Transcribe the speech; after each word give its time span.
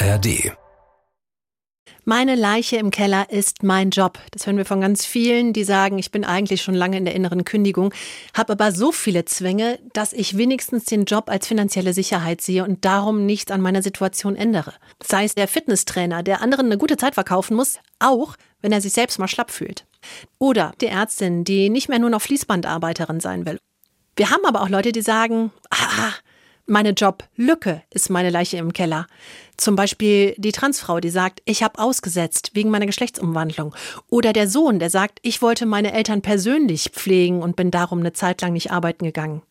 ARD. 0.00 0.52
Meine 2.04 2.36
Leiche 2.36 2.76
im 2.76 2.90
Keller 2.90 3.30
ist 3.30 3.64
mein 3.64 3.90
Job. 3.90 4.18
Das 4.30 4.46
hören 4.46 4.56
wir 4.56 4.64
von 4.64 4.80
ganz 4.80 5.04
vielen, 5.04 5.52
die 5.52 5.64
sagen, 5.64 5.98
ich 5.98 6.12
bin 6.12 6.24
eigentlich 6.24 6.62
schon 6.62 6.74
lange 6.74 6.96
in 6.96 7.04
der 7.04 7.14
inneren 7.14 7.44
Kündigung, 7.44 7.92
habe 8.32 8.52
aber 8.52 8.70
so 8.70 8.92
viele 8.92 9.24
Zwänge, 9.24 9.78
dass 9.92 10.12
ich 10.12 10.36
wenigstens 10.38 10.84
den 10.84 11.04
Job 11.04 11.28
als 11.28 11.48
finanzielle 11.48 11.92
Sicherheit 11.92 12.40
sehe 12.40 12.64
und 12.64 12.84
darum 12.84 13.26
nichts 13.26 13.50
an 13.50 13.60
meiner 13.60 13.82
Situation 13.82 14.36
ändere. 14.36 14.72
Sei 15.02 15.24
es 15.24 15.34
der 15.34 15.48
Fitnesstrainer, 15.48 16.22
der 16.22 16.42
anderen 16.42 16.66
eine 16.66 16.78
gute 16.78 16.96
Zeit 16.96 17.14
verkaufen 17.14 17.56
muss, 17.56 17.78
auch 17.98 18.36
wenn 18.62 18.72
er 18.72 18.80
sich 18.80 18.92
selbst 18.92 19.18
mal 19.18 19.28
schlapp 19.28 19.50
fühlt. 19.50 19.84
Oder 20.38 20.72
die 20.80 20.86
Ärztin, 20.86 21.42
die 21.42 21.70
nicht 21.70 21.88
mehr 21.88 21.98
nur 21.98 22.10
noch 22.10 22.22
Fließbandarbeiterin 22.22 23.20
sein 23.20 23.46
will. 23.46 23.58
Wir 24.16 24.30
haben 24.30 24.44
aber 24.46 24.62
auch 24.62 24.68
Leute, 24.68 24.92
die 24.92 25.02
sagen, 25.02 25.50
ah, 25.70 26.12
meine 26.70 26.90
Joblücke 26.90 27.82
ist 27.90 28.10
meine 28.10 28.30
Leiche 28.30 28.58
im 28.58 28.74
Keller. 28.74 29.06
Zum 29.58 29.76
Beispiel 29.76 30.34
die 30.38 30.52
Transfrau, 30.52 31.00
die 31.00 31.10
sagt, 31.10 31.42
ich 31.44 31.62
habe 31.62 31.78
ausgesetzt 31.78 32.52
wegen 32.54 32.70
meiner 32.70 32.86
Geschlechtsumwandlung. 32.86 33.74
Oder 34.08 34.32
der 34.32 34.48
Sohn, 34.48 34.78
der 34.78 34.88
sagt, 34.88 35.18
ich 35.22 35.42
wollte 35.42 35.66
meine 35.66 35.92
Eltern 35.92 36.22
persönlich 36.22 36.90
pflegen 36.92 37.42
und 37.42 37.56
bin 37.56 37.70
darum 37.70 37.98
eine 37.98 38.12
Zeit 38.12 38.40
lang 38.40 38.52
nicht 38.52 38.70
arbeiten 38.70 39.04
gegangen. 39.04 39.42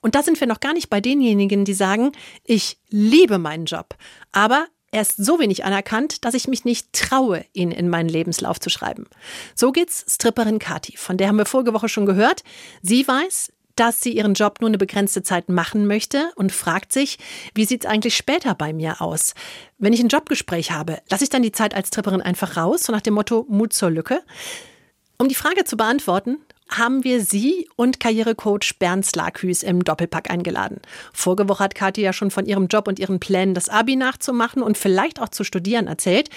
Und 0.00 0.14
da 0.14 0.22
sind 0.22 0.40
wir 0.40 0.46
noch 0.46 0.60
gar 0.60 0.72
nicht 0.72 0.90
bei 0.90 1.00
denjenigen, 1.00 1.64
die 1.64 1.74
sagen, 1.74 2.12
ich 2.44 2.78
liebe 2.88 3.38
meinen 3.38 3.66
Job, 3.66 3.94
aber 4.32 4.66
er 4.90 5.02
ist 5.02 5.16
so 5.16 5.40
wenig 5.40 5.64
anerkannt, 5.64 6.24
dass 6.24 6.34
ich 6.34 6.46
mich 6.46 6.64
nicht 6.64 6.92
traue, 6.92 7.44
ihn 7.52 7.72
in 7.72 7.88
meinen 7.88 8.08
Lebenslauf 8.08 8.60
zu 8.60 8.70
schreiben. 8.70 9.06
So 9.54 9.72
geht's 9.72 10.04
Stripperin 10.08 10.60
Kati, 10.60 10.96
von 10.96 11.16
der 11.16 11.28
haben 11.28 11.36
wir 11.36 11.46
vorige 11.46 11.74
Woche 11.74 11.88
schon 11.88 12.06
gehört. 12.06 12.44
Sie 12.80 13.06
weiß, 13.06 13.52
dass 13.76 14.00
sie 14.00 14.12
ihren 14.12 14.34
Job 14.34 14.60
nur 14.60 14.68
eine 14.68 14.78
begrenzte 14.78 15.22
Zeit 15.22 15.48
machen 15.48 15.86
möchte 15.86 16.30
und 16.36 16.52
fragt 16.52 16.92
sich, 16.92 17.18
wie 17.54 17.64
sieht 17.64 17.84
es 17.84 17.90
eigentlich 17.90 18.16
später 18.16 18.54
bei 18.54 18.72
mir 18.72 19.00
aus? 19.00 19.34
Wenn 19.78 19.92
ich 19.92 20.00
ein 20.00 20.08
Jobgespräch 20.08 20.70
habe, 20.70 20.98
lasse 21.10 21.24
ich 21.24 21.30
dann 21.30 21.42
die 21.42 21.52
Zeit 21.52 21.74
als 21.74 21.90
Tripperin 21.90 22.22
einfach 22.22 22.56
raus, 22.56 22.84
so 22.84 22.92
nach 22.92 23.00
dem 23.00 23.14
Motto 23.14 23.46
Mut 23.48 23.72
zur 23.72 23.90
Lücke? 23.90 24.22
Um 25.18 25.28
die 25.28 25.34
Frage 25.34 25.64
zu 25.64 25.76
beantworten, 25.76 26.38
haben 26.68 27.04
wir 27.04 27.22
Sie 27.22 27.68
und 27.76 28.00
Karrierecoach 28.00 28.78
Bernd 28.78 29.04
Slaküs 29.04 29.62
im 29.62 29.84
Doppelpack 29.84 30.30
eingeladen. 30.30 30.80
Vorige 31.12 31.48
Woche 31.48 31.64
hat 31.64 31.74
Kathi 31.74 32.00
ja 32.00 32.12
schon 32.12 32.30
von 32.30 32.46
ihrem 32.46 32.66
Job 32.66 32.88
und 32.88 32.98
ihren 32.98 33.20
Plänen, 33.20 33.54
das 33.54 33.68
Abi 33.68 33.96
nachzumachen 33.96 34.62
und 34.62 34.78
vielleicht 34.78 35.20
auch 35.20 35.28
zu 35.28 35.44
studieren, 35.44 35.86
erzählt. 35.86 36.30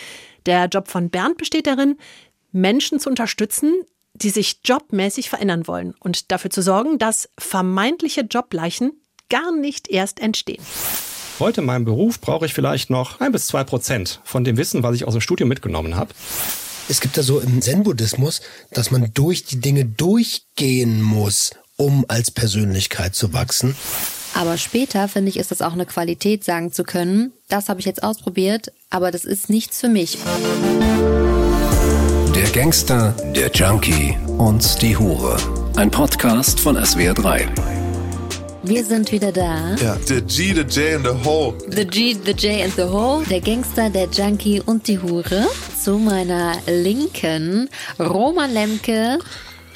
Der 0.46 0.66
Job 0.66 0.90
von 0.90 1.10
Bernd 1.10 1.38
besteht 1.38 1.68
darin, 1.68 1.98
Menschen 2.52 3.00
zu 3.00 3.10
unterstützen, 3.10 3.74
die 4.22 4.30
sich 4.30 4.60
jobmäßig 4.64 5.30
verändern 5.30 5.68
wollen 5.68 5.94
und 6.00 6.32
dafür 6.32 6.52
zu 6.52 6.62
sorgen, 6.62 6.98
dass 6.98 7.30
vermeintliche 7.38 8.22
Jobleichen 8.22 8.92
gar 9.30 9.52
nicht 9.56 9.90
erst 9.90 10.20
entstehen. 10.20 10.64
Heute 11.40 11.62
in 11.62 11.68
meinem 11.68 11.86
Beruf 11.86 12.20
brauche 12.20 12.46
ich 12.46 12.54
vielleicht 12.54 12.90
noch 12.90 13.20
ein 13.20 13.32
bis 13.32 13.48
zwei 13.48 13.64
Prozent 13.64 14.22
von 14.24 14.44
dem 14.44 14.58
Wissen, 14.58 14.82
was 14.82 14.96
ich 14.96 15.06
aus 15.06 15.14
dem 15.14 15.22
Studium 15.22 15.50
mitgenommen 15.50 15.96
habe. 15.96 16.14
Es 16.90 17.02
gibt 17.02 17.18
da 17.18 17.22
so 17.22 17.40
im 17.40 17.62
Zen-Buddhismus, 17.62 18.42
dass 18.72 18.92
man 18.92 19.12
durch 19.14 19.44
die 19.44 19.60
Dinge 19.60 19.86
durchgehen 19.86 21.02
muss, 21.02 21.52
um 21.76 22.06
als 22.08 22.32
Persönlichkeit 22.32 23.14
zu 23.14 23.34
wachsen. 23.34 23.76
Aber 24.34 24.58
später 24.58 25.08
finde 25.08 25.30
ich, 25.30 25.38
ist 25.38 25.52
das 25.52 25.62
auch 25.62 25.74
eine 25.74 25.86
Qualität, 25.86 26.44
sagen 26.44 26.72
zu 26.72 26.84
können, 26.84 27.34
das 27.50 27.70
habe 27.70 27.80
ich 27.80 27.86
jetzt 27.86 28.04
ausprobiert, 28.04 28.72
aber 28.90 29.12
das 29.12 29.26
ist 29.26 29.50
nichts 29.50 29.80
für 29.80 29.90
mich. 29.90 30.18
Der 32.38 32.50
Gangster, 32.50 33.16
der 33.36 33.50
Junkie 33.50 34.16
und 34.38 34.80
die 34.84 34.96
Hure. 34.96 35.38
Ein 35.76 35.90
Podcast 35.90 36.60
von 36.60 36.78
SWR3. 36.78 37.48
Wir 38.62 38.86
sind 38.86 39.12
wieder 39.12 39.32
da. 39.32 39.74
Ja, 39.82 39.98
the 40.06 40.22
G, 40.22 40.54
the 40.54 40.62
J 40.62 40.98
and 40.98 41.08
the 41.08 41.28
Ho. 41.28 41.56
The 41.68 41.84
G, 41.84 42.14
the 42.14 42.34
J 42.34 42.64
and 42.66 42.76
the 42.76 42.84
Ho. 42.84 43.24
Der 43.28 43.42
Gangster, 43.42 43.90
der 43.90 44.08
Junkie 44.10 44.62
und 44.64 44.88
die 44.88 45.00
Hure. 45.00 45.48
Zu 45.84 45.98
meiner 45.98 46.54
Linken 46.68 47.72
Roman 48.00 48.54
Lemke. 48.54 49.18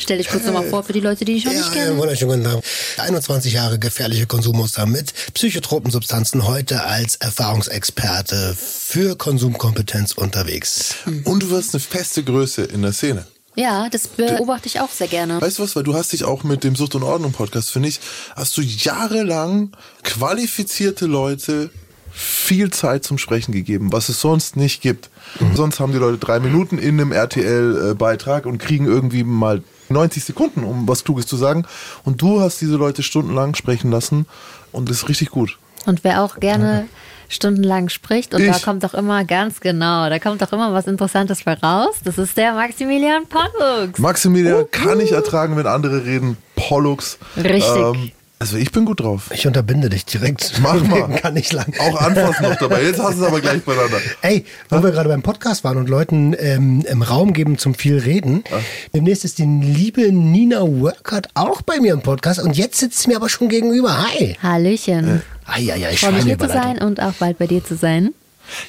Stell 0.02 0.18
dich 0.18 0.30
kurz 0.30 0.46
nochmal 0.46 0.68
vor 0.68 0.84
für 0.84 0.94
die 0.94 1.00
Leute, 1.00 1.26
die 1.26 1.36
dich 1.36 1.46
noch 1.46 1.52
ja, 1.52 1.60
nicht 1.60 1.74
kennen. 1.74 1.94
Ja, 1.94 1.98
wunderschönen 1.98 2.44
guten 2.44 2.56
Tag. 2.56 2.64
21 2.98 3.54
Jahre 3.54 3.78
gefährliche 3.78 4.26
Konsummuster 4.26 4.88
mit 4.88 5.14
psychotropen 5.36 5.92
Substanzen, 5.92 6.48
heute 6.48 6.86
als 6.86 7.18
Erfahrungsexperte 7.18 8.58
für 8.58 9.16
Konsumkompetenz 9.16 10.14
unterwegs. 10.14 10.96
Und 11.26 11.44
du 11.44 11.52
wirst 11.52 11.76
eine 11.76 11.82
feste 11.82 12.24
Größe 12.24 12.64
in 12.64 12.82
der 12.82 12.94
Szene. 12.94 13.28
Ja, 13.56 13.90
das 13.90 14.08
beobachte 14.08 14.68
ich 14.68 14.80
auch 14.80 14.90
sehr 14.90 15.08
gerne. 15.08 15.40
Weißt 15.40 15.60
du 15.60 15.64
was, 15.64 15.76
weil 15.76 15.84
du 15.84 15.94
hast 15.94 16.14
dich 16.14 16.24
auch 16.24 16.44
mit 16.44 16.64
dem 16.64 16.76
Sucht 16.76 16.96
und 16.96 17.04
Ordnung 17.04 17.32
Podcast, 17.32 17.70
finde 17.70 17.90
ich, 17.90 18.00
hast 18.36 18.58
du 18.58 18.62
jahrelang 18.62 19.70
qualifizierte 20.02 21.06
Leute 21.06 21.70
viel 22.12 22.72
Zeit 22.72 23.04
zum 23.04 23.20
Sprechen 23.20 23.52
gegeben, 23.52 23.92
was 23.92 24.10
es 24.10 24.20
sonst 24.20 24.56
nicht 24.56 24.82
gibt. 24.82 25.12
Mhm. 25.40 25.56
Sonst 25.56 25.80
haben 25.80 25.92
die 25.92 26.00
Leute 26.00 26.18
drei 26.18 26.40
Minuten 26.40 26.80
in 26.80 27.00
einem 27.00 27.12
RTL-Beitrag 27.12 28.48
und 28.48 28.58
kriegen 28.58 28.86
irgendwie 28.86 29.24
mal 29.24 29.62
90 29.92 30.24
Sekunden, 30.24 30.64
um 30.64 30.88
was 30.88 31.04
Kluges 31.04 31.28
zu 31.28 31.38
sagen. 31.38 31.66
Und 32.04 32.22
du 32.22 32.42
hast 32.42 32.62
diese 32.62 32.76
Leute 32.76 33.04
stundenlang 33.04 33.56
sprechen 33.56 33.92
lassen 33.92 34.26
und 34.72 34.90
das 34.90 34.98
ist 34.98 35.10
richtig 35.10 35.30
gut. 35.30 35.58
Und 35.86 36.04
wer 36.04 36.24
auch 36.24 36.40
gerne 36.40 36.88
stundenlang 37.32 37.90
spricht 37.90 38.34
und 38.34 38.42
ich. 38.42 38.52
da 38.52 38.60
kommt 38.60 38.84
doch 38.84 38.94
immer 38.94 39.24
ganz 39.24 39.62
genau, 39.62 40.10
da 40.10 40.20
kommt 40.20 40.42
doch 40.42 40.52
immer 40.52 40.74
was 40.74 40.88
Interessantes 40.88 41.42
voraus. 41.42 41.96
Das 42.04 42.18
ist 42.18 42.38
der 42.38 42.54
Maximilian 42.54 43.24
Pollux. 43.26 43.98
Maximilian 44.00 44.64
uh, 44.64 44.68
kann 44.70 45.00
ich 45.00 45.14
ertragen, 45.14 45.56
wenn 45.56 45.66
andere 45.66 46.06
reden. 46.06 46.38
Pollux. 46.56 47.18
Richtig. 47.38 47.64
Ähm, 47.76 48.12
also 48.42 48.58
ich 48.58 48.72
bin 48.72 48.86
gut 48.86 49.02
drauf. 49.02 49.30
Ich 49.32 49.46
unterbinde 49.46 49.88
dich 49.88 50.04
direkt. 50.04 50.54
Mach 50.64 50.82
mal. 50.84 51.08
Kann 51.22 51.36
nicht 51.36 51.54
lang. 51.54 51.72
Auch 51.80 52.02
anfassen 52.02 52.42
noch 52.42 52.56
dabei. 52.56 52.82
Jetzt 52.82 53.00
hast 53.00 53.20
du 53.20 53.22
es 53.22 53.28
aber 53.28 53.40
gleich 53.40 53.62
beieinander. 53.62 54.00
Ey, 54.24 54.46
wo 54.68 54.78
ha? 54.78 54.84
wir 54.84 54.90
gerade 54.90 55.10
beim 55.10 55.22
Podcast 55.22 55.64
waren 55.64 55.78
und 55.78 55.88
Leuten 55.88 56.36
ähm, 56.40 56.84
im 56.90 57.04
Raum 57.04 57.34
geben 57.34 57.60
zum 57.60 57.76
viel 57.76 58.00
reden. 58.00 58.44
Ha? 58.52 58.58
Demnächst 58.96 59.26
ist 59.26 59.38
die 59.38 59.46
liebe 59.46 60.12
Nina 60.12 60.62
Workert 60.62 61.30
auch 61.36 61.62
bei 61.62 61.80
mir 61.80 61.94
im 61.94 62.02
Podcast 62.02 62.40
und 62.42 62.58
jetzt 62.58 62.80
sitzt 62.80 63.04
sie 63.04 63.10
mir 63.10 63.18
aber 63.18 63.30
schon 63.30 63.48
gegenüber. 63.48 64.08
Hi. 64.08 64.36
Hallöchen. 64.42 65.18
Äh. 65.18 65.20
Ai, 65.46 65.74
ai, 65.74 65.86
ai, 65.86 65.94
ich 65.94 66.00
freue 66.00 66.14
mich 66.14 66.24
hier 66.24 66.40
zu 66.40 66.48
sein 66.48 66.80
und 66.80 67.00
auch 67.00 67.14
bald 67.14 67.38
bei 67.38 67.46
dir 67.46 67.64
zu 67.64 67.76
sein. 67.76 68.10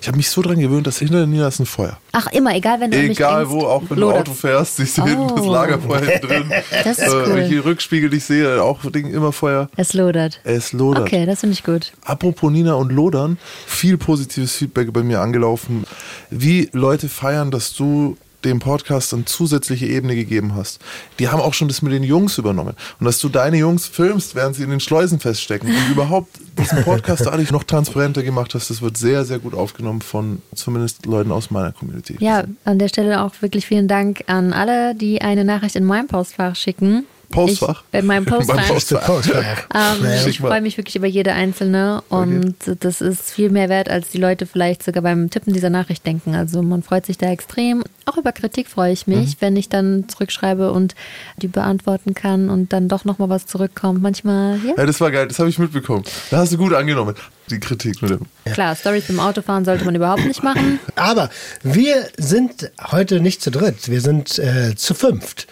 Ich 0.00 0.08
habe 0.08 0.16
mich 0.16 0.30
so 0.30 0.42
dran 0.42 0.58
gewöhnt, 0.58 0.86
dass 0.86 0.98
hinter 0.98 1.18
der 1.18 1.26
Nina 1.26 1.48
ist 1.48 1.60
ein 1.60 1.66
Feuer. 1.66 1.98
Ach, 2.12 2.26
immer, 2.28 2.54
egal, 2.54 2.80
wenn 2.80 2.90
du 2.90 2.98
Egal 2.98 3.50
wo, 3.50 3.60
auch 3.60 3.82
wenn 3.88 3.98
lodert. 3.98 4.28
du 4.28 4.30
Auto 4.30 4.34
fährst, 4.34 4.76
siehst 4.76 4.98
du 4.98 5.02
oh. 5.02 5.06
hinten 5.06 5.36
das 5.36 5.46
Lagerfeuer 5.46 6.00
hinten 6.04 6.26
drin. 6.26 6.52
Das 6.84 6.98
ist 6.98 7.08
cool. 7.08 7.24
Wenn 7.26 7.42
ich 7.44 7.48
die 7.48 7.58
Rückspiegel 7.58 8.10
dich 8.10 8.24
sehe, 8.24 8.62
auch 8.62 8.78
Ding, 8.90 9.08
immer 9.08 9.32
Feuer. 9.32 9.68
Es 9.76 9.94
lodert. 9.94 10.40
Es 10.44 10.72
lodert. 10.72 11.04
Okay, 11.04 11.26
das 11.26 11.40
finde 11.40 11.54
ich 11.54 11.64
gut. 11.64 11.92
Apropos 12.04 12.50
Nina 12.50 12.74
und 12.74 12.92
Lodern, 12.92 13.38
viel 13.66 13.96
positives 13.98 14.54
Feedback 14.54 14.92
bei 14.92 15.02
mir 15.02 15.20
angelaufen. 15.20 15.84
Wie 16.30 16.68
Leute 16.72 17.08
feiern, 17.08 17.50
dass 17.50 17.74
du 17.74 18.16
dem 18.44 18.58
Podcast 18.58 19.14
eine 19.14 19.24
zusätzliche 19.24 19.86
Ebene 19.86 20.14
gegeben 20.14 20.54
hast. 20.54 20.80
Die 21.18 21.28
haben 21.28 21.40
auch 21.40 21.54
schon 21.54 21.68
das 21.68 21.82
mit 21.82 21.92
den 21.92 22.02
Jungs 22.02 22.38
übernommen. 22.38 22.74
Und 22.98 23.06
dass 23.06 23.18
du 23.18 23.28
deine 23.28 23.56
Jungs 23.56 23.86
filmst, 23.86 24.34
während 24.34 24.56
sie 24.56 24.62
in 24.62 24.70
den 24.70 24.80
Schleusen 24.80 25.20
feststecken 25.20 25.68
und 25.68 25.90
überhaupt 25.90 26.30
diesen 26.58 26.82
Podcast 26.84 27.26
dadurch 27.26 27.50
noch 27.50 27.64
transparenter 27.64 28.22
gemacht 28.22 28.54
hast, 28.54 28.70
das 28.70 28.82
wird 28.82 28.96
sehr, 28.96 29.24
sehr 29.24 29.38
gut 29.38 29.54
aufgenommen 29.54 30.02
von 30.02 30.42
zumindest 30.54 31.06
Leuten 31.06 31.32
aus 31.32 31.50
meiner 31.50 31.72
Community. 31.72 32.16
Ja, 32.20 32.44
an 32.64 32.78
der 32.78 32.88
Stelle 32.88 33.22
auch 33.22 33.34
wirklich 33.40 33.66
vielen 33.66 33.88
Dank 33.88 34.24
an 34.26 34.52
alle, 34.52 34.94
die 34.94 35.22
eine 35.22 35.44
Nachricht 35.44 35.76
in 35.76 35.84
meinem 35.84 36.08
Postfach 36.08 36.56
schicken. 36.56 37.06
Postfach. 37.32 37.82
Ich, 37.90 37.98
in 37.98 38.06
meinem 38.06 38.24
Postfach. 38.26 38.68
Postfach. 38.68 39.68
ähm, 39.74 40.06
ich 40.28 40.38
freue 40.38 40.60
mich 40.60 40.76
wirklich 40.76 40.94
über 40.94 41.08
jede 41.08 41.32
einzelne 41.32 42.02
und 42.08 42.54
okay. 42.62 42.76
das 42.78 43.00
ist 43.00 43.30
viel 43.32 43.50
mehr 43.50 43.68
wert, 43.68 43.88
als 43.88 44.10
die 44.10 44.18
Leute 44.18 44.46
vielleicht 44.46 44.84
sogar 44.84 45.02
beim 45.02 45.30
Tippen 45.30 45.52
dieser 45.52 45.70
Nachricht 45.70 46.06
denken. 46.06 46.36
Also 46.36 46.62
man 46.62 46.84
freut 46.84 47.06
sich 47.06 47.18
da 47.18 47.30
extrem. 47.30 47.82
Auch 48.04 48.16
über 48.16 48.32
Kritik 48.32 48.68
freue 48.68 48.92
ich 48.92 49.06
mich, 49.06 49.30
mhm. 49.30 49.36
wenn 49.40 49.56
ich 49.56 49.68
dann 49.68 50.08
zurückschreibe 50.08 50.72
und 50.72 50.94
die 51.36 51.48
beantworten 51.48 52.14
kann 52.14 52.50
und 52.50 52.72
dann 52.72 52.88
doch 52.88 53.04
nochmal 53.04 53.28
was 53.28 53.46
zurückkommt. 53.46 54.02
Manchmal, 54.02 54.58
ja. 54.64 54.74
ja 54.76 54.86
das 54.86 55.00
war 55.00 55.10
geil, 55.10 55.26
das 55.26 55.38
habe 55.38 55.48
ich 55.48 55.58
mitbekommen. 55.58 56.04
Da 56.30 56.38
hast 56.38 56.52
du 56.52 56.58
gut 56.58 56.72
angenommen, 56.74 57.14
die 57.50 57.58
Kritik 57.58 58.02
mit 58.02 58.10
dem. 58.10 58.20
Ja. 58.44 58.52
Klar, 58.52 58.76
Stories 58.76 59.08
im 59.08 59.20
Autofahren 59.20 59.64
sollte 59.64 59.84
man 59.84 59.94
überhaupt 59.94 60.24
nicht 60.24 60.42
machen. 60.42 60.78
Aber 60.96 61.30
wir 61.62 62.08
sind 62.16 62.70
heute 62.90 63.20
nicht 63.20 63.42
zu 63.42 63.50
dritt, 63.50 63.88
wir 63.88 64.00
sind 64.00 64.38
äh, 64.38 64.74
zu 64.76 64.94
fünft. 64.94 65.46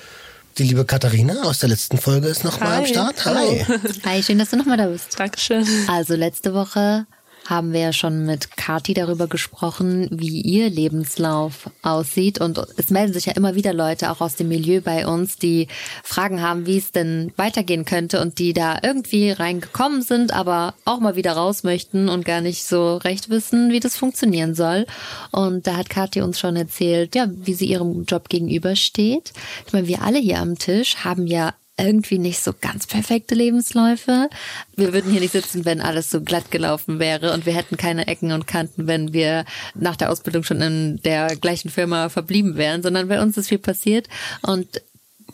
Die 0.58 0.64
liebe 0.64 0.85
Katharina 0.85 1.43
aus 1.44 1.61
der 1.61 1.69
letzten 1.69 1.99
Folge 1.99 2.29
ist 2.29 2.44
nochmal 2.44 2.79
am 2.79 2.87
Start. 2.87 3.25
Hi. 3.25 3.64
Hi, 4.05 4.23
schön, 4.23 4.38
dass 4.38 4.50
du 4.50 4.56
nochmal 4.56 4.76
da 4.76 4.87
bist. 4.87 5.19
Dankeschön. 5.19 5.67
Also 5.88 6.14
letzte 6.14 6.52
Woche 6.52 7.06
haben 7.47 7.73
wir 7.73 7.81
ja 7.81 7.93
schon 7.93 8.27
mit 8.27 8.57
Kati 8.57 8.95
darüber 8.95 9.27
gesprochen, 9.27 10.09
wie 10.13 10.41
ihr 10.41 10.71
Lebenslauf 10.71 11.71
aussieht. 11.83 12.41
Und 12.41 12.61
es 12.77 12.91
melden 12.91 13.13
sich 13.13 13.27
ja 13.27 13.33
immer 13.33 13.55
wieder 13.55 13.75
Leute 13.75 14.11
auch 14.11 14.21
aus 14.21 14.37
dem 14.37 14.49
Milieu 14.49 14.81
bei 14.81 15.07
uns, 15.07 15.37
die 15.37 15.69
Fragen 16.05 16.43
haben, 16.43 16.67
wie 16.67 16.79
es 16.79 16.93
denn 16.93 17.33
weitergehen 17.37 17.85
könnte 17.85 18.21
und 18.21 18.39
die 18.39 18.53
da 18.53 18.79
irgendwie 18.83 19.31
reingekommen 19.31 20.03
sind, 20.03 20.33
aber 20.33 20.75
auch 20.85 21.01
mal 21.01 21.17
wieder 21.17 21.33
raus 21.33 21.65
möchten 21.65 22.09
und 22.09 22.25
gar 22.25 22.41
nicht 22.41 22.65
so 22.65 22.97
recht 22.97 23.31
wissen, 23.31 23.73
wie 23.73 23.81
das 23.81 23.97
funktionieren 23.97 24.55
soll. 24.55 24.87
Und 25.33 25.67
da 25.67 25.77
hat 25.77 25.91
Kathi 25.91 26.23
uns 26.23 26.39
schon 26.39 26.57
erzählt, 26.57 27.15
ja, 27.15 27.27
wie 27.31 27.55
sie 27.55 27.67
ihrem 27.67 28.05
Job 28.05 28.29
gegenübersteht. 28.29 29.33
Ich 29.67 29.73
meine, 29.73 29.89
wir 29.89 30.03
alle 30.03 30.19
hier 30.19 30.39
am 30.39 30.59
Tisch 30.59 30.97
haben 31.05 31.27
ja 31.27 31.55
irgendwie 31.81 32.19
nicht 32.19 32.41
so 32.41 32.53
ganz 32.59 32.87
perfekte 32.87 33.35
Lebensläufe. 33.35 34.29
Wir 34.77 34.93
würden 34.93 35.11
hier 35.11 35.21
nicht 35.21 35.32
sitzen, 35.32 35.65
wenn 35.65 35.81
alles 35.81 36.11
so 36.11 36.21
glatt 36.21 36.50
gelaufen 36.50 36.99
wäre 36.99 37.32
und 37.32 37.47
wir 37.47 37.55
hätten 37.55 37.77
keine 37.77 38.06
Ecken 38.06 38.32
und 38.32 38.47
Kanten, 38.47 38.87
wenn 38.87 39.12
wir 39.12 39.44
nach 39.75 39.97
der 39.97 40.11
Ausbildung 40.11 40.43
schon 40.43 40.61
in 40.61 41.00
der 41.03 41.37
gleichen 41.37 41.71
Firma 41.71 42.09
verblieben 42.09 42.56
wären, 42.56 42.82
sondern 42.82 43.09
bei 43.09 43.21
uns 43.21 43.37
ist 43.37 43.49
viel 43.49 43.59
passiert 43.59 44.09
und 44.43 44.82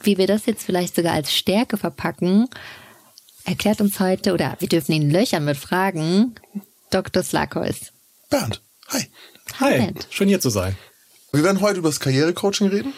wie 0.02 0.18
wir 0.18 0.26
das 0.26 0.46
jetzt 0.46 0.64
vielleicht 0.64 0.94
sogar 0.94 1.14
als 1.14 1.34
Stärke 1.34 1.76
verpacken, 1.76 2.48
erklärt 3.44 3.80
uns 3.80 4.00
heute, 4.00 4.34
oder 4.34 4.56
wir 4.58 4.68
dürfen 4.68 4.92
ihn 4.92 5.10
löchern 5.10 5.44
mit 5.44 5.56
Fragen, 5.56 6.34
Dr. 6.90 7.22
Slakos. 7.22 7.92
Bernd, 8.30 8.62
hi. 8.88 9.06
Hi, 9.60 9.78
Bernd. 9.78 10.06
schön 10.10 10.28
hier 10.28 10.40
zu 10.40 10.50
sein. 10.50 10.76
Wir 11.36 11.44
werden 11.44 11.60
heute 11.60 11.80
über 11.80 11.90
das 11.90 12.00
Karrierecoaching 12.00 12.68
reden. 12.68 12.94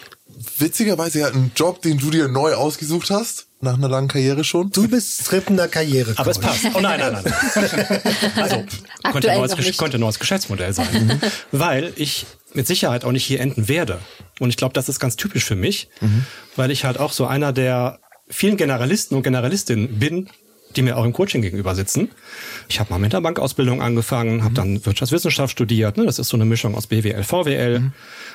Witzigerweise 0.58 1.19
ja 1.19 1.26
ein 1.26 1.50
Job, 1.56 1.82
den 1.82 1.99
du 1.99 2.11
dir 2.11 2.29
neu 2.29 2.55
ausgesucht 2.55 3.11
hast, 3.11 3.49
nach 3.61 3.75
einer 3.75 3.88
langen 3.88 4.06
Karriere 4.06 4.44
schon. 4.44 4.70
Du 4.70 4.87
bist 4.87 5.23
strippender 5.23 5.67
Karriere. 5.67 6.14
Aber 6.17 6.31
es 6.31 6.38
passt. 6.38 6.67
Oh 6.73 6.81
nein, 6.81 7.00
nein, 7.00 7.12
nein. 7.25 7.25
Also, 8.37 8.64
könnte 9.11 9.32
ein, 9.32 9.38
neues, 9.38 9.76
könnte 9.76 9.99
ein 9.99 10.00
neues 10.00 10.20
Geschäftsmodell 10.20 10.73
sein. 10.73 11.20
Weil 11.50 11.93
ich 11.96 12.26
mit 12.55 12.69
Sicherheit 12.69 13.05
auch 13.05 13.11
nicht 13.11 13.25
hier 13.25 13.40
enden 13.40 13.67
werde. 13.67 13.99
Und 14.38 14.50
ich 14.50 14.56
glaube, 14.56 14.73
das 14.73 14.88
ist 14.88 15.00
ganz 15.00 15.17
typisch 15.17 15.44
für 15.44 15.56
mich, 15.56 15.88
weil 16.55 16.70
ich 16.70 16.85
halt 16.85 16.99
auch 16.99 17.12
so 17.12 17.26
einer 17.26 17.52
der 17.52 17.99
vielen 18.29 18.56
Generalisten 18.56 19.17
und 19.17 19.25
Generalistinnen 19.25 19.99
bin, 19.99 20.29
die 20.76 20.82
mir 20.82 20.97
auch 20.97 21.05
im 21.05 21.12
Coaching 21.12 21.43
gegenüber 21.43 21.75
sitzen. 21.75 22.11
Ich 22.69 22.79
habe 22.79 22.91
mal 22.91 22.99
mit 22.99 23.12
der 23.12 23.20
Bankausbildung 23.20 23.81
angefangen, 23.82 24.44
habe 24.44 24.55
dann 24.55 24.85
Wirtschaftswissenschaft 24.85 25.50
studiert. 25.53 25.97
Ne? 25.97 26.05
Das 26.05 26.19
ist 26.19 26.29
so 26.29 26.37
eine 26.37 26.44
Mischung 26.44 26.75
aus 26.75 26.87
BWL, 26.87 27.23
VWL. 27.25 27.91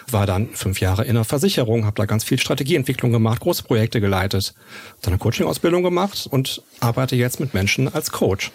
War 0.10 0.26
dann 0.26 0.50
fünf 0.54 0.80
Jahre 0.82 1.06
in 1.06 1.14
der 1.16 1.24
Versicherung, 1.24 1.86
habe 1.86 1.96
da 1.96 2.06
ganz 2.06 2.24
viel 2.24 2.40
Strategieentwicklung 2.40 3.12
gemacht, 3.12 3.40
große 3.42 3.64
Projekte 3.64 4.02
geleitet, 4.02 4.54
dann 5.02 5.14
eine 5.14 5.20
Coaching-Ausbildung 5.20 5.84
gemacht 5.84 6.28
und 6.30 6.62
arbeite 6.80 7.16
jetzt 7.16 7.40
mit 7.40 7.54
Menschen 7.54 7.94
als 7.94 8.12
Coach. 8.12 8.52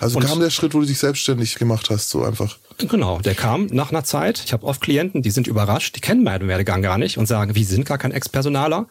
Also 0.00 0.18
Und- 0.18 0.26
kam 0.26 0.40
der 0.40 0.50
Schritt, 0.50 0.74
wo 0.74 0.80
du 0.80 0.86
dich 0.86 0.98
selbstständig 0.98 1.54
gemacht 1.54 1.88
hast, 1.90 2.10
so 2.10 2.24
einfach. 2.24 2.56
Genau, 2.78 3.20
der 3.20 3.34
kam 3.34 3.66
nach 3.66 3.90
einer 3.92 4.02
Zeit. 4.04 4.42
Ich 4.44 4.52
habe 4.52 4.66
oft 4.66 4.80
Klienten, 4.80 5.22
die 5.22 5.30
sind 5.30 5.46
überrascht, 5.46 5.94
die 5.96 6.00
kennen 6.00 6.24
meinen 6.24 6.48
Werdegang 6.48 6.82
gar 6.82 6.98
nicht 6.98 7.16
und 7.18 7.26
sagen, 7.26 7.54
wie 7.54 7.62
sind 7.64 7.86
gar 7.86 7.98
kein 7.98 8.10
Ex-Personaler 8.10 8.86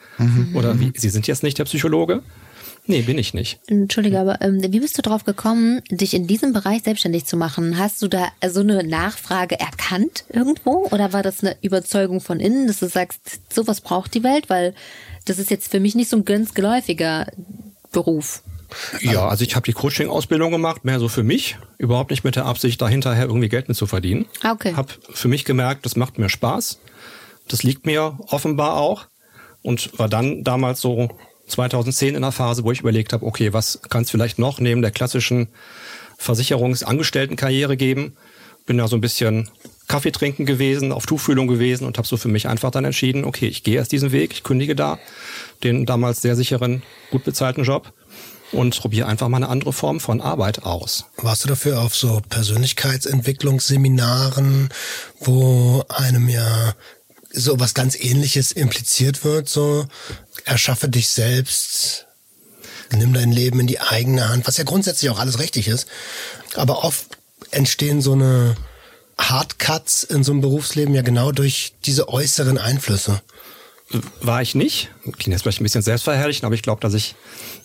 oder 0.53 0.79
wie, 0.79 0.93
Sie 0.95 1.09
sind 1.09 1.27
jetzt 1.27 1.43
nicht 1.43 1.59
der 1.59 1.65
Psychologe. 1.65 2.21
Nee, 2.85 3.01
bin 3.01 3.17
ich 3.17 3.33
nicht. 3.33 3.59
Entschuldige, 3.67 4.19
aber 4.19 4.41
ähm, 4.41 4.61
wie 4.61 4.79
bist 4.79 4.97
du 4.97 5.01
drauf 5.01 5.23
gekommen, 5.23 5.81
dich 5.89 6.13
in 6.13 6.27
diesem 6.27 6.51
Bereich 6.51 6.83
selbstständig 6.83 7.25
zu 7.25 7.37
machen? 7.37 7.77
Hast 7.77 8.01
du 8.01 8.07
da 8.09 8.27
so 8.45 8.59
eine 8.59 8.83
Nachfrage 8.83 9.57
erkannt 9.57 10.25
irgendwo? 10.29 10.87
Oder 10.91 11.13
war 11.13 11.23
das 11.23 11.41
eine 11.43 11.55
Überzeugung 11.61 12.19
von 12.19 12.39
innen, 12.39 12.67
dass 12.67 12.79
du 12.79 12.89
sagst, 12.89 13.53
sowas 13.53 13.79
braucht 13.79 14.13
die 14.13 14.23
Welt? 14.23 14.49
Weil 14.49 14.73
das 15.25 15.39
ist 15.39 15.49
jetzt 15.49 15.71
für 15.71 15.79
mich 15.79 15.95
nicht 15.95 16.09
so 16.09 16.17
ein 16.17 16.25
ganz 16.25 16.53
geläufiger 16.53 17.27
Beruf. 17.93 18.43
Ja, 19.01 19.27
also 19.27 19.43
ich 19.43 19.55
habe 19.55 19.65
die 19.65 19.73
Coaching-Ausbildung 19.73 20.51
gemacht, 20.51 20.83
mehr 20.83 20.99
so 20.99 21.07
für 21.07 21.23
mich, 21.23 21.57
überhaupt 21.77 22.11
nicht 22.11 22.23
mit 22.23 22.35
der 22.35 22.45
Absicht, 22.45 22.81
dahinterher 22.81 23.25
irgendwie 23.25 23.49
Geld 23.49 23.67
mit 23.67 23.77
zu 23.77 23.85
verdienen. 23.85 24.25
Ah, 24.41 24.51
okay. 24.51 24.73
Hab 24.75 24.97
für 25.13 25.27
mich 25.27 25.45
gemerkt, 25.45 25.85
das 25.85 25.95
macht 25.95 26.17
mir 26.17 26.27
Spaß. 26.27 26.79
Das 27.47 27.63
liegt 27.63 27.85
mir 27.85 28.17
offenbar 28.27 28.75
auch. 28.77 29.05
Und 29.61 29.97
war 29.97 30.09
dann 30.09 30.43
damals 30.43 30.81
so 30.81 31.09
2010 31.47 32.15
in 32.15 32.21
der 32.21 32.31
Phase, 32.31 32.63
wo 32.63 32.71
ich 32.71 32.81
überlegt 32.81 33.13
habe, 33.13 33.25
okay, 33.25 33.53
was 33.53 33.79
kann 33.89 34.03
es 34.03 34.11
vielleicht 34.11 34.39
noch 34.39 34.59
neben 34.59 34.81
der 34.81 34.91
klassischen 34.91 35.47
Versicherungsangestelltenkarriere 36.17 37.77
geben? 37.77 38.15
Bin 38.65 38.77
da 38.77 38.87
so 38.87 38.95
ein 38.95 39.01
bisschen 39.01 39.49
Kaffee 39.87 40.11
trinken 40.11 40.45
gewesen, 40.45 40.91
auf 40.91 41.05
Tuchfühlung 41.05 41.47
gewesen 41.47 41.85
und 41.85 41.97
habe 41.97 42.07
so 42.07 42.17
für 42.17 42.29
mich 42.29 42.47
einfach 42.47 42.71
dann 42.71 42.85
entschieden, 42.85 43.25
okay, 43.25 43.47
ich 43.47 43.63
gehe 43.63 43.75
erst 43.75 43.91
diesen 43.91 44.11
Weg, 44.11 44.31
ich 44.31 44.43
kündige 44.43 44.75
da 44.75 44.99
den 45.63 45.85
damals 45.85 46.21
sehr 46.21 46.35
sicheren, 46.35 46.81
gut 47.11 47.23
bezahlten 47.23 47.63
Job 47.63 47.93
und 48.53 48.79
probiere 48.79 49.07
einfach 49.07 49.27
mal 49.27 49.37
eine 49.37 49.49
andere 49.49 49.73
Form 49.73 49.99
von 49.99 50.21
Arbeit 50.21 50.63
aus. 50.63 51.05
Warst 51.17 51.43
du 51.43 51.49
dafür 51.49 51.81
auf 51.81 51.95
so 51.95 52.21
Persönlichkeitsentwicklungsseminaren, 52.29 54.69
wo 55.19 55.83
einem 55.89 56.29
ja 56.29 56.75
so 57.33 57.59
was 57.59 57.73
ganz 57.73 57.95
ähnliches 57.99 58.51
impliziert 58.51 59.25
wird, 59.25 59.49
so 59.49 59.87
erschaffe 60.45 60.87
dich 60.87 61.09
selbst, 61.09 62.05
nimm 62.91 63.13
dein 63.13 63.31
Leben 63.31 63.59
in 63.59 63.67
die 63.67 63.81
eigene 63.81 64.29
Hand, 64.29 64.47
was 64.47 64.57
ja 64.57 64.63
grundsätzlich 64.63 65.09
auch 65.09 65.19
alles 65.19 65.39
richtig 65.39 65.67
ist. 65.67 65.87
Aber 66.55 66.83
oft 66.83 67.17
entstehen 67.51 68.01
so 68.01 68.13
eine 68.13 68.55
Hardcuts 69.17 70.03
in 70.03 70.23
so 70.23 70.31
einem 70.31 70.41
Berufsleben 70.41 70.93
ja 70.93 71.01
genau 71.01 71.31
durch 71.31 71.73
diese 71.85 72.07
äußeren 72.09 72.57
Einflüsse. 72.57 73.21
War 74.21 74.41
ich 74.41 74.55
nicht. 74.55 74.89
Klingt 75.03 75.27
jetzt 75.27 75.41
vielleicht 75.43 75.61
ein 75.61 75.63
bisschen 75.63 75.81
selbstverherrlichen, 75.81 76.45
aber 76.45 76.55
ich 76.55 76.63
glaube, 76.63 76.81
dass 76.81 76.93
ich 76.93 77.15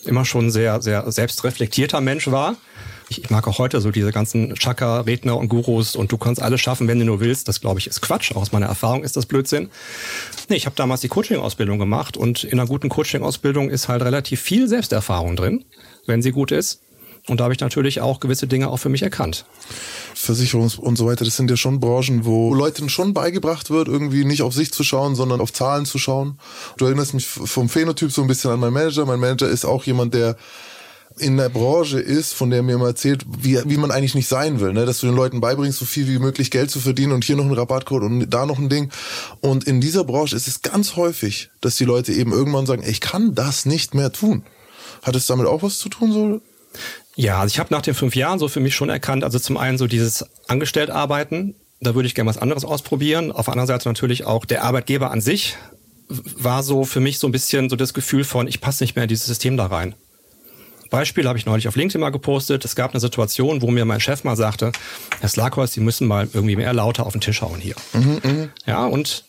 immer 0.05 0.25
schon 0.25 0.51
sehr, 0.51 0.83
sehr 0.83 1.11
selbstreflektierter 1.11 2.01
Mensch 2.01 2.31
war. 2.31 2.57
Ich, 3.09 3.25
ich 3.25 3.31
mag 3.31 3.47
auch 3.49 3.59
heute 3.59 3.81
so 3.81 3.91
diese 3.91 4.13
ganzen 4.13 4.55
Chakra-Redner 4.55 5.37
und 5.37 5.49
Gurus 5.49 5.97
und 5.97 6.13
du 6.13 6.19
kannst 6.19 6.43
alles 6.43 6.61
schaffen, 6.61 6.89
wenn 6.89 6.99
du 6.99 7.05
nur 7.05 7.21
willst. 7.21 7.49
Das, 7.49 7.61
glaube 7.61 7.81
ich, 7.81 7.87
ist 7.87 8.03
Quatsch. 8.03 8.33
Aus 8.33 8.53
meiner 8.53 8.67
Erfahrung 8.67 9.03
ist 9.03 9.17
das 9.17 9.27
Blödsinn. 9.27 9.71
Nee, 10.49 10.57
ich 10.57 10.67
habe 10.67 10.77
damals 10.77 11.01
die 11.01 11.09
Coaching-Ausbildung 11.09 11.79
gemacht 11.79 12.17
und 12.17 12.45
in 12.45 12.59
einer 12.59 12.69
guten 12.69 12.89
Coaching-Ausbildung 12.89 13.71
ist 13.71 13.89
halt 13.89 14.03
relativ 14.03 14.41
viel 14.41 14.69
Selbsterfahrung 14.69 15.37
drin, 15.37 15.65
wenn 16.07 16.23
sie 16.23 16.33
gut 16.33 16.53
ist. 16.53 16.81
Und 17.29 17.41
da 17.41 17.45
habe 17.45 17.53
ich 17.53 17.61
natürlich 17.61 18.01
auch 18.01 18.21
gewisse 18.21 18.47
Dinge 18.47 18.69
auch 18.69 18.79
für 18.79 18.89
mich 18.89 19.03
erkannt. 19.03 19.45
Versicherungs- 20.17 20.79
und 20.79 20.97
so 20.97 21.07
weiter, 21.07 21.25
das 21.25 21.37
sind 21.37 21.51
ja 21.51 21.57
schon 21.57 21.79
Branchen, 21.79 22.25
wo 22.25 22.55
Leuten 22.55 22.89
schon 22.89 23.13
beigebracht 23.13 23.71
wird, 23.71 23.87
irgendwie 23.87 24.25
nicht 24.25 24.43
auf 24.43 24.55
sich 24.55 24.73
zu 24.73 24.83
schauen, 24.83 25.15
sondern 25.15 25.41
auf 25.41 25.53
Zahlen 25.53 25.85
zu 25.85 25.99
schauen. 25.99 26.39
Du 26.79 26.87
erinnerst 26.87 27.13
mich 27.13 27.27
vom 27.27 27.69
Phänotyp 27.69 28.11
so 28.13 28.23
ein 28.23 28.29
bisschen 28.29 28.51
an 28.51 28.61
meinen 28.61 28.73
Manager. 28.73 29.05
Mein 29.05 29.21
Manager 29.21 29.49
ist 29.49 29.67
auch 29.67 29.85
jemand, 29.85 30.15
der 30.15 30.37
in 31.19 31.37
der 31.37 31.49
Branche 31.49 32.01
ist, 32.01 32.35
von 32.35 32.51
der 32.51 32.63
mir 32.63 32.75
immer 32.75 32.89
erzählt, 32.89 33.25
wie, 33.41 33.59
wie 33.65 33.77
man 33.77 33.91
eigentlich 33.91 34.15
nicht 34.15 34.29
sein 34.29 34.61
will, 34.61 34.73
ne? 34.73 34.87
dass 34.87 35.01
du 35.01 35.07
den 35.07 35.17
Leuten 35.17 35.41
beibringst, 35.41 35.79
so 35.79 35.85
viel 35.85 36.09
wie 36.09 36.19
möglich 36.19 36.51
Geld 36.51 36.71
zu 36.71 36.81
verdienen 36.81 37.13
und 37.13 37.25
hier 37.25 37.37
noch 37.37 37.45
ein 37.45 37.53
Rabattcode 37.53 38.05
und 38.05 38.31
da 38.31 38.47
noch 38.47 38.59
ein 38.59 38.69
Ding. 38.69 38.91
Und 39.41 39.65
in 39.65 39.81
dieser 39.81 40.05
Branche 40.05 40.37
ist 40.37 40.49
es 40.49 40.63
ganz 40.63 40.97
häufig, 40.97 41.51
dass 41.61 41.77
die 41.77 41.85
Leute 41.85 42.13
eben 42.13 42.33
irgendwann 42.33 42.67
sagen, 42.67 42.83
ich 42.87 43.01
kann 43.01 43.35
das 43.35 43.67
nicht 43.67 43.95
mehr 43.95 44.13
tun. 44.13 44.45
Hat 45.03 45.15
es 45.15 45.27
damit 45.27 45.47
auch 45.47 45.63
was 45.63 45.79
zu 45.79 45.89
tun, 45.89 46.13
so? 46.13 46.41
Ja, 47.15 47.41
also 47.41 47.53
ich 47.53 47.59
habe 47.59 47.73
nach 47.73 47.83
den 47.83 47.95
fünf 47.95 48.15
Jahren 48.15 48.39
so 48.39 48.49
für 48.49 48.61
mich 48.61 48.75
schon 48.75 48.89
erkannt, 48.89 49.25
also 49.25 49.39
zum 49.39 49.57
einen 49.57 49.79
so 49.79 49.87
dieses 49.87 50.25
Angestelltarbeiten, 50.47 51.55
da 51.81 51.95
würde 51.95 52.07
ich 52.07 52.15
gerne 52.15 52.31
was 52.31 52.39
anderes 52.39 52.65
ausprobieren. 52.65 53.33
Auf 53.33 53.47
der 53.47 53.53
anderen 53.53 53.67
Seite 53.69 53.89
natürlich 53.89 54.25
auch 54.25 54.45
der 54.45 54.65
Arbeitgeber 54.65 55.11
an 55.11 55.21
sich 55.21 55.57
war 56.09 56.63
so 56.63 56.85
für 56.85 57.01
mich 57.01 57.19
so 57.19 57.27
ein 57.29 57.33
bisschen 57.33 57.69
so 57.69 57.77
das 57.77 57.95
Gefühl 57.95 58.25
von, 58.25 58.49
ich 58.49 58.61
passe 58.61 58.83
nicht 58.83 58.97
mehr 58.97 59.05
in 59.05 59.09
dieses 59.09 59.27
System 59.27 59.57
da 59.57 59.67
rein. 59.67 59.95
Beispiel 60.89 61.27
habe 61.29 61.39
ich 61.39 61.47
neulich 61.47 61.69
auf 61.69 61.77
LinkedIn 61.77 62.01
mal 62.01 62.11
gepostet. 62.11 62.65
Es 62.65 62.75
gab 62.77 62.93
eine 62.93 63.01
Situation, 63.01 63.63
wo 63.63 63.71
mir 63.71 63.85
mein 63.85 64.01
Chef 64.01 64.25
mal 64.25 64.37
sagte, 64.37 64.73
Herr 65.21 65.29
Slakos, 65.29 65.73
Sie 65.73 65.81
müssen 65.81 66.07
mal 66.07 66.29
irgendwie 66.33 66.57
mehr 66.57 66.73
lauter 66.73 67.07
auf 67.07 67.13
den 67.13 67.21
Tisch 67.21 67.43
hauen 67.43 67.61
hier. 67.61 67.75
Ja, 68.67 68.87
und 68.87 69.25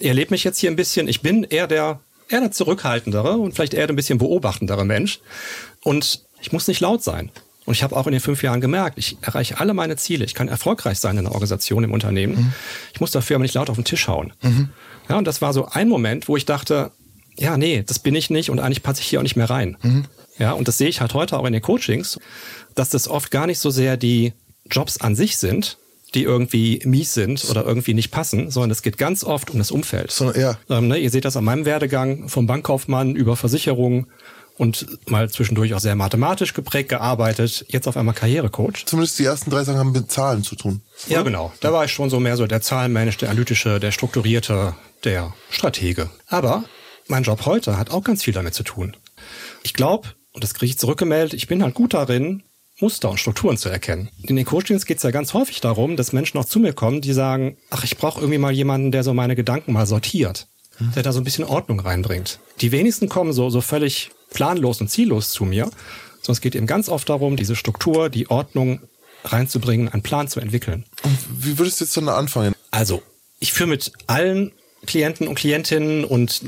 ihr 0.00 0.08
erlebt 0.08 0.30
mich 0.30 0.44
jetzt 0.44 0.58
hier 0.58 0.70
ein 0.70 0.76
bisschen. 0.76 1.08
Ich 1.08 1.20
bin 1.20 1.44
eher 1.44 1.66
der, 1.66 2.00
eher 2.28 2.40
der 2.40 2.50
zurückhaltendere 2.50 3.32
und 3.36 3.54
vielleicht 3.54 3.74
eher 3.74 3.88
ein 3.88 3.96
bisschen 3.96 4.18
beobachtendere 4.18 4.84
Mensch. 4.84 5.20
Und 5.82 6.22
ich 6.40 6.52
muss 6.52 6.68
nicht 6.68 6.80
laut 6.80 7.02
sein. 7.02 7.30
Und 7.64 7.74
ich 7.74 7.84
habe 7.84 7.94
auch 7.96 8.06
in 8.06 8.12
den 8.12 8.20
fünf 8.20 8.42
Jahren 8.42 8.60
gemerkt, 8.60 8.98
ich 8.98 9.18
erreiche 9.22 9.60
alle 9.60 9.72
meine 9.72 9.96
Ziele. 9.96 10.24
Ich 10.24 10.34
kann 10.34 10.48
erfolgreich 10.48 10.98
sein 10.98 11.16
in 11.16 11.24
der 11.24 11.32
Organisation, 11.32 11.84
im 11.84 11.92
Unternehmen. 11.92 12.52
Ich 12.92 13.00
muss 13.00 13.12
dafür 13.12 13.36
aber 13.36 13.42
nicht 13.42 13.54
laut 13.54 13.70
auf 13.70 13.76
den 13.76 13.84
Tisch 13.84 14.08
hauen. 14.08 14.32
Ja, 15.08 15.16
und 15.16 15.26
das 15.26 15.42
war 15.42 15.52
so 15.52 15.66
ein 15.66 15.88
Moment, 15.88 16.26
wo 16.26 16.36
ich 16.36 16.44
dachte, 16.44 16.90
ja, 17.36 17.56
nee, 17.56 17.84
das 17.86 17.98
bin 18.00 18.14
ich 18.16 18.30
nicht 18.30 18.50
und 18.50 18.58
eigentlich 18.58 18.82
passe 18.82 19.00
ich 19.00 19.06
hier 19.06 19.20
auch 19.20 19.22
nicht 19.22 19.36
mehr 19.36 19.48
rein. 19.48 19.76
Ja, 20.38 20.52
und 20.52 20.68
das 20.68 20.78
sehe 20.78 20.88
ich 20.88 21.00
halt 21.00 21.14
heute 21.14 21.38
auch 21.38 21.44
in 21.44 21.52
den 21.52 21.62
Coachings, 21.62 22.18
dass 22.74 22.88
das 22.90 23.08
oft 23.08 23.30
gar 23.30 23.46
nicht 23.46 23.58
so 23.58 23.70
sehr 23.70 23.96
die 23.96 24.32
Jobs 24.70 24.98
an 25.00 25.14
sich 25.14 25.36
sind, 25.36 25.78
die 26.14 26.22
irgendwie 26.24 26.80
mies 26.84 27.14
sind 27.14 27.44
oder 27.50 27.64
irgendwie 27.64 27.94
nicht 27.94 28.10
passen, 28.10 28.50
sondern 28.50 28.70
es 28.70 28.82
geht 28.82 28.98
ganz 28.98 29.24
oft 29.24 29.50
um 29.50 29.58
das 29.58 29.70
Umfeld. 29.70 30.10
Sondern 30.10 30.36
eher, 30.36 30.58
Ähm, 30.68 30.88
ne, 30.88 30.98
ihr 30.98 31.10
seht 31.10 31.24
das 31.24 31.36
an 31.36 31.44
meinem 31.44 31.64
Werdegang 31.64 32.28
vom 32.28 32.46
Bankkaufmann 32.46 33.14
über 33.16 33.36
Versicherungen 33.36 34.06
und 34.58 34.86
mal 35.08 35.30
zwischendurch 35.30 35.72
auch 35.74 35.80
sehr 35.80 35.96
mathematisch 35.96 36.52
geprägt 36.52 36.90
gearbeitet, 36.90 37.64
jetzt 37.68 37.88
auf 37.88 37.96
einmal 37.96 38.14
Karrierecoach. 38.14 38.84
zumindest 38.84 39.18
die 39.18 39.24
ersten 39.24 39.50
drei 39.50 39.64
Sachen 39.64 39.78
haben 39.78 39.92
mit 39.92 40.10
Zahlen 40.10 40.42
zu 40.44 40.54
tun. 40.56 40.82
Ja, 41.08 41.22
genau. 41.22 41.52
Da 41.60 41.72
war 41.72 41.84
ich 41.86 41.92
schon 41.92 42.10
so 42.10 42.20
mehr 42.20 42.36
so 42.36 42.46
der 42.46 42.60
Zahlenmensch, 42.60 43.16
der 43.16 43.30
analytische, 43.30 43.80
der 43.80 43.90
strukturierte, 43.92 44.74
der 45.04 45.32
Stratege. 45.50 46.10
Aber 46.26 46.64
mein 47.08 47.22
Job 47.22 47.46
heute 47.46 47.78
hat 47.78 47.90
auch 47.90 48.04
ganz 48.04 48.22
viel 48.22 48.34
damit 48.34 48.54
zu 48.54 48.62
tun. 48.62 48.94
Ich 49.62 49.72
glaube, 49.72 50.08
und 50.32 50.44
das 50.44 50.54
kriege 50.54 50.70
ich 50.70 50.78
zurückgemeldet, 50.78 51.34
ich 51.34 51.46
bin 51.46 51.62
halt 51.62 51.74
gut 51.74 51.94
darin, 51.94 52.42
Muster 52.80 53.10
und 53.10 53.20
Strukturen 53.20 53.56
zu 53.56 53.68
erkennen. 53.68 54.08
In 54.22 54.36
den 54.36 54.44
Coachings 54.44 54.86
geht 54.86 54.96
es 54.96 55.02
ja 55.02 55.10
ganz 55.10 55.34
häufig 55.34 55.60
darum, 55.60 55.96
dass 55.96 56.12
Menschen 56.12 56.38
auch 56.38 56.44
zu 56.44 56.58
mir 56.58 56.72
kommen, 56.72 57.00
die 57.00 57.12
sagen, 57.12 57.56
ach, 57.70 57.84
ich 57.84 57.96
brauche 57.96 58.20
irgendwie 58.20 58.38
mal 58.38 58.52
jemanden, 58.52 58.90
der 58.90 59.04
so 59.04 59.14
meine 59.14 59.36
Gedanken 59.36 59.72
mal 59.72 59.86
sortiert, 59.86 60.48
der 60.96 61.02
da 61.02 61.12
so 61.12 61.20
ein 61.20 61.24
bisschen 61.24 61.44
Ordnung 61.44 61.80
reinbringt. 61.80 62.40
Die 62.60 62.72
wenigsten 62.72 63.08
kommen 63.08 63.32
so, 63.32 63.50
so 63.50 63.60
völlig 63.60 64.10
planlos 64.30 64.80
und 64.80 64.88
ziellos 64.88 65.30
zu 65.30 65.44
mir, 65.44 65.64
sondern 66.22 66.32
es 66.32 66.40
geht 66.40 66.54
eben 66.54 66.66
ganz 66.66 66.88
oft 66.88 67.08
darum, 67.08 67.36
diese 67.36 67.56
Struktur, 67.56 68.08
die 68.08 68.30
Ordnung 68.30 68.80
reinzubringen, 69.24 69.88
einen 69.88 70.02
Plan 70.02 70.28
zu 70.28 70.40
entwickeln. 70.40 70.84
Und 71.02 71.18
wie 71.38 71.58
würdest 71.58 71.80
du 71.80 71.84
jetzt 71.84 71.96
dann 71.96 72.06
da 72.06 72.16
anfangen? 72.16 72.54
Also, 72.70 73.02
ich 73.38 73.52
führe 73.52 73.68
mit 73.68 73.92
allen 74.06 74.52
Klienten 74.86 75.28
und 75.28 75.36
Klientinnen 75.36 76.04
und 76.04 76.42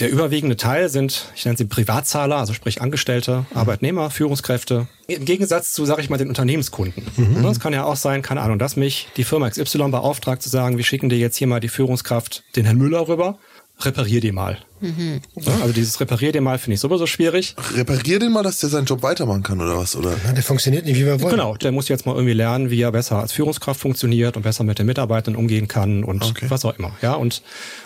der 0.00 0.10
überwiegende 0.10 0.56
Teil 0.56 0.88
sind, 0.88 1.32
ich 1.34 1.44
nenne 1.44 1.56
sie 1.56 1.64
Privatzahler, 1.64 2.36
also 2.36 2.52
sprich 2.52 2.80
Angestellte, 2.80 3.46
Arbeitnehmer, 3.54 4.10
Führungskräfte. 4.10 4.86
Im 5.06 5.24
Gegensatz 5.24 5.72
zu, 5.72 5.84
sage 5.84 6.02
ich 6.02 6.10
mal, 6.10 6.16
den 6.16 6.28
Unternehmenskunden. 6.28 7.06
Mhm. 7.16 7.42
Das 7.42 7.60
kann 7.60 7.72
ja 7.72 7.84
auch 7.84 7.96
sein, 7.96 8.22
keine 8.22 8.40
Ahnung, 8.40 8.58
dass 8.58 8.76
mich 8.76 9.08
die 9.16 9.24
Firma 9.24 9.48
XY 9.48 9.90
beauftragt 9.90 10.42
zu 10.42 10.48
sagen, 10.48 10.76
wir 10.76 10.84
schicken 10.84 11.08
dir 11.08 11.18
jetzt 11.18 11.36
hier 11.36 11.46
mal 11.46 11.60
die 11.60 11.68
Führungskraft, 11.68 12.44
den 12.56 12.64
Herrn 12.64 12.78
Müller 12.78 13.08
rüber 13.08 13.38
reparier 13.80 14.20
die 14.20 14.32
mal. 14.32 14.58
Mhm. 14.80 15.20
Ja, 15.36 15.52
also 15.60 15.72
dieses 15.72 16.00
reparier 16.00 16.32
den 16.32 16.44
mal 16.44 16.58
finde 16.58 16.74
ich 16.74 16.80
sowieso 16.80 17.06
schwierig. 17.06 17.54
Reparier 17.74 18.18
den 18.18 18.32
mal, 18.32 18.42
dass 18.42 18.58
der 18.58 18.70
seinen 18.70 18.86
Job 18.86 19.02
weitermachen 19.02 19.42
kann 19.42 19.60
oder 19.60 19.76
was? 19.76 19.96
Oder? 19.96 20.16
Ja, 20.24 20.32
der 20.32 20.42
funktioniert 20.42 20.84
nicht, 20.84 20.96
wie 20.96 21.04
wir 21.04 21.20
wollen. 21.20 21.30
Genau, 21.30 21.56
der 21.56 21.72
muss 21.72 21.88
jetzt 21.88 22.06
mal 22.06 22.14
irgendwie 22.14 22.32
lernen, 22.32 22.70
wie 22.70 22.80
er 22.80 22.92
besser 22.92 23.20
als 23.20 23.32
Führungskraft 23.32 23.80
funktioniert 23.80 24.36
und 24.36 24.42
besser 24.42 24.64
mit 24.64 24.78
den 24.78 24.86
Mitarbeitern 24.86 25.36
umgehen 25.36 25.68
kann 25.68 26.04
und 26.04 26.22
okay. 26.24 26.46
was 26.48 26.64
auch 26.64 26.78
immer. 26.78 26.96
Ja, 27.02 27.14
und 27.14 27.42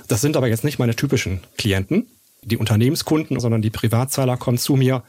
das 0.09 0.21
sind 0.21 0.37
aber 0.37 0.49
jetzt 0.49 0.65
nicht 0.65 0.79
meine 0.79 0.95
typischen 0.95 1.41
Klienten, 1.59 2.07
die 2.43 2.57
Unternehmenskunden, 2.57 3.41
sondern 3.41 3.63
die 3.63 3.71
Privatzahler 3.71 4.37
kommen 4.37 4.59
zu 4.59 4.77
mir, 4.77 5.03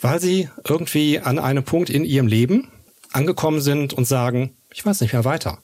weil 0.00 0.20
sie 0.20 0.48
irgendwie 0.68 1.20
an 1.20 1.38
einem 1.38 1.64
Punkt 1.64 1.90
in 1.90 2.04
ihrem 2.04 2.26
Leben 2.26 2.68
angekommen 3.12 3.60
sind 3.60 3.92
und 3.92 4.04
sagen, 4.04 4.56
ich 4.72 4.84
weiß 4.84 5.00
nicht 5.00 5.12
mehr 5.12 5.24
weiter. 5.24 5.58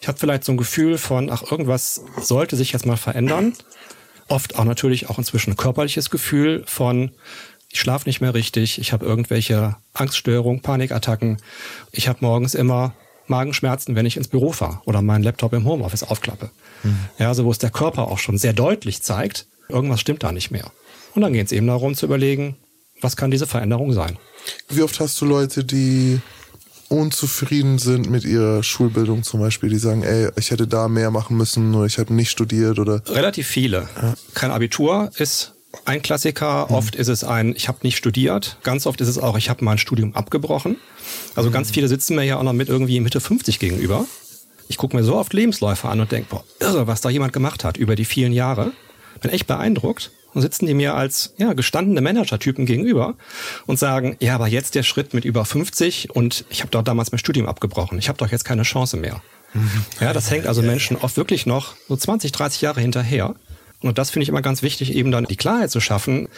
Ich 0.00 0.08
habe 0.08 0.18
vielleicht 0.18 0.44
so 0.44 0.52
ein 0.52 0.58
Gefühl 0.58 0.98
von, 0.98 1.30
ach, 1.30 1.42
irgendwas 1.50 2.02
sollte 2.20 2.56
sich 2.56 2.72
jetzt 2.72 2.86
mal 2.86 2.96
verändern 2.96 3.54
oft 4.28 4.58
auch 4.58 4.64
natürlich 4.64 5.08
auch 5.08 5.18
inzwischen 5.18 5.52
ein 5.52 5.56
körperliches 5.56 6.10
Gefühl 6.10 6.62
von, 6.66 7.10
ich 7.70 7.80
schlafe 7.80 8.08
nicht 8.08 8.20
mehr 8.20 8.34
richtig, 8.34 8.78
ich 8.78 8.92
habe 8.92 9.04
irgendwelche 9.04 9.76
Angststörungen, 9.92 10.62
Panikattacken, 10.62 11.38
ich 11.92 12.08
habe 12.08 12.18
morgens 12.22 12.54
immer 12.54 12.94
Magenschmerzen, 13.26 13.94
wenn 13.94 14.06
ich 14.06 14.16
ins 14.16 14.28
Büro 14.28 14.52
fahre 14.52 14.80
oder 14.86 15.02
meinen 15.02 15.22
Laptop 15.22 15.52
im 15.52 15.66
Homeoffice 15.66 16.02
aufklappe. 16.02 16.50
Mhm. 16.82 16.98
Ja, 17.18 17.28
also 17.28 17.44
wo 17.44 17.50
es 17.50 17.58
der 17.58 17.70
Körper 17.70 18.08
auch 18.08 18.18
schon 18.18 18.38
sehr 18.38 18.52
deutlich 18.52 19.02
zeigt, 19.02 19.46
irgendwas 19.68 20.00
stimmt 20.00 20.22
da 20.22 20.32
nicht 20.32 20.50
mehr. 20.50 20.70
Und 21.14 21.22
dann 21.22 21.32
geht 21.32 21.46
es 21.46 21.52
eben 21.52 21.66
darum 21.66 21.94
zu 21.94 22.06
überlegen, 22.06 22.56
was 23.00 23.16
kann 23.16 23.30
diese 23.30 23.46
Veränderung 23.46 23.92
sein. 23.92 24.18
Wie 24.68 24.82
oft 24.82 24.98
hast 25.00 25.20
du 25.20 25.26
Leute, 25.26 25.64
die 25.64 26.20
unzufrieden 26.88 27.78
sind 27.78 28.10
mit 28.10 28.24
ihrer 28.24 28.62
Schulbildung 28.62 29.22
zum 29.22 29.40
Beispiel, 29.40 29.68
die 29.68 29.78
sagen, 29.78 30.02
ey, 30.02 30.30
ich 30.36 30.50
hätte 30.50 30.66
da 30.66 30.88
mehr 30.88 31.10
machen 31.10 31.36
müssen 31.36 31.74
oder 31.74 31.86
ich 31.86 31.98
habe 31.98 32.12
nicht 32.14 32.30
studiert 32.30 32.78
oder. 32.78 33.02
Relativ 33.08 33.46
viele. 33.46 33.88
Ja. 34.00 34.14
Kein 34.34 34.50
Abitur 34.50 35.10
ist 35.18 35.52
ein 35.84 36.02
Klassiker. 36.02 36.66
Mhm. 36.68 36.74
Oft 36.74 36.94
ist 36.96 37.08
es 37.08 37.24
ein, 37.24 37.54
ich 37.54 37.68
habe 37.68 37.78
nicht 37.82 37.96
studiert. 37.96 38.56
Ganz 38.62 38.86
oft 38.86 39.00
ist 39.00 39.08
es 39.08 39.18
auch, 39.18 39.36
ich 39.36 39.50
habe 39.50 39.64
mein 39.64 39.78
Studium 39.78 40.14
abgebrochen. 40.14 40.76
Also 41.34 41.50
ganz 41.50 41.70
viele 41.70 41.88
sitzen 41.88 42.16
mir 42.16 42.24
ja 42.24 42.38
auch 42.38 42.42
noch 42.42 42.52
mit 42.52 42.68
irgendwie 42.68 43.00
Mitte 43.00 43.20
50 43.20 43.58
gegenüber. 43.58 44.04
Ich 44.68 44.76
gucke 44.76 44.96
mir 44.96 45.02
so 45.02 45.16
oft 45.16 45.32
Lebensläufe 45.32 45.88
an 45.88 46.00
und 46.00 46.12
denke, 46.12 46.28
boah, 46.30 46.44
irre, 46.60 46.86
was 46.86 47.00
da 47.00 47.08
jemand 47.08 47.32
gemacht 47.32 47.64
hat 47.64 47.76
über 47.76 47.96
die 47.96 48.04
vielen 48.04 48.32
Jahre. 48.32 48.72
Bin 49.20 49.30
echt 49.30 49.46
beeindruckt 49.46 50.10
und 50.38 50.42
sitzen 50.42 50.66
die 50.66 50.74
mir 50.74 50.94
als 50.94 51.34
ja, 51.36 51.52
gestandene 51.52 52.00
Managertypen 52.00 52.64
gegenüber 52.64 53.16
und 53.66 53.76
sagen, 53.76 54.16
ja, 54.20 54.36
aber 54.36 54.46
jetzt 54.46 54.76
der 54.76 54.84
Schritt 54.84 55.12
mit 55.12 55.24
über 55.24 55.44
50 55.44 56.14
und 56.14 56.44
ich 56.48 56.60
habe 56.60 56.70
doch 56.70 56.82
damals 56.82 57.10
mein 57.10 57.18
Studium 57.18 57.48
abgebrochen. 57.48 57.98
Ich 57.98 58.08
habe 58.08 58.18
doch 58.18 58.30
jetzt 58.30 58.44
keine 58.44 58.62
Chance 58.62 58.96
mehr. 58.96 59.20
Mhm. 59.52 59.84
Ja, 60.00 60.12
das 60.12 60.30
hängt 60.30 60.46
also 60.46 60.62
Menschen 60.62 60.96
oft 60.96 61.16
wirklich 61.16 61.44
noch 61.44 61.74
so 61.88 61.96
20, 61.96 62.30
30 62.30 62.60
Jahre 62.60 62.80
hinterher. 62.80 63.34
Und 63.80 63.98
das 63.98 64.10
finde 64.10 64.22
ich 64.22 64.28
immer 64.28 64.42
ganz 64.42 64.62
wichtig, 64.62 64.94
eben 64.94 65.10
dann 65.10 65.24
die 65.24 65.34
Klarheit 65.34 65.72
zu 65.72 65.80
schaffen, 65.80 66.28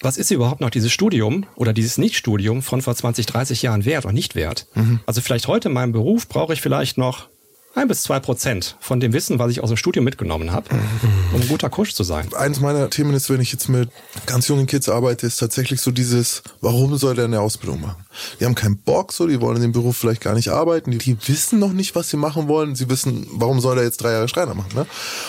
was 0.00 0.16
ist 0.16 0.32
überhaupt 0.32 0.60
noch 0.60 0.70
dieses 0.70 0.90
Studium 0.90 1.46
oder 1.54 1.72
dieses 1.72 1.98
Nichtstudium 1.98 2.62
von 2.62 2.82
vor 2.82 2.96
20, 2.96 3.26
30 3.26 3.62
Jahren 3.62 3.84
wert 3.84 4.04
oder 4.04 4.12
nicht 4.12 4.34
wert? 4.34 4.66
Mhm. 4.74 4.98
Also 5.06 5.20
vielleicht 5.20 5.46
heute 5.46 5.68
in 5.68 5.74
meinem 5.74 5.92
Beruf 5.92 6.28
brauche 6.28 6.52
ich 6.52 6.60
vielleicht 6.60 6.98
noch 6.98 7.28
ein 7.76 7.88
bis 7.88 8.02
zwei 8.02 8.20
Prozent 8.20 8.76
von 8.80 9.00
dem 9.00 9.12
Wissen, 9.12 9.38
was 9.38 9.50
ich 9.50 9.62
aus 9.62 9.68
dem 9.68 9.76
Studium 9.76 10.04
mitgenommen 10.04 10.50
habe, 10.50 10.68
um 11.32 11.42
ein 11.42 11.48
guter 11.48 11.68
Coach 11.68 11.94
zu 11.94 12.04
sein. 12.04 12.32
Eines 12.34 12.60
meiner 12.60 12.88
Themen 12.88 13.14
ist, 13.14 13.28
wenn 13.28 13.40
ich 13.40 13.52
jetzt 13.52 13.68
mit 13.68 13.90
ganz 14.24 14.48
jungen 14.48 14.66
Kids 14.66 14.88
arbeite, 14.88 15.26
ist 15.26 15.36
tatsächlich 15.36 15.82
so 15.82 15.90
dieses, 15.90 16.42
warum 16.62 16.96
soll 16.96 17.14
der 17.14 17.26
eine 17.26 17.40
Ausbildung 17.40 17.82
machen? 17.82 18.06
Die 18.40 18.46
haben 18.46 18.54
keinen 18.54 18.78
Bock, 18.78 19.12
so, 19.12 19.26
die 19.26 19.42
wollen 19.42 19.56
in 19.56 19.62
dem 19.62 19.72
Beruf 19.72 19.98
vielleicht 19.98 20.22
gar 20.22 20.34
nicht 20.34 20.48
arbeiten, 20.48 20.90
die, 20.90 20.96
die 20.96 21.18
wissen 21.28 21.58
noch 21.58 21.74
nicht, 21.74 21.94
was 21.94 22.08
sie 22.08 22.16
machen 22.16 22.48
wollen. 22.48 22.74
Sie 22.74 22.88
wissen, 22.88 23.26
warum 23.30 23.60
soll 23.60 23.76
er 23.76 23.84
jetzt 23.84 23.98
drei 23.98 24.12
Jahre 24.12 24.28
Schreiner 24.28 24.54
machen? 24.54 24.70
Ne? 24.74 24.86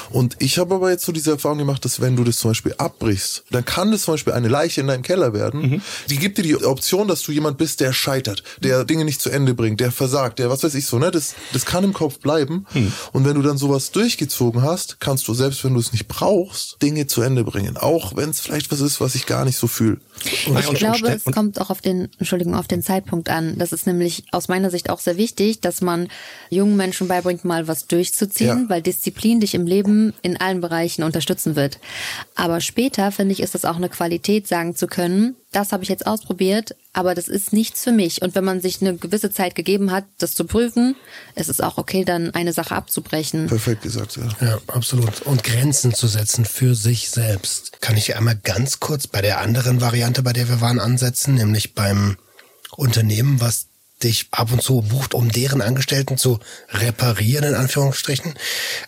Und 0.09 0.37
ich 0.39 0.57
habe 0.57 0.75
aber 0.75 0.89
jetzt 0.89 1.03
so 1.03 1.11
diese 1.11 1.31
Erfahrung 1.31 1.57
gemacht, 1.57 1.83
dass 1.83 1.99
wenn 1.99 2.15
du 2.15 2.23
das 2.23 2.37
zum 2.37 2.51
Beispiel 2.51 2.75
abbrichst, 2.77 3.43
dann 3.51 3.65
kann 3.65 3.91
das 3.91 4.03
zum 4.03 4.13
Beispiel 4.13 4.33
eine 4.33 4.47
Leiche 4.47 4.79
in 4.79 4.87
deinem 4.87 5.03
Keller 5.03 5.33
werden. 5.33 5.61
Mhm. 5.61 5.81
Die 6.09 6.17
gibt 6.17 6.37
dir 6.37 6.43
die 6.43 6.55
Option, 6.63 7.09
dass 7.09 7.23
du 7.23 7.33
jemand 7.33 7.57
bist, 7.57 7.81
der 7.81 7.91
scheitert, 7.91 8.43
der 8.63 8.85
Dinge 8.85 9.03
nicht 9.03 9.19
zu 9.19 9.29
Ende 9.29 9.53
bringt, 9.53 9.81
der 9.81 9.91
versagt, 9.91 10.39
der 10.39 10.49
was 10.49 10.63
weiß 10.63 10.75
ich 10.75 10.85
so. 10.85 10.97
Ne? 10.97 11.11
Das, 11.11 11.35
das 11.51 11.65
kann 11.65 11.83
im 11.83 11.91
Kopf 11.91 12.19
bleiben 12.19 12.36
bleiben. 12.37 12.65
Hm. 12.71 12.91
Und 13.13 13.25
wenn 13.25 13.35
du 13.35 13.41
dann 13.41 13.57
sowas 13.57 13.91
durchgezogen 13.91 14.61
hast, 14.61 14.99
kannst 14.99 15.27
du, 15.27 15.33
selbst 15.33 15.63
wenn 15.63 15.73
du 15.73 15.79
es 15.79 15.91
nicht 15.91 16.07
brauchst, 16.07 16.81
Dinge 16.81 17.07
zu 17.07 17.21
Ende 17.21 17.43
bringen. 17.43 17.77
Auch 17.77 18.15
wenn 18.15 18.29
es 18.29 18.39
vielleicht 18.39 18.71
was 18.71 18.79
ist, 18.79 19.01
was 19.01 19.15
ich 19.15 19.25
gar 19.25 19.45
nicht 19.45 19.57
so 19.57 19.67
fühle. 19.67 19.99
Ich 20.25 20.73
glaube, 20.75 21.09
es 21.09 21.23
kommt 21.25 21.59
auch 21.59 21.69
auf 21.69 21.81
den, 21.81 22.09
Entschuldigung, 22.19 22.55
auf 22.55 22.67
den 22.67 22.81
Zeitpunkt 22.81 23.29
an. 23.29 23.57
Das 23.57 23.71
ist 23.71 23.87
nämlich 23.87 24.23
aus 24.31 24.47
meiner 24.47 24.69
Sicht 24.69 24.89
auch 24.89 24.99
sehr 24.99 25.17
wichtig, 25.17 25.61
dass 25.61 25.81
man 25.81 26.07
jungen 26.49 26.75
Menschen 26.75 27.07
beibringt, 27.07 27.45
mal 27.45 27.67
was 27.67 27.87
durchzuziehen, 27.87 28.63
ja. 28.63 28.69
weil 28.69 28.81
Disziplin 28.81 29.39
dich 29.39 29.53
im 29.53 29.67
Leben 29.67 30.13
in 30.21 30.37
allen 30.39 30.61
Bereichen 30.61 31.03
unterstützen 31.03 31.55
wird. 31.55 31.79
Aber 32.35 32.61
später, 32.61 33.11
finde 33.11 33.33
ich, 33.33 33.41
ist 33.41 33.55
das 33.55 33.65
auch 33.65 33.77
eine 33.77 33.89
Qualität, 33.89 34.47
sagen 34.47 34.75
zu 34.75 34.87
können, 34.87 35.35
das 35.51 35.71
habe 35.71 35.81
ich 35.81 35.89
jetzt 35.89 36.05
ausprobiert, 36.05 36.75
aber 36.91 37.15
das 37.15 37.27
ist 37.27 37.53
nichts 37.53 37.83
für 37.83 37.91
mich. 37.91 38.21
Und 38.21 38.35
wenn 38.35 38.43
man 38.43 38.59
sich 38.59 38.81
eine 38.81 38.95
gewisse 38.95 39.31
Zeit 39.31 39.55
gegeben 39.55 39.91
hat, 39.91 40.03
das 40.17 40.35
zu 40.35 40.45
prüfen, 40.45 40.95
ist 41.35 41.49
es 41.49 41.61
auch 41.61 41.77
okay, 41.77 42.03
dann 42.03 42.31
eine 42.31 42.53
Sache 42.53 42.75
abzubrechen. 42.75 43.47
Perfekt 43.47 43.81
gesagt, 43.81 44.17
ja. 44.17 44.45
Ja, 44.45 44.57
absolut. 44.67 45.21
Und 45.21 45.43
Grenzen 45.43 45.93
zu 45.93 46.07
setzen 46.07 46.43
für 46.43 46.75
sich 46.75 47.09
selbst. 47.09 47.81
Kann 47.81 47.95
ich 47.95 48.15
einmal 48.15 48.35
ganz 48.35 48.79
kurz 48.79 49.07
bei 49.07 49.21
der 49.21 49.39
anderen 49.39 49.79
Variante, 49.79 50.06
bei 50.21 50.33
der 50.33 50.49
wir 50.49 50.61
waren, 50.61 50.79
ansetzen, 50.79 51.35
nämlich 51.35 51.73
beim 51.73 52.17
Unternehmen, 52.75 53.41
was 53.41 53.67
dich 54.03 54.27
ab 54.31 54.51
und 54.51 54.61
zu 54.61 54.81
bucht, 54.81 55.13
um 55.13 55.31
deren 55.31 55.61
Angestellten 55.61 56.17
zu 56.17 56.39
reparieren, 56.69 57.43
in 57.43 57.55
Anführungsstrichen. 57.55 58.35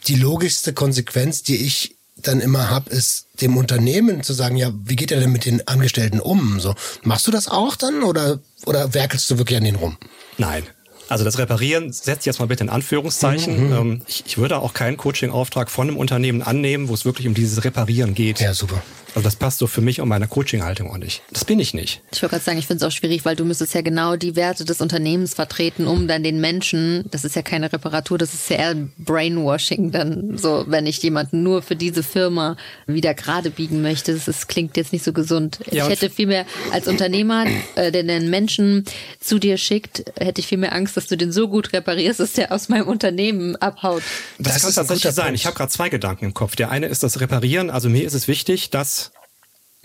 Die 0.07 0.15
logischste 0.15 0.73
Konsequenz, 0.73 1.41
die 1.41 1.57
ich 1.57 1.95
dann 2.15 2.41
immer 2.41 2.69
habe, 2.69 2.89
ist 2.89 3.27
dem 3.41 3.57
Unternehmen 3.57 4.23
zu 4.23 4.33
sagen, 4.33 4.57
ja, 4.57 4.71
wie 4.83 4.95
geht 4.95 5.11
er 5.11 5.19
denn 5.19 5.31
mit 5.31 5.45
den 5.45 5.67
Angestellten 5.67 6.19
um? 6.19 6.59
So, 6.59 6.75
machst 7.01 7.25
du 7.27 7.31
das 7.31 7.47
auch 7.47 7.75
dann 7.75 8.03
oder, 8.03 8.39
oder 8.65 8.93
werkelst 8.93 9.29
du 9.31 9.37
wirklich 9.37 9.57
an 9.57 9.63
denen 9.63 9.77
rum? 9.77 9.97
Nein. 10.37 10.63
Also 11.09 11.25
das 11.25 11.37
Reparieren 11.37 11.91
setzt 11.91 12.25
jetzt 12.25 12.39
mal 12.39 12.45
bitte 12.45 12.63
in 12.63 12.69
Anführungszeichen. 12.69 13.67
Mhm. 13.67 13.73
Ähm, 13.73 14.01
ich, 14.07 14.23
ich 14.25 14.37
würde 14.37 14.59
auch 14.59 14.73
keinen 14.73 14.97
Coaching-Auftrag 14.97 15.69
von 15.69 15.87
einem 15.87 15.97
Unternehmen 15.97 16.41
annehmen, 16.41 16.87
wo 16.87 16.93
es 16.93 17.05
wirklich 17.05 17.27
um 17.27 17.33
dieses 17.33 17.63
Reparieren 17.63 18.13
geht. 18.13 18.39
Ja, 18.39 18.53
super. 18.53 18.81
Also 19.15 19.21
das 19.21 19.35
passt 19.35 19.57
so 19.57 19.67
für 19.67 19.81
mich 19.81 20.01
und 20.01 20.07
meine 20.07 20.27
Coaching-Haltung 20.27 20.91
auch 20.91 20.97
nicht. 20.97 21.23
Das 21.31 21.45
bin 21.45 21.59
ich 21.59 21.73
nicht. 21.73 22.01
Ich 22.11 22.21
wollte 22.21 22.35
gerade 22.35 22.43
sagen, 22.43 22.59
ich 22.59 22.67
finde 22.67 22.85
es 22.85 22.87
auch 22.87 22.95
schwierig, 22.95 23.25
weil 23.25 23.35
du 23.35 23.43
müsstest 23.43 23.73
ja 23.73 23.81
genau 23.81 24.15
die 24.15 24.35
Werte 24.35 24.65
des 24.65 24.81
Unternehmens 24.81 25.33
vertreten, 25.33 25.87
um 25.87 26.07
dann 26.07 26.23
den 26.23 26.39
Menschen, 26.39 27.05
das 27.09 27.25
ist 27.25 27.35
ja 27.35 27.41
keine 27.41 27.71
Reparatur, 27.73 28.17
das 28.17 28.33
ist 28.33 28.49
ja 28.49 28.57
eher 28.57 28.75
Brainwashing, 28.97 29.91
dann 29.91 30.37
so, 30.37 30.65
wenn 30.67 30.85
ich 30.85 31.01
jemanden 31.01 31.43
nur 31.43 31.61
für 31.61 31.75
diese 31.75 32.03
Firma 32.03 32.55
wieder 32.85 33.13
gerade 33.13 33.49
biegen 33.49 33.81
möchte, 33.81 34.13
das, 34.13 34.27
ist, 34.27 34.47
klingt 34.47 34.77
jetzt 34.77 34.93
nicht 34.93 35.03
so 35.03 35.11
gesund. 35.11 35.59
Ja, 35.71 35.85
ich 35.85 35.91
hätte 35.91 36.09
vielmehr 36.09 36.45
als 36.71 36.87
Unternehmer, 36.87 37.45
äh, 37.75 37.91
der 37.91 38.03
den 38.03 38.29
Menschen 38.29 38.85
zu 39.19 39.39
dir 39.39 39.57
schickt, 39.57 40.03
hätte 40.19 40.39
ich 40.39 40.47
viel 40.47 40.57
mehr 40.57 40.73
Angst, 40.73 40.95
dass 40.99 41.07
du 41.07 41.17
den 41.17 41.31
so 41.31 41.47
gut 41.47 41.73
reparierst, 41.73 42.19
dass 42.19 42.33
der 42.33 42.51
aus 42.51 42.69
meinem 42.69 42.87
Unternehmen 42.87 43.55
abhaut. 43.55 44.03
Das, 44.37 44.53
das 44.53 44.63
kann 44.63 44.73
tatsächlich 44.73 45.13
sein. 45.13 45.33
Ich 45.33 45.45
habe 45.45 45.55
gerade 45.55 45.71
zwei 45.71 45.89
Gedanken 45.89 46.25
im 46.25 46.33
Kopf. 46.33 46.55
Der 46.55 46.69
eine 46.69 46.87
ist 46.87 47.03
das 47.03 47.21
Reparieren. 47.21 47.69
Also 47.69 47.89
mir 47.89 48.05
ist 48.05 48.13
es 48.13 48.27
wichtig, 48.27 48.69
dass 48.69 49.11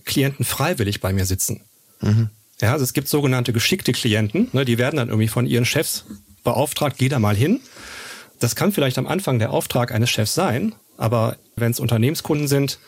Klienten 0.04 0.44
freiwillig 0.44 1.00
bei 1.00 1.12
mir 1.12 1.24
sitzen. 1.24 1.62
Mhm. 2.00 2.30
Ja, 2.60 2.72
also 2.72 2.84
es 2.84 2.92
gibt 2.92 3.08
sogenannte 3.08 3.52
geschickte 3.52 3.92
Klienten, 3.92 4.48
ne, 4.52 4.64
die 4.64 4.78
werden 4.78 4.96
dann 4.96 5.08
irgendwie 5.08 5.28
von 5.28 5.46
ihren 5.46 5.64
Chefs 5.64 6.04
beauftragt, 6.44 6.96
geh 6.98 7.08
da 7.08 7.18
mal 7.18 7.36
hin. 7.36 7.60
Das 8.40 8.56
kann 8.56 8.72
vielleicht 8.72 8.98
am 8.98 9.06
Anfang 9.06 9.38
der 9.38 9.50
Auftrag 9.50 9.92
eines 9.92 10.10
Chefs 10.10 10.34
sein, 10.34 10.74
aber 10.96 11.36
wenn 11.56 11.72
es 11.72 11.80
Unternehmenskunden 11.80 12.48
sind, 12.48 12.78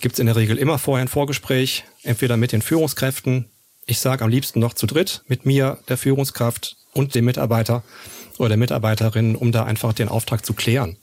gibt 0.00 0.14
es 0.14 0.18
in 0.18 0.26
der 0.26 0.36
Regel 0.36 0.56
immer 0.56 0.78
vorher 0.78 1.04
ein 1.04 1.08
Vorgespräch, 1.08 1.84
entweder 2.02 2.36
mit 2.36 2.52
den 2.52 2.62
Führungskräften, 2.62 3.50
ich 3.86 3.98
sage 3.98 4.24
am 4.24 4.30
liebsten 4.30 4.60
noch 4.60 4.74
zu 4.74 4.86
dritt, 4.86 5.22
mit 5.26 5.46
mir, 5.46 5.78
der 5.88 5.96
Führungskraft 5.96 6.76
und 6.92 7.14
dem 7.14 7.24
Mitarbeiter 7.24 7.82
oder 8.38 8.50
der 8.50 8.58
Mitarbeiterin, 8.58 9.36
um 9.36 9.52
da 9.52 9.64
einfach 9.64 9.92
den 9.92 10.08
Auftrag 10.08 10.44
zu 10.44 10.54
klären. 10.54 10.96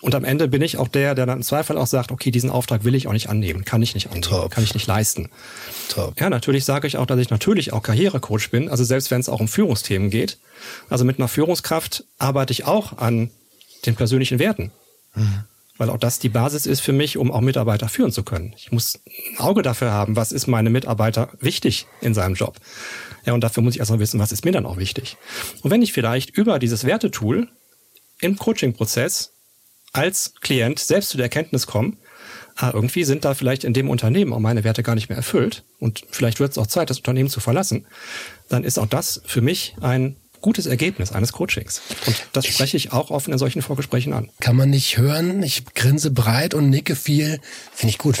Und 0.00 0.14
am 0.14 0.24
Ende 0.24 0.46
bin 0.46 0.62
ich 0.62 0.76
auch 0.76 0.86
der, 0.86 1.16
der 1.16 1.26
dann 1.26 1.38
im 1.38 1.42
Zweifel 1.42 1.76
auch 1.76 1.88
sagt, 1.88 2.12
okay, 2.12 2.30
diesen 2.30 2.50
Auftrag 2.50 2.84
will 2.84 2.94
ich 2.94 3.08
auch 3.08 3.12
nicht 3.12 3.28
annehmen, 3.28 3.64
kann 3.64 3.82
ich 3.82 3.94
nicht 3.94 4.06
annehmen, 4.06 4.22
Top. 4.22 4.52
kann 4.52 4.62
ich 4.62 4.74
nicht 4.74 4.86
leisten. 4.86 5.28
Top. 5.88 6.20
Ja, 6.20 6.30
natürlich 6.30 6.64
sage 6.64 6.86
ich 6.86 6.96
auch, 6.98 7.06
dass 7.06 7.18
ich 7.18 7.30
natürlich 7.30 7.72
auch 7.72 7.82
Karrierecoach 7.82 8.50
bin, 8.50 8.68
also 8.68 8.84
selbst 8.84 9.10
wenn 9.10 9.20
es 9.20 9.28
auch 9.28 9.40
um 9.40 9.48
Führungsthemen 9.48 10.10
geht. 10.10 10.38
Also 10.88 11.04
mit 11.04 11.18
einer 11.18 11.26
Führungskraft 11.26 12.04
arbeite 12.18 12.52
ich 12.52 12.64
auch 12.64 12.98
an 12.98 13.30
den 13.86 13.96
persönlichen 13.96 14.38
Werten. 14.38 14.70
Mhm. 15.14 15.44
Weil 15.78 15.90
auch 15.90 15.98
das 15.98 16.18
die 16.18 16.28
Basis 16.28 16.66
ist 16.66 16.80
für 16.80 16.92
mich, 16.92 17.16
um 17.16 17.30
auch 17.30 17.40
Mitarbeiter 17.40 17.88
führen 17.88 18.12
zu 18.12 18.24
können. 18.24 18.52
Ich 18.56 18.72
muss 18.72 19.00
ein 19.06 19.38
Auge 19.38 19.62
dafür 19.62 19.92
haben, 19.92 20.16
was 20.16 20.32
ist 20.32 20.48
meinem 20.48 20.72
Mitarbeiter 20.72 21.30
wichtig 21.40 21.86
in 22.00 22.14
seinem 22.14 22.34
Job. 22.34 22.56
Ja, 23.28 23.34
und 23.34 23.44
dafür 23.44 23.62
muss 23.62 23.74
ich 23.74 23.80
erstmal 23.80 24.00
wissen, 24.00 24.18
was 24.18 24.32
ist 24.32 24.46
mir 24.46 24.52
dann 24.52 24.64
auch 24.64 24.78
wichtig. 24.78 25.18
Und 25.60 25.70
wenn 25.70 25.82
ich 25.82 25.92
vielleicht 25.92 26.30
über 26.30 26.58
dieses 26.58 26.84
Wertetool 26.84 27.46
im 28.20 28.38
Coaching-Prozess 28.38 29.34
als 29.92 30.32
Klient 30.40 30.78
selbst 30.78 31.10
zu 31.10 31.18
der 31.18 31.24
Erkenntnis 31.24 31.66
kommen, 31.66 31.98
ah, 32.56 32.70
irgendwie 32.72 33.04
sind 33.04 33.26
da 33.26 33.34
vielleicht 33.34 33.64
in 33.64 33.74
dem 33.74 33.90
Unternehmen 33.90 34.32
auch 34.32 34.38
meine 34.38 34.64
Werte 34.64 34.82
gar 34.82 34.94
nicht 34.94 35.10
mehr 35.10 35.18
erfüllt 35.18 35.64
und 35.78 36.06
vielleicht 36.10 36.40
wird 36.40 36.52
es 36.52 36.56
auch 36.56 36.68
Zeit, 36.68 36.88
das 36.88 36.96
Unternehmen 36.96 37.28
zu 37.28 37.40
verlassen, 37.40 37.86
dann 38.48 38.64
ist 38.64 38.78
auch 38.78 38.86
das 38.86 39.20
für 39.26 39.42
mich 39.42 39.76
ein 39.82 40.16
gutes 40.40 40.64
Ergebnis 40.64 41.12
eines 41.12 41.32
Coachings. 41.32 41.82
Und 42.06 42.16
das 42.32 42.46
spreche 42.46 42.78
ich 42.78 42.92
auch 42.94 43.10
offen 43.10 43.34
in 43.34 43.38
solchen 43.38 43.60
Vorgesprächen 43.60 44.14
an. 44.14 44.30
Kann 44.40 44.56
man 44.56 44.70
nicht 44.70 44.96
hören. 44.96 45.42
Ich 45.42 45.66
grinse 45.74 46.12
breit 46.12 46.54
und 46.54 46.70
nicke 46.70 46.96
viel. 46.96 47.40
Finde 47.74 47.90
ich 47.90 47.98
gut. 47.98 48.16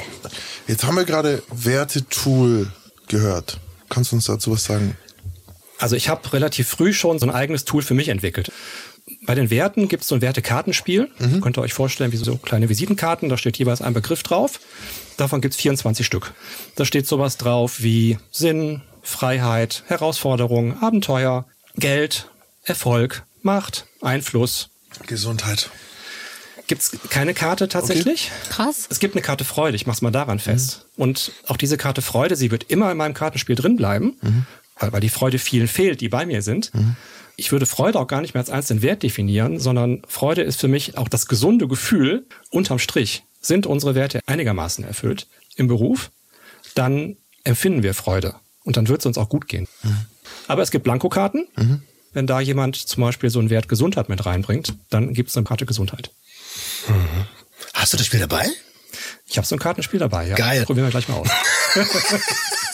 Jetzt 0.66 0.84
haben 0.84 0.96
wir 0.96 1.04
gerade 1.04 1.42
Werte-Tool 1.50 2.70
gehört. 3.06 3.58
Kannst 3.88 4.12
du 4.12 4.16
uns 4.16 4.26
dazu 4.26 4.52
was 4.52 4.64
sagen? 4.64 4.96
Also 5.78 5.96
ich 5.96 6.08
habe 6.08 6.32
relativ 6.32 6.68
früh 6.68 6.92
schon 6.92 7.18
so 7.18 7.26
ein 7.26 7.34
eigenes 7.34 7.64
Tool 7.64 7.82
für 7.82 7.94
mich 7.94 8.08
entwickelt. 8.08 8.50
Bei 9.22 9.34
den 9.34 9.50
Werten 9.50 9.88
gibt 9.88 10.02
es 10.02 10.08
so 10.08 10.16
ein 10.16 10.20
Wertekartenspiel. 10.20 11.10
Mhm. 11.18 11.40
Könnt 11.40 11.56
ihr 11.56 11.62
euch 11.62 11.72
vorstellen, 11.72 12.12
wie 12.12 12.16
so 12.16 12.36
kleine 12.36 12.68
Visitenkarten. 12.68 13.28
Da 13.28 13.36
steht 13.36 13.56
jeweils 13.58 13.80
ein 13.80 13.94
Begriff 13.94 14.22
drauf. 14.22 14.60
Davon 15.16 15.40
gibt 15.40 15.54
es 15.54 15.60
24 15.60 16.04
Stück. 16.04 16.34
Da 16.76 16.84
steht 16.84 17.06
sowas 17.06 17.36
drauf 17.36 17.82
wie 17.82 18.18
Sinn, 18.30 18.82
Freiheit, 19.02 19.84
Herausforderung, 19.86 20.82
Abenteuer, 20.82 21.46
Geld, 21.76 22.28
Erfolg, 22.64 23.24
Macht, 23.42 23.86
Einfluss. 24.02 24.68
Gesundheit. 25.06 25.70
Gibt 26.68 26.82
es 26.82 26.92
keine 27.08 27.34
Karte 27.34 27.66
tatsächlich? 27.68 28.30
Okay. 28.30 28.50
Krass. 28.50 28.86
Es 28.90 29.00
gibt 29.00 29.14
eine 29.14 29.22
Karte 29.22 29.44
Freude, 29.44 29.74
ich 29.74 29.86
mach's 29.86 30.02
mal 30.02 30.10
daran 30.10 30.38
fest. 30.38 30.86
Mhm. 30.94 31.02
Und 31.02 31.32
auch 31.46 31.56
diese 31.56 31.78
Karte 31.78 32.02
Freude, 32.02 32.36
sie 32.36 32.50
wird 32.50 32.70
immer 32.70 32.92
in 32.92 32.96
meinem 32.96 33.14
Kartenspiel 33.14 33.56
drin 33.56 33.76
bleiben, 33.76 34.16
mhm. 34.20 34.46
weil, 34.78 34.92
weil 34.92 35.00
die 35.00 35.08
Freude 35.08 35.38
vielen 35.38 35.66
fehlt, 35.66 36.00
die 36.02 36.10
bei 36.10 36.26
mir 36.26 36.42
sind. 36.42 36.72
Mhm. 36.74 36.94
Ich 37.36 37.52
würde 37.52 37.66
Freude 37.66 37.98
auch 37.98 38.06
gar 38.06 38.20
nicht 38.20 38.34
mehr 38.34 38.42
als 38.42 38.50
einzelnen 38.50 38.82
Wert 38.82 39.02
definieren, 39.02 39.58
sondern 39.58 40.02
Freude 40.06 40.42
ist 40.42 40.60
für 40.60 40.68
mich 40.68 40.98
auch 40.98 41.08
das 41.08 41.26
gesunde 41.26 41.68
Gefühl, 41.68 42.26
unterm 42.50 42.78
Strich, 42.78 43.24
sind 43.40 43.66
unsere 43.66 43.94
Werte 43.94 44.20
einigermaßen 44.26 44.84
erfüllt 44.84 45.26
im 45.56 45.68
Beruf, 45.68 46.10
dann 46.74 47.16
empfinden 47.44 47.82
wir 47.82 47.94
Freude 47.94 48.34
und 48.64 48.76
dann 48.76 48.88
wird 48.88 49.00
es 49.00 49.06
uns 49.06 49.16
auch 49.16 49.30
gut 49.30 49.48
gehen. 49.48 49.68
Mhm. 49.82 49.96
Aber 50.48 50.62
es 50.62 50.70
gibt 50.70 50.84
Blankokarten. 50.84 51.48
Mhm. 51.56 51.82
Wenn 52.12 52.26
da 52.26 52.40
jemand 52.40 52.76
zum 52.76 53.02
Beispiel 53.02 53.30
so 53.30 53.38
einen 53.38 53.50
Wert 53.50 53.68
Gesundheit 53.68 54.08
mit 54.08 54.26
reinbringt, 54.26 54.74
dann 54.90 55.12
gibt 55.14 55.30
es 55.30 55.36
eine 55.36 55.44
Karte 55.44 55.66
Gesundheit. 55.66 56.10
Mhm. 56.88 57.26
Hast 57.74 57.92
du 57.92 57.96
das 57.96 58.06
Spiel 58.06 58.20
dabei? 58.20 58.48
Ich 59.26 59.36
habe 59.36 59.46
so 59.46 59.54
ein 59.54 59.58
Kartenspiel 59.58 60.00
dabei, 60.00 60.26
ja. 60.26 60.34
Geil. 60.36 60.64
Probieren 60.64 60.86
wir 60.86 60.90
gleich 60.90 61.08
mal 61.08 61.16
aus. 61.16 61.28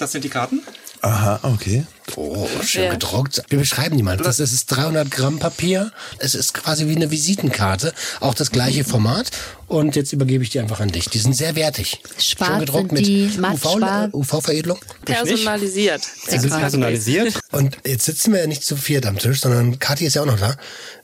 das 0.00 0.12
sind 0.12 0.24
die 0.24 0.28
Karten. 0.28 0.62
Aha, 1.02 1.40
okay. 1.42 1.86
Oh, 2.16 2.46
schön 2.62 2.84
ja. 2.84 2.90
gedruckt. 2.90 3.42
Wir 3.48 3.58
beschreiben 3.58 3.96
die 3.96 4.02
mal. 4.02 4.16
Das 4.16 4.38
ist 4.38 4.66
300 4.66 5.10
Gramm 5.10 5.38
Papier. 5.38 5.92
Es 6.18 6.34
ist 6.34 6.52
quasi 6.52 6.88
wie 6.88 6.96
eine 6.96 7.10
Visitenkarte. 7.10 7.94
Auch 8.20 8.34
das 8.34 8.50
gleiche 8.50 8.84
Format. 8.84 9.30
Und 9.66 9.96
jetzt 9.96 10.12
übergebe 10.12 10.42
ich 10.42 10.50
die 10.50 10.58
einfach 10.58 10.80
an 10.80 10.90
dich. 10.90 11.08
Die 11.08 11.18
sind 11.18 11.34
sehr 11.34 11.54
wertig. 11.54 12.02
Schwarz 12.18 12.50
schön 12.50 12.60
gedruckt 12.60 12.92
mit 12.92 13.06
UV-Veredelung. 13.06 14.78
UV 14.78 15.04
personalisiert. 15.04 16.02
Sie 16.26 16.38
sind 16.38 16.50
personalisiert. 16.50 17.38
Und 17.52 17.78
jetzt 17.86 18.04
sitzen 18.04 18.32
wir 18.32 18.40
ja 18.40 18.46
nicht 18.46 18.64
zu 18.64 18.76
viert 18.76 19.06
am 19.06 19.16
Tisch, 19.16 19.40
sondern 19.40 19.78
Kathi 19.78 20.06
ist 20.06 20.14
ja 20.14 20.22
auch 20.22 20.26
noch 20.26 20.40
da. 20.40 20.56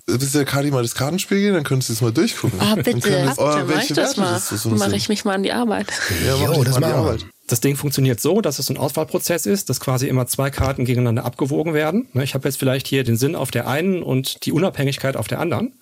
Willst 0.06 0.34
du 0.34 0.38
der 0.38 0.46
Kadi 0.46 0.70
mal 0.70 0.82
das 0.82 0.94
Kartenspiel 0.94 1.40
gehen? 1.40 1.54
Dann 1.54 1.64
könntest 1.64 1.88
du 1.88 1.94
es 1.94 2.00
mal 2.00 2.12
durchgucken. 2.12 2.60
Ah, 2.60 2.76
bitte. 2.76 3.10
Dann 3.10 3.26
das, 3.26 3.38
oh, 3.38 3.68
welche 3.68 3.92
ich 3.92 3.92
das 3.94 4.16
mal. 4.16 4.40
Das 4.50 4.64
mache 4.64 4.96
ich 4.96 5.08
mich 5.08 5.24
mal 5.24 5.34
an 5.34 5.42
die 5.42 5.52
Arbeit. 5.52 5.88
Ja, 6.24 6.36
mach 6.36 6.56
jo, 6.56 6.64
das 6.64 6.78
mal 6.78 6.86
an 6.86 6.92
die 6.92 6.98
Arbeit. 6.98 7.26
Das 7.46 7.60
Ding 7.60 7.76
funktioniert 7.76 8.20
so, 8.20 8.40
dass 8.40 8.58
es 8.58 8.70
ein 8.70 8.76
Auswahlprozess 8.76 9.46
ist, 9.46 9.70
dass 9.70 9.78
quasi 9.78 10.08
immer 10.08 10.26
zwei 10.26 10.50
Karten 10.50 10.84
gegeneinander 10.84 11.24
abgewogen 11.24 11.74
werden. 11.74 12.08
Ne, 12.12 12.24
ich 12.24 12.34
habe 12.34 12.48
jetzt 12.48 12.58
vielleicht 12.58 12.88
hier 12.88 13.04
den 13.04 13.16
Sinn 13.16 13.36
auf 13.36 13.50
der 13.50 13.68
einen 13.68 14.02
und 14.02 14.44
die 14.44 14.52
Unabhängigkeit 14.52 15.16
auf 15.16 15.28
der 15.28 15.38
anderen. 15.38 15.74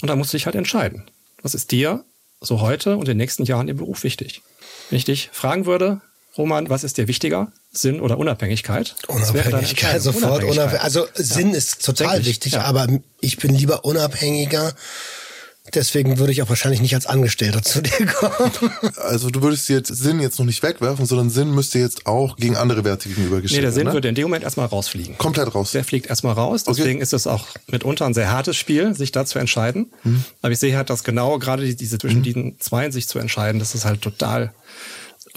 Und 0.00 0.08
da 0.08 0.16
musst 0.16 0.32
du 0.32 0.36
dich 0.36 0.46
halt 0.46 0.56
entscheiden. 0.56 1.04
Was 1.42 1.54
ist 1.54 1.72
dir 1.72 2.04
so 2.40 2.60
heute 2.60 2.96
und 2.96 3.02
in 3.02 3.12
den 3.12 3.16
nächsten 3.18 3.44
Jahren 3.44 3.68
im 3.68 3.76
Beruf 3.76 4.02
wichtig? 4.02 4.42
Wenn 4.88 4.96
ich 4.96 5.04
dich 5.04 5.30
fragen 5.32 5.66
würde, 5.66 6.00
Roman, 6.36 6.68
was 6.68 6.84
ist 6.84 6.98
dir 6.98 7.06
wichtiger? 7.06 7.52
Sinn 7.70 8.00
oder 8.00 8.18
Unabhängigkeit? 8.18 8.96
Unabhängigkeit, 9.06 10.02
sofort. 10.02 10.42
Unabhängigkeit. 10.42 10.80
Also 10.80 11.06
Sinn 11.14 11.50
ja. 11.50 11.56
ist 11.56 11.84
total 11.84 12.24
wichtig, 12.24 12.54
ja. 12.54 12.62
aber 12.62 12.88
ich 13.20 13.36
bin 13.36 13.54
lieber 13.54 13.84
unabhängiger. 13.84 14.74
Deswegen 15.72 16.18
würde 16.18 16.30
ich 16.30 16.42
auch 16.42 16.50
wahrscheinlich 16.50 16.82
nicht 16.82 16.94
als 16.94 17.06
Angestellter 17.06 17.62
zu 17.62 17.80
dir 17.80 18.06
kommen. 18.06 18.52
Also 18.96 19.30
du 19.30 19.40
würdest 19.40 19.68
jetzt 19.70 19.88
Sinn 19.88 20.20
jetzt 20.20 20.38
noch 20.38 20.44
nicht 20.44 20.62
wegwerfen, 20.62 21.06
sondern 21.06 21.30
Sinn 21.30 21.54
müsste 21.54 21.78
jetzt 21.78 22.06
auch 22.06 22.36
gegen 22.36 22.56
andere 22.56 22.84
Werte 22.84 23.08
gegenübergestellt 23.08 23.62
werden. 23.62 23.70
Nee, 23.70 23.72
der 23.72 23.72
Sinn 23.72 23.86
ne? 23.86 23.92
würde 23.94 24.08
in 24.08 24.14
dem 24.14 24.24
Moment 24.24 24.44
erstmal 24.44 24.66
rausfliegen. 24.66 25.16
Komplett 25.16 25.54
raus. 25.54 25.72
Der 25.72 25.82
fliegt 25.82 26.06
erstmal 26.06 26.34
raus. 26.34 26.64
Deswegen 26.64 26.96
okay. 26.96 27.02
ist 27.02 27.14
es 27.14 27.26
auch 27.26 27.46
mitunter 27.66 28.04
ein 28.04 28.12
sehr 28.12 28.30
hartes 28.30 28.58
Spiel, 28.58 28.94
sich 28.94 29.10
da 29.10 29.24
zu 29.24 29.38
entscheiden. 29.38 29.90
Mhm. 30.02 30.24
Aber 30.42 30.52
ich 30.52 30.58
sehe 30.58 30.76
halt, 30.76 30.90
dass 30.90 31.02
genau 31.02 31.38
gerade 31.38 31.74
diese 31.74 31.98
zwischen 31.98 32.18
mhm. 32.18 32.24
diesen 32.24 32.60
zwei 32.60 32.90
sich 32.90 33.08
zu 33.08 33.18
entscheiden, 33.18 33.58
das 33.58 33.74
ist 33.74 33.86
halt 33.86 34.02
total 34.02 34.52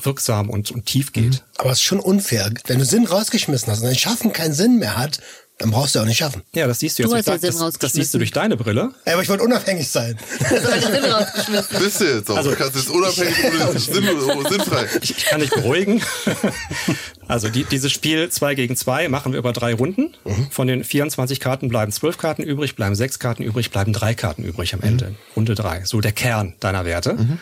wirksam 0.04 0.50
und, 0.50 0.72
und 0.72 0.86
tief 0.86 1.14
geht. 1.14 1.24
Mhm. 1.32 1.40
Aber 1.58 1.72
es 1.72 1.78
ist 1.78 1.84
schon 1.84 2.02
unfair. 2.02 2.52
Wenn 2.66 2.80
du 2.80 2.86
Sinn 2.86 3.06
rausgeschmissen 3.06 3.72
hast 3.72 3.80
und 3.80 3.86
dein 3.86 3.96
Schaffen 3.96 4.34
keinen 4.34 4.54
Sinn 4.54 4.78
mehr 4.78 4.98
hat, 4.98 5.22
dann 5.58 5.72
brauchst 5.72 5.96
du 5.96 6.00
auch 6.00 6.06
nicht 6.06 6.18
schaffen. 6.18 6.44
Ja, 6.54 6.68
das 6.68 6.80
siehst 6.80 7.00
du 7.00 7.04
jetzt. 7.04 7.12
Du 7.12 7.18
hast 7.18 7.28
ja 7.28 7.38
Sinn 7.40 7.60
das, 7.60 7.74
das 7.80 7.94
siehst 7.94 8.14
du 8.14 8.20
durch 8.20 8.32
deine 8.32 8.58
Brille. 8.58 8.92
Ja, 9.06 9.14
aber 9.14 9.24
ich 9.24 9.30
wollte 9.30 9.44
unabhängig 9.44 9.90
sein. 9.90 10.18
Bist 11.80 12.02
du 12.02 12.06
jetzt 12.06 12.30
auch. 12.30 12.38
Also, 12.38 12.52
du 12.52 12.56
kannst 12.56 12.76
jetzt 12.76 12.90
unabhängig 12.90 13.36
oder 13.44 13.80
sinnfrei. 14.50 14.88
Ich, 15.02 15.18
ich, 15.18 15.26
kann 15.26 15.40
dich 15.40 15.50
beruhigen. 15.50 16.02
Also 17.28 17.50
die, 17.50 17.64
dieses 17.64 17.92
Spiel 17.92 18.30
2 18.30 18.56
gegen 18.56 18.76
2 18.76 19.10
machen 19.10 19.34
wir 19.34 19.40
über 19.40 19.54
drei 19.54 19.74
Runden. 19.74 20.14
Mhm. 20.24 20.48
Von 20.50 20.68
den 20.68 20.84
24 20.84 21.40
Karten 21.40 21.70
bleiben 21.70 21.92
12 21.92 22.18
Karten 22.18 22.44
übrig, 22.44 22.76
bleiben 22.76 22.96
6 22.96 23.20
Karten 23.20 23.44
übrig, 23.44 23.72
bleiben 23.72 23.94
3 23.94 24.14
Karten 24.14 24.44
übrig 24.44 24.74
am 24.74 24.82
Ende. 24.82 25.10
Mhm. 25.10 25.16
Runde 25.36 25.56
3. 25.56 25.86
So 25.86 26.02
der 26.02 26.12
Kern 26.12 26.54
deiner 26.60 26.86
Werte. 26.86 27.14
Mhm. 27.14 27.40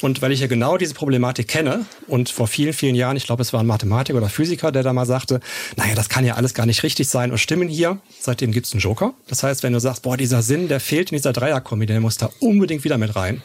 Und 0.00 0.22
weil 0.22 0.32
ich 0.32 0.40
ja 0.40 0.46
genau 0.46 0.76
diese 0.76 0.94
Problematik 0.94 1.48
kenne 1.48 1.86
und 2.06 2.28
vor 2.28 2.46
vielen, 2.46 2.72
vielen 2.72 2.94
Jahren, 2.94 3.16
ich 3.16 3.24
glaube, 3.24 3.42
es 3.42 3.52
war 3.52 3.60
ein 3.60 3.66
Mathematiker 3.66 4.18
oder 4.18 4.28
Physiker, 4.28 4.72
der 4.72 4.82
da 4.82 4.92
mal 4.92 5.06
sagte, 5.06 5.40
naja, 5.76 5.94
das 5.94 6.08
kann 6.08 6.24
ja 6.24 6.34
alles 6.34 6.54
gar 6.54 6.66
nicht 6.66 6.82
richtig 6.82 7.08
sein 7.08 7.30
und 7.30 7.38
stimmen 7.38 7.68
hier. 7.68 7.98
Seitdem 8.20 8.52
gibt's 8.52 8.72
einen 8.72 8.80
Joker. 8.80 9.14
Das 9.28 9.42
heißt, 9.42 9.62
wenn 9.62 9.72
du 9.72 9.80
sagst, 9.80 10.02
boah, 10.02 10.16
dieser 10.16 10.42
Sinn, 10.42 10.68
der 10.68 10.80
fehlt 10.80 11.10
in 11.10 11.16
dieser 11.16 11.32
Dreierkombi, 11.32 11.86
der 11.86 12.00
muss 12.00 12.18
da 12.18 12.30
unbedingt 12.40 12.84
wieder 12.84 12.98
mit 12.98 13.14
rein 13.16 13.42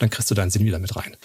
dann 0.00 0.08
kriegst 0.10 0.30
du 0.30 0.34
deinen 0.34 0.50
Sinn 0.50 0.64
wieder 0.64 0.78
mit 0.78 0.96
rein. 0.96 1.16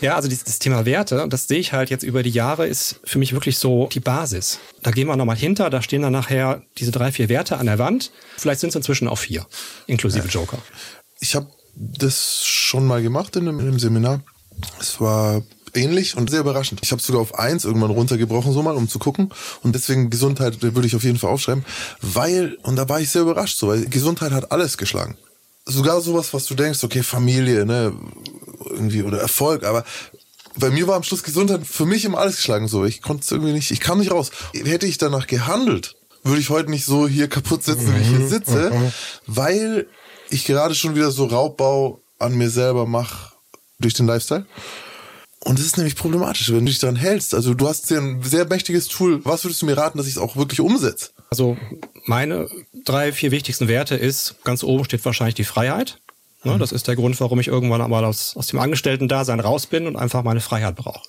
Ja, 0.00 0.16
also 0.16 0.28
dieses 0.28 0.58
Thema 0.58 0.86
Werte, 0.86 1.26
das 1.28 1.46
sehe 1.46 1.58
ich 1.58 1.72
halt 1.72 1.90
jetzt 1.90 2.02
über 2.02 2.22
die 2.22 2.30
Jahre, 2.30 2.66
ist 2.66 2.98
für 3.04 3.18
mich 3.18 3.32
wirklich 3.34 3.58
so 3.58 3.88
die 3.92 4.00
Basis. 4.00 4.58
Da 4.82 4.90
gehen 4.90 5.06
wir 5.06 5.16
nochmal 5.16 5.36
hinter, 5.36 5.70
da 5.70 5.82
stehen 5.82 6.02
dann 6.02 6.12
nachher 6.12 6.62
diese 6.78 6.90
drei, 6.90 7.12
vier 7.12 7.28
Werte 7.28 7.58
an 7.58 7.66
der 7.66 7.78
Wand. 7.78 8.10
Vielleicht 8.38 8.60
sind 8.60 8.70
es 8.70 8.76
inzwischen 8.76 9.06
auch 9.06 9.18
vier, 9.18 9.46
inklusive 9.86 10.26
Joker. 10.28 10.58
Ich 11.20 11.34
habe 11.34 11.46
das 11.74 12.42
schon 12.44 12.86
mal 12.86 13.02
gemacht 13.02 13.36
in 13.36 13.48
einem, 13.48 13.60
in 13.60 13.68
einem 13.68 13.78
Seminar. 13.78 14.22
Es 14.80 14.98
war 14.98 15.42
ähnlich 15.74 16.16
und 16.16 16.30
sehr 16.30 16.40
überraschend. 16.40 16.80
Ich 16.82 16.92
habe 16.92 17.02
sogar 17.02 17.20
auf 17.20 17.38
eins 17.38 17.66
irgendwann 17.66 17.90
runtergebrochen, 17.90 18.50
so 18.52 18.62
mal, 18.62 18.76
um 18.76 18.88
zu 18.88 18.98
gucken. 18.98 19.30
Und 19.62 19.74
deswegen 19.74 20.08
Gesundheit 20.08 20.62
würde 20.62 20.86
ich 20.86 20.96
auf 20.96 21.04
jeden 21.04 21.18
Fall 21.18 21.30
aufschreiben. 21.30 21.66
Weil, 22.00 22.56
und 22.62 22.76
da 22.76 22.88
war 22.88 22.98
ich 22.98 23.10
sehr 23.10 23.22
überrascht, 23.22 23.58
so, 23.58 23.68
weil 23.68 23.84
Gesundheit 23.84 24.32
hat 24.32 24.52
alles 24.52 24.78
geschlagen 24.78 25.18
sogar 25.66 26.00
sowas, 26.00 26.32
was 26.32 26.46
du 26.46 26.54
denkst, 26.54 26.82
okay, 26.84 27.02
Familie, 27.02 27.66
ne, 27.66 27.92
irgendwie 28.64 29.02
oder 29.02 29.18
Erfolg, 29.18 29.64
aber 29.64 29.84
bei 30.58 30.70
mir 30.70 30.86
war 30.86 30.96
am 30.96 31.02
Schluss 31.02 31.22
Gesundheit 31.22 31.66
für 31.66 31.84
mich 31.84 32.04
immer 32.04 32.18
alles 32.18 32.36
geschlagen 32.36 32.68
so. 32.68 32.84
Ich 32.84 33.02
konnte 33.02 33.24
es 33.24 33.30
irgendwie 33.30 33.52
nicht, 33.52 33.70
ich 33.70 33.80
kam 33.80 33.98
nicht 33.98 34.10
raus. 34.10 34.30
Hätte 34.54 34.86
ich 34.86 34.96
danach 34.96 35.26
gehandelt, 35.26 35.96
würde 36.22 36.40
ich 36.40 36.48
heute 36.48 36.70
nicht 36.70 36.86
so 36.86 37.06
hier 37.06 37.28
kaputt 37.28 37.62
sitzen, 37.62 37.94
wie 37.94 38.00
ich 38.00 38.08
hier 38.08 38.20
mhm. 38.20 38.28
sitze, 38.28 38.70
mhm. 38.70 38.92
weil 39.26 39.86
ich 40.30 40.44
gerade 40.44 40.74
schon 40.74 40.94
wieder 40.94 41.10
so 41.10 41.26
Raubbau 41.26 42.00
an 42.18 42.34
mir 42.36 42.50
selber 42.50 42.86
mache 42.86 43.32
durch 43.78 43.94
den 43.94 44.06
Lifestyle. 44.06 44.46
Und 45.40 45.58
das 45.58 45.66
ist 45.66 45.76
nämlich 45.76 45.94
problematisch, 45.94 46.48
wenn 46.48 46.64
du 46.64 46.72
dich 46.72 46.80
daran 46.80 46.96
hältst. 46.96 47.34
Also 47.34 47.54
du 47.54 47.68
hast 47.68 47.88
ja 47.90 47.98
ein 47.98 48.22
sehr 48.22 48.46
mächtiges 48.46 48.88
Tool. 48.88 49.24
Was 49.24 49.44
würdest 49.44 49.62
du 49.62 49.66
mir 49.66 49.76
raten, 49.76 49.98
dass 49.98 50.06
ich 50.06 50.14
es 50.14 50.18
auch 50.18 50.36
wirklich 50.36 50.60
umsetze? 50.60 51.10
Also 51.30 51.56
meine 52.04 52.48
drei, 52.84 53.12
vier 53.12 53.30
wichtigsten 53.30 53.68
Werte 53.68 53.96
ist, 53.96 54.36
ganz 54.44 54.62
oben 54.62 54.84
steht 54.84 55.04
wahrscheinlich 55.04 55.34
die 55.34 55.44
Freiheit. 55.44 55.98
Ne, 56.44 56.54
mhm. 56.54 56.58
Das 56.58 56.72
ist 56.72 56.86
der 56.86 56.96
Grund, 56.96 57.20
warum 57.20 57.40
ich 57.40 57.48
irgendwann 57.48 57.80
einmal 57.80 58.04
aus, 58.04 58.36
aus 58.36 58.46
dem 58.46 58.60
Angestellten-Dasein 58.60 59.40
raus 59.40 59.66
bin 59.66 59.86
und 59.86 59.96
einfach 59.96 60.22
meine 60.22 60.40
Freiheit 60.40 60.76
brauche. 60.76 61.08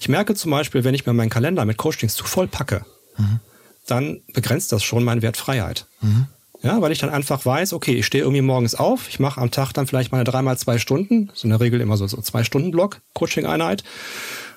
Ich 0.00 0.08
merke 0.08 0.34
zum 0.34 0.50
Beispiel, 0.50 0.84
wenn 0.84 0.94
ich 0.94 1.06
mir 1.06 1.12
meinen 1.12 1.30
Kalender 1.30 1.64
mit 1.64 1.76
Coachings 1.76 2.14
zu 2.14 2.24
voll 2.24 2.46
packe, 2.46 2.84
mhm. 3.18 3.40
dann 3.86 4.22
begrenzt 4.32 4.72
das 4.72 4.82
schon 4.82 5.04
meinen 5.04 5.22
Wert 5.22 5.36
Freiheit. 5.36 5.86
Mhm. 6.00 6.26
Ja, 6.62 6.80
weil 6.80 6.92
ich 6.92 6.98
dann 6.98 7.10
einfach 7.10 7.44
weiß, 7.44 7.74
okay, 7.74 7.92
ich 7.92 8.06
stehe 8.06 8.24
irgendwie 8.24 8.40
morgens 8.40 8.74
auf, 8.74 9.10
ich 9.10 9.20
mache 9.20 9.38
am 9.38 9.50
Tag 9.50 9.74
dann 9.74 9.86
vielleicht 9.86 10.12
meine 10.12 10.24
dreimal 10.24 10.56
zwei 10.56 10.78
Stunden, 10.78 11.30
so 11.34 11.44
in 11.44 11.50
der 11.50 11.60
Regel 11.60 11.82
immer 11.82 11.98
so, 11.98 12.06
so 12.06 12.22
zwei 12.22 12.42
Stunden 12.42 12.70
Block, 12.70 13.02
Coaching-Einheit, 13.12 13.84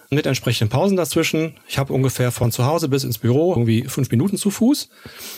mit 0.10 0.26
entsprechenden 0.26 0.70
Pausen 0.70 0.98
dazwischen. 0.98 1.56
Ich 1.68 1.78
habe 1.78 1.94
ungefähr 1.94 2.32
von 2.32 2.52
zu 2.52 2.66
Hause 2.66 2.88
bis 2.88 3.04
ins 3.04 3.18
Büro 3.18 3.52
irgendwie 3.52 3.84
fünf 3.84 4.10
Minuten 4.12 4.38
zu 4.38 4.50
Fuß. 4.50 4.90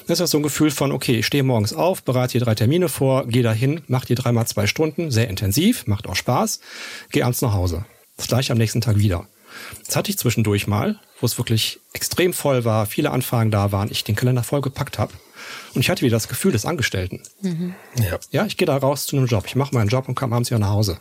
Das 0.07 0.19
ist 0.19 0.31
so 0.31 0.37
ein 0.37 0.43
Gefühl 0.43 0.71
von, 0.71 0.91
okay, 0.91 1.19
ich 1.19 1.25
stehe 1.25 1.43
morgens 1.43 1.73
auf, 1.73 2.03
bereite 2.03 2.33
hier 2.33 2.41
drei 2.41 2.55
Termine 2.55 2.89
vor, 2.89 3.27
gehe 3.27 3.43
dahin, 3.43 3.81
mache 3.87 4.07
die 4.07 4.15
dreimal 4.15 4.47
zwei 4.47 4.67
Stunden, 4.67 5.11
sehr 5.11 5.27
intensiv, 5.27 5.87
macht 5.87 6.07
auch 6.07 6.15
Spaß, 6.15 6.59
gehe 7.11 7.23
abends 7.23 7.41
nach 7.41 7.53
Hause. 7.53 7.85
Das 8.17 8.27
gleiche 8.27 8.51
am 8.51 8.57
nächsten 8.57 8.81
Tag 8.81 8.97
wieder. 8.97 9.27
Das 9.85 9.95
hatte 9.95 10.11
ich 10.11 10.17
zwischendurch 10.17 10.67
mal, 10.67 10.99
wo 11.19 11.25
es 11.25 11.37
wirklich 11.37 11.79
extrem 11.93 12.33
voll 12.33 12.65
war, 12.65 12.85
viele 12.85 13.11
Anfragen 13.11 13.51
da 13.51 13.71
waren, 13.71 13.89
ich 13.91 14.03
den 14.03 14.15
Kalender 14.15 14.43
vollgepackt 14.43 14.99
habe. 14.99 15.13
Und 15.73 15.81
ich 15.81 15.89
hatte 15.89 16.01
wieder 16.01 16.15
das 16.15 16.27
Gefühl 16.27 16.51
des 16.51 16.65
Angestellten. 16.65 17.21
Mhm. 17.41 17.73
Ja. 17.97 18.19
ja, 18.31 18.45
ich 18.45 18.57
gehe 18.57 18.65
da 18.65 18.77
raus 18.77 19.05
zu 19.05 19.17
einem 19.17 19.25
Job. 19.25 19.45
Ich 19.47 19.55
mache 19.55 19.73
meinen 19.73 19.87
Job 19.87 20.07
und 20.07 20.15
komme 20.15 20.35
abends 20.35 20.51
wieder 20.51 20.59
nach 20.59 20.69
Hause. 20.69 20.99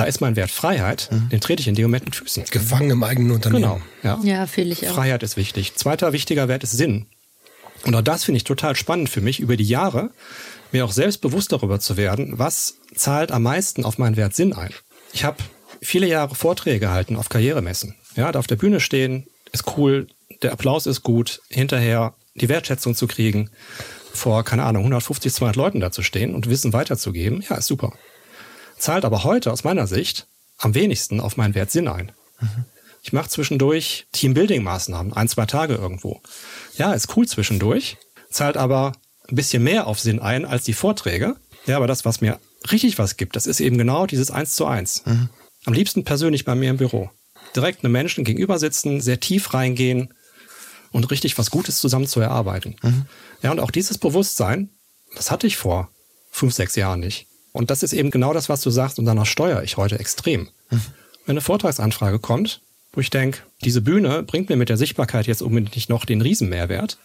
Da 0.00 0.06
ist 0.06 0.22
mein 0.22 0.34
Wert 0.34 0.50
Freiheit, 0.50 1.08
mhm. 1.10 1.28
den 1.28 1.40
trete 1.42 1.60
ich 1.60 1.68
in 1.68 1.74
dem 1.74 1.84
Moment 1.84 2.06
mit 2.06 2.16
Füßen. 2.16 2.44
Gefangen 2.50 2.90
im 2.90 3.02
eigenen 3.02 3.32
Unternehmen. 3.32 3.62
Genau. 3.62 3.80
Ja, 4.02 4.18
ja 4.22 4.46
fühle 4.46 4.72
ich 4.72 4.88
auch. 4.88 4.94
Freiheit 4.94 5.22
ist 5.22 5.36
wichtig. 5.36 5.74
Zweiter 5.74 6.14
wichtiger 6.14 6.48
Wert 6.48 6.62
ist 6.62 6.72
Sinn. 6.72 7.04
Und 7.84 7.94
auch 7.94 8.00
das 8.00 8.24
finde 8.24 8.38
ich 8.38 8.44
total 8.44 8.76
spannend 8.76 9.10
für 9.10 9.20
mich, 9.20 9.40
über 9.40 9.58
die 9.58 9.64
Jahre 9.64 10.10
mir 10.72 10.86
auch 10.86 10.92
selbst 10.92 11.20
bewusst 11.20 11.52
darüber 11.52 11.80
zu 11.80 11.98
werden, 11.98 12.38
was 12.38 12.76
zahlt 12.94 13.30
am 13.30 13.42
meisten 13.42 13.84
auf 13.84 13.98
meinen 13.98 14.16
Wert 14.16 14.34
Sinn 14.34 14.54
ein. 14.54 14.72
Ich 15.12 15.24
habe 15.24 15.36
viele 15.82 16.06
Jahre 16.06 16.34
Vorträge 16.34 16.80
gehalten 16.80 17.16
auf 17.16 17.28
Karrieremessen. 17.28 17.94
Ja, 18.16 18.32
da 18.32 18.38
auf 18.38 18.46
der 18.46 18.56
Bühne 18.56 18.80
stehen, 18.80 19.26
ist 19.52 19.76
cool, 19.76 20.06
der 20.42 20.52
Applaus 20.52 20.86
ist 20.86 21.02
gut, 21.02 21.42
hinterher 21.50 22.14
die 22.34 22.48
Wertschätzung 22.48 22.94
zu 22.94 23.06
kriegen, 23.06 23.50
vor, 24.14 24.44
keine 24.44 24.64
Ahnung, 24.64 24.82
150, 24.84 25.30
200 25.32 25.56
Leuten 25.56 25.80
da 25.80 25.92
zu 25.92 26.02
stehen 26.02 26.34
und 26.34 26.48
Wissen 26.48 26.72
weiterzugeben, 26.72 27.44
ja, 27.48 27.56
ist 27.56 27.66
super. 27.66 27.92
Zahlt 28.80 29.04
aber 29.04 29.24
heute 29.24 29.52
aus 29.52 29.62
meiner 29.62 29.86
Sicht 29.86 30.26
am 30.58 30.74
wenigsten 30.74 31.20
auf 31.20 31.36
meinen 31.36 31.54
Wert 31.54 31.70
Sinn 31.70 31.86
ein. 31.86 32.12
Mhm. 32.40 32.64
Ich 33.02 33.12
mache 33.12 33.28
zwischendurch 33.28 34.06
Teambuilding-Maßnahmen, 34.14 35.12
ein, 35.12 35.28
zwei 35.28 35.46
Tage 35.46 35.74
irgendwo. 35.74 36.20
Ja, 36.76 36.92
ist 36.94 37.14
cool 37.16 37.28
zwischendurch, 37.28 37.98
zahlt 38.30 38.56
aber 38.56 38.92
ein 39.28 39.36
bisschen 39.36 39.62
mehr 39.62 39.86
auf 39.86 40.00
Sinn 40.00 40.18
ein 40.18 40.46
als 40.46 40.64
die 40.64 40.72
Vorträge. 40.72 41.36
Ja, 41.66 41.76
aber 41.76 41.86
das, 41.86 42.06
was 42.06 42.22
mir 42.22 42.40
richtig 42.70 42.98
was 42.98 43.18
gibt, 43.18 43.36
das 43.36 43.46
ist 43.46 43.60
eben 43.60 43.76
genau 43.76 44.06
dieses 44.06 44.30
Eins 44.30 44.56
zu 44.56 44.64
eins. 44.66 45.04
Mhm. 45.04 45.28
Am 45.66 45.74
liebsten 45.74 46.04
persönlich 46.04 46.46
bei 46.46 46.54
mir 46.54 46.70
im 46.70 46.78
Büro. 46.78 47.10
Direkt 47.54 47.84
einem 47.84 47.92
Menschen 47.92 48.24
gegenüber 48.24 48.58
sitzen, 48.58 49.02
sehr 49.02 49.20
tief 49.20 49.52
reingehen 49.52 50.14
und 50.90 51.10
richtig 51.10 51.36
was 51.36 51.50
Gutes 51.50 51.80
zusammen 51.80 52.06
zu 52.06 52.20
erarbeiten. 52.20 52.76
Mhm. 52.82 53.04
Ja, 53.42 53.50
und 53.50 53.60
auch 53.60 53.70
dieses 53.70 53.98
Bewusstsein, 53.98 54.70
das 55.16 55.30
hatte 55.30 55.46
ich 55.46 55.58
vor 55.58 55.90
fünf, 56.30 56.54
sechs 56.54 56.76
Jahren 56.76 57.00
nicht. 57.00 57.26
Und 57.52 57.70
das 57.70 57.82
ist 57.82 57.92
eben 57.92 58.10
genau 58.10 58.32
das, 58.32 58.48
was 58.48 58.60
du 58.60 58.70
sagst, 58.70 58.98
und 58.98 59.04
danach 59.04 59.26
steuere 59.26 59.62
ich 59.62 59.76
heute 59.76 59.98
extrem. 59.98 60.48
Mhm. 60.70 60.82
Wenn 61.26 61.34
eine 61.34 61.40
Vortragsanfrage 61.40 62.18
kommt, 62.18 62.62
wo 62.92 63.00
ich 63.00 63.10
denke, 63.10 63.40
diese 63.64 63.80
Bühne 63.80 64.22
bringt 64.22 64.48
mir 64.48 64.56
mit 64.56 64.68
der 64.68 64.76
Sichtbarkeit 64.76 65.26
jetzt 65.26 65.42
unbedingt 65.42 65.74
nicht 65.74 65.88
noch 65.88 66.04
den 66.04 66.20
Riesenmehrwert, 66.22 66.98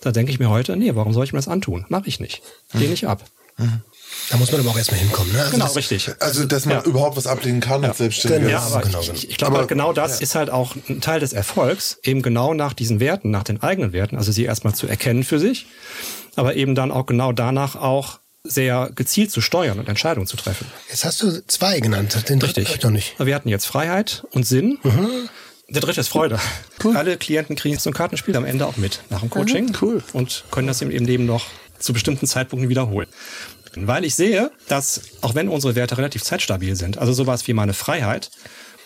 da 0.00 0.12
denke 0.12 0.30
ich 0.30 0.38
mir 0.38 0.50
heute, 0.50 0.76
nee, 0.76 0.94
warum 0.94 1.12
soll 1.12 1.24
ich 1.24 1.32
mir 1.32 1.38
das 1.38 1.48
antun? 1.48 1.84
Mache 1.88 2.06
ich 2.06 2.20
nicht. 2.20 2.42
Mhm. 2.72 2.80
Lehne 2.80 2.94
ich 2.94 3.06
ab. 3.06 3.24
Mhm. 3.56 3.82
Da 4.30 4.36
muss 4.36 4.52
man 4.52 4.60
aber 4.60 4.70
auch 4.70 4.76
erstmal 4.76 5.00
hinkommen. 5.00 5.32
Ne? 5.32 5.40
Also 5.40 5.52
genau, 5.52 5.64
das, 5.66 5.76
richtig. 5.76 6.10
Also, 6.20 6.44
dass 6.44 6.64
man 6.64 6.78
ja. 6.78 6.84
überhaupt 6.84 7.16
was 7.16 7.26
ablehnen 7.26 7.60
kann 7.60 7.82
ja. 7.82 7.88
als 7.88 7.98
Selbstständiger. 7.98 8.50
Ja, 8.50 8.60
aber 8.60 8.82
genau, 8.82 9.00
ich, 9.00 9.30
ich 9.30 9.36
glaube, 9.36 9.66
genau 9.66 9.92
das 9.92 10.18
ja. 10.18 10.22
ist 10.22 10.34
halt 10.34 10.50
auch 10.50 10.76
ein 10.88 11.00
Teil 11.00 11.20
des 11.20 11.32
Erfolgs, 11.32 11.98
eben 12.02 12.22
genau 12.22 12.54
nach 12.54 12.72
diesen 12.72 13.00
Werten, 13.00 13.30
nach 13.30 13.42
den 13.42 13.62
eigenen 13.62 13.92
Werten, 13.92 14.16
also 14.16 14.32
sie 14.32 14.44
erstmal 14.44 14.74
zu 14.74 14.86
erkennen 14.86 15.24
für 15.24 15.38
sich, 15.38 15.66
aber 16.36 16.56
eben 16.56 16.74
dann 16.74 16.90
auch 16.90 17.06
genau 17.06 17.32
danach 17.32 17.76
auch 17.76 18.20
sehr 18.44 18.90
gezielt 18.94 19.30
zu 19.30 19.40
steuern 19.40 19.78
und 19.78 19.88
Entscheidungen 19.88 20.26
zu 20.26 20.36
treffen. 20.36 20.66
Jetzt 20.88 21.04
hast 21.04 21.22
du 21.22 21.46
zwei 21.46 21.80
genannt, 21.80 22.28
den 22.28 22.38
dritten 22.38 22.60
ich 22.60 22.82
noch 22.82 22.90
nicht. 22.90 23.14
Wir 23.18 23.34
hatten 23.34 23.48
jetzt 23.48 23.66
Freiheit 23.66 24.24
und 24.30 24.46
Sinn. 24.46 24.78
Mhm. 24.82 25.28
Der 25.68 25.82
dritte 25.82 26.00
ist 26.00 26.08
Freude. 26.08 26.40
Cool. 26.82 26.96
Alle 26.96 27.18
Klienten 27.18 27.54
kriegen 27.54 27.78
so 27.78 27.90
ein 27.90 27.94
Kartenspiel 27.94 28.34
am 28.36 28.46
Ende 28.46 28.66
auch 28.66 28.78
mit 28.78 29.00
nach 29.10 29.20
dem 29.20 29.28
Coaching. 29.28 29.66
Mhm, 29.66 29.76
cool. 29.82 30.02
Und 30.14 30.44
können 30.50 30.66
das 30.66 30.80
im 30.80 30.88
Leben 30.88 31.26
noch 31.26 31.46
zu 31.78 31.92
bestimmten 31.92 32.26
Zeitpunkten 32.26 32.70
wiederholen. 32.70 33.08
Weil 33.76 34.04
ich 34.04 34.14
sehe, 34.14 34.50
dass 34.68 35.02
auch 35.20 35.34
wenn 35.34 35.48
unsere 35.48 35.74
Werte 35.74 35.98
relativ 35.98 36.22
zeitstabil 36.22 36.74
sind, 36.74 36.96
also 36.98 37.12
sowas 37.12 37.46
wie 37.46 37.52
meine 37.52 37.74
Freiheit, 37.74 38.30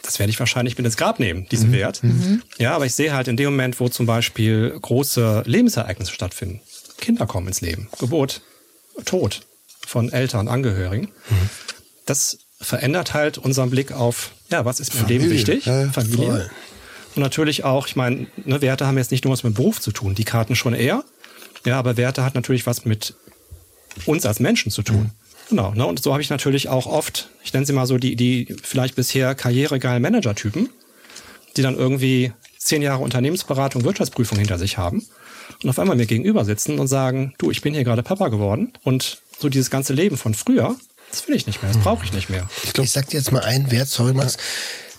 das 0.02 0.18
werde 0.18 0.30
ich 0.30 0.40
wahrscheinlich 0.40 0.76
mit 0.76 0.84
ins 0.84 0.96
Grab 0.96 1.20
nehmen, 1.20 1.46
diesen 1.50 1.70
mhm. 1.70 1.74
Wert. 1.74 2.02
Mhm. 2.02 2.42
Ja, 2.58 2.74
aber 2.74 2.86
ich 2.86 2.94
sehe 2.94 3.14
halt 3.14 3.28
in 3.28 3.36
dem 3.36 3.50
Moment, 3.50 3.78
wo 3.78 3.88
zum 3.88 4.06
Beispiel 4.06 4.76
große 4.80 5.44
Lebensereignisse 5.46 6.12
stattfinden, 6.12 6.60
Kinder 6.98 7.26
kommen 7.26 7.46
ins 7.46 7.60
Leben, 7.60 7.88
Geburt, 8.00 8.42
Tod 9.04 9.42
von 9.86 10.12
Eltern, 10.12 10.48
Angehörigen, 10.48 11.08
mhm. 11.28 11.50
das 12.06 12.38
verändert 12.60 13.14
halt 13.14 13.38
unseren 13.38 13.70
Blick 13.70 13.92
auf, 13.92 14.32
ja, 14.50 14.64
was 14.64 14.80
ist 14.80 14.94
mir 14.94 15.00
im 15.00 15.06
Leben 15.08 15.30
wichtig? 15.30 15.66
Ja, 15.66 15.90
Familie. 15.90 16.26
Voll. 16.26 16.50
Und 17.14 17.22
natürlich 17.22 17.64
auch, 17.64 17.86
ich 17.86 17.96
meine, 17.96 18.26
ne, 18.44 18.62
Werte 18.62 18.86
haben 18.86 18.96
jetzt 18.96 19.10
nicht 19.10 19.24
nur 19.24 19.32
was 19.32 19.42
mit 19.42 19.54
Beruf 19.54 19.80
zu 19.80 19.92
tun, 19.92 20.14
die 20.14 20.24
Karten 20.24 20.56
schon 20.56 20.72
eher. 20.72 21.04
Ja, 21.66 21.78
aber 21.78 21.96
Werte 21.96 22.24
hat 22.24 22.34
natürlich 22.34 22.66
was 22.66 22.84
mit 22.84 23.14
uns 24.06 24.24
als 24.24 24.40
Menschen 24.40 24.70
zu 24.70 24.82
tun. 24.82 25.02
Mhm. 25.02 25.10
Genau, 25.50 25.74
ne? 25.74 25.84
Und 25.84 26.02
so 26.02 26.12
habe 26.12 26.22
ich 26.22 26.30
natürlich 26.30 26.68
auch 26.68 26.86
oft, 26.86 27.28
ich 27.44 27.52
nenne 27.52 27.66
sie 27.66 27.74
mal 27.74 27.86
so 27.86 27.98
die, 27.98 28.16
die 28.16 28.56
vielleicht 28.62 28.94
bisher 28.94 29.34
karrieregeilen 29.34 30.00
Manager-Typen, 30.00 30.70
die 31.56 31.62
dann 31.62 31.76
irgendwie 31.76 32.32
zehn 32.58 32.80
Jahre 32.80 33.02
Unternehmensberatung, 33.02 33.84
Wirtschaftsprüfung 33.84 34.38
hinter 34.38 34.58
sich 34.58 34.78
haben 34.78 35.06
und 35.62 35.70
auf 35.70 35.78
einmal 35.78 35.96
mir 35.96 36.06
gegenüber 36.06 36.44
sitzen 36.44 36.78
und 36.78 36.88
sagen, 36.88 37.34
du, 37.38 37.50
ich 37.50 37.60
bin 37.60 37.74
hier 37.74 37.84
gerade 37.84 38.02
Papa 38.02 38.28
geworden 38.28 38.72
und 38.82 39.18
so 39.38 39.48
dieses 39.48 39.70
ganze 39.70 39.92
Leben 39.92 40.16
von 40.16 40.34
früher, 40.34 40.76
das 41.10 41.26
will 41.28 41.34
ich 41.34 41.46
nicht 41.46 41.62
mehr, 41.62 41.72
das 41.72 41.82
brauche 41.82 42.04
ich 42.04 42.12
nicht 42.12 42.30
mehr. 42.30 42.48
Ich, 42.64 42.72
glaub, 42.72 42.86
ich 42.86 42.92
sag 42.92 43.08
dir 43.08 43.18
jetzt 43.18 43.32
mal 43.32 43.42
einen 43.42 43.70
Wert, 43.70 43.88
sorry 43.88 44.14
Max, 44.14 44.36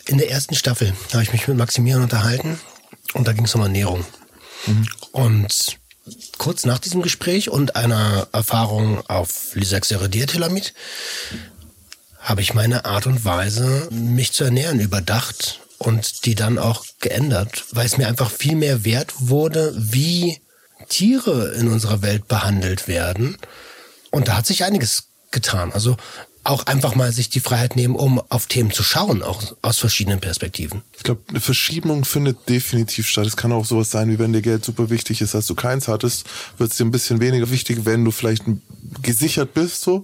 in 0.05 0.17
der 0.17 0.29
ersten 0.29 0.55
Staffel 0.55 0.93
habe 1.13 1.23
ich 1.23 1.31
mich 1.31 1.47
mit 1.47 1.57
Maximilian 1.57 2.03
unterhalten 2.03 2.59
und 3.13 3.27
da 3.27 3.33
ging 3.33 3.45
es 3.45 3.55
um 3.55 3.61
Ernährung. 3.61 4.05
Mhm. 4.67 4.87
Und 5.11 5.77
kurz 6.37 6.65
nach 6.65 6.79
diesem 6.79 7.01
Gespräch 7.01 7.49
und 7.49 7.75
einer 7.75 8.27
Erfahrung 8.31 9.01
auf 9.07 9.55
Lysaxeridiertelamid 9.55 10.73
habe 12.19 12.41
ich 12.41 12.53
meine 12.53 12.85
Art 12.85 13.05
und 13.05 13.25
Weise, 13.25 13.87
mich 13.91 14.31
zu 14.31 14.45
ernähren, 14.45 14.79
überdacht 14.79 15.59
und 15.77 16.25
die 16.25 16.35
dann 16.35 16.57
auch 16.57 16.85
geändert, 16.99 17.65
weil 17.71 17.85
es 17.85 17.97
mir 17.97 18.07
einfach 18.07 18.31
viel 18.31 18.55
mehr 18.55 18.85
wert 18.85 19.13
wurde, 19.19 19.73
wie 19.77 20.39
Tiere 20.87 21.53
in 21.53 21.67
unserer 21.67 22.01
Welt 22.01 22.27
behandelt 22.27 22.87
werden. 22.87 23.37
Und 24.11 24.27
da 24.27 24.37
hat 24.37 24.45
sich 24.45 24.63
einiges 24.63 25.05
getan. 25.31 25.71
Also 25.73 25.97
auch 26.43 26.65
einfach 26.65 26.95
mal 26.95 27.11
sich 27.11 27.29
die 27.29 27.39
Freiheit 27.39 27.75
nehmen, 27.75 27.95
um 27.95 28.21
auf 28.29 28.47
Themen 28.47 28.71
zu 28.71 28.83
schauen, 28.83 29.23
auch 29.23 29.41
aus 29.61 29.79
verschiedenen 29.79 30.19
Perspektiven. 30.19 30.81
Ich 30.97 31.03
glaube, 31.03 31.21
eine 31.29 31.39
Verschiebung 31.39 32.03
findet 32.03 32.49
definitiv 32.49 33.07
statt. 33.07 33.25
Es 33.25 33.37
kann 33.37 33.53
auch 33.53 33.65
sowas 33.65 33.91
sein, 33.91 34.09
wie 34.09 34.19
wenn 34.19 34.33
dir 34.33 34.41
Geld 34.41 34.65
super 34.65 34.89
wichtig 34.89 35.21
ist, 35.21 35.35
als 35.35 35.47
du 35.47 35.55
keins 35.55 35.87
hattest, 35.87 36.25
wird 36.57 36.71
es 36.71 36.77
dir 36.77 36.85
ein 36.85 36.91
bisschen 36.91 37.21
weniger 37.21 37.49
wichtig, 37.49 37.85
wenn 37.85 38.03
du 38.03 38.11
vielleicht 38.11 38.43
gesichert 39.01 39.53
bist, 39.53 39.81
so. 39.81 40.03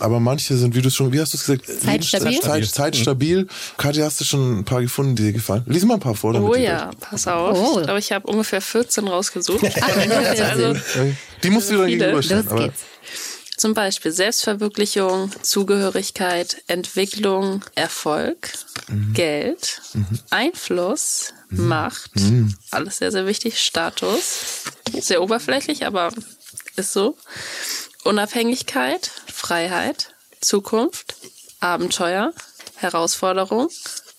Aber 0.00 0.18
manche 0.18 0.56
sind, 0.56 0.74
wie 0.74 0.82
du 0.82 0.90
schon, 0.90 1.12
wie 1.12 1.20
hast 1.20 1.34
du 1.34 1.36
es 1.36 1.44
gesagt? 1.44 1.66
Zeitstabil. 1.66 2.40
Zeit, 2.40 2.66
zeitstabil. 2.66 3.46
Katja, 3.76 4.06
hast 4.06 4.20
du 4.20 4.24
schon 4.24 4.60
ein 4.60 4.64
paar 4.64 4.80
gefunden, 4.80 5.14
die 5.14 5.24
dir 5.24 5.32
gefallen? 5.32 5.62
Lies 5.66 5.84
mal 5.84 5.94
ein 5.94 6.00
paar 6.00 6.14
vor. 6.14 6.34
Oh 6.34 6.54
ja, 6.54 6.90
pass 6.98 7.26
auf. 7.28 7.56
Oh. 7.56 7.78
Ich 7.78 7.84
glaube, 7.84 7.98
ich 7.98 8.12
habe 8.12 8.26
ungefähr 8.26 8.62
14 8.62 9.06
rausgesucht. 9.06 9.62
also, 9.82 10.74
die 11.42 11.50
musst 11.50 11.70
du 11.70 11.76
dann 11.76 11.88
gegenüberstellen. 11.88 12.48
Los 12.48 12.58
geht's. 12.58 12.80
Zum 13.60 13.74
Beispiel 13.74 14.10
Selbstverwirklichung, 14.10 15.30
Zugehörigkeit, 15.42 16.62
Entwicklung, 16.66 17.62
Erfolg, 17.74 18.52
mhm. 18.88 19.12
Geld, 19.12 19.82
mhm. 19.92 20.18
Einfluss, 20.30 21.34
mhm. 21.50 21.68
Macht, 21.68 22.16
mhm. 22.16 22.54
alles 22.70 22.96
sehr, 22.96 23.12
sehr 23.12 23.26
wichtig, 23.26 23.60
Status, 23.60 24.62
sehr 24.98 25.20
oberflächlich, 25.20 25.84
aber 25.84 26.10
ist 26.76 26.94
so. 26.94 27.18
Unabhängigkeit, 28.04 29.10
Freiheit, 29.40 30.14
Zukunft, 30.42 31.16
Abenteuer, 31.60 32.34
Herausforderung, 32.76 33.70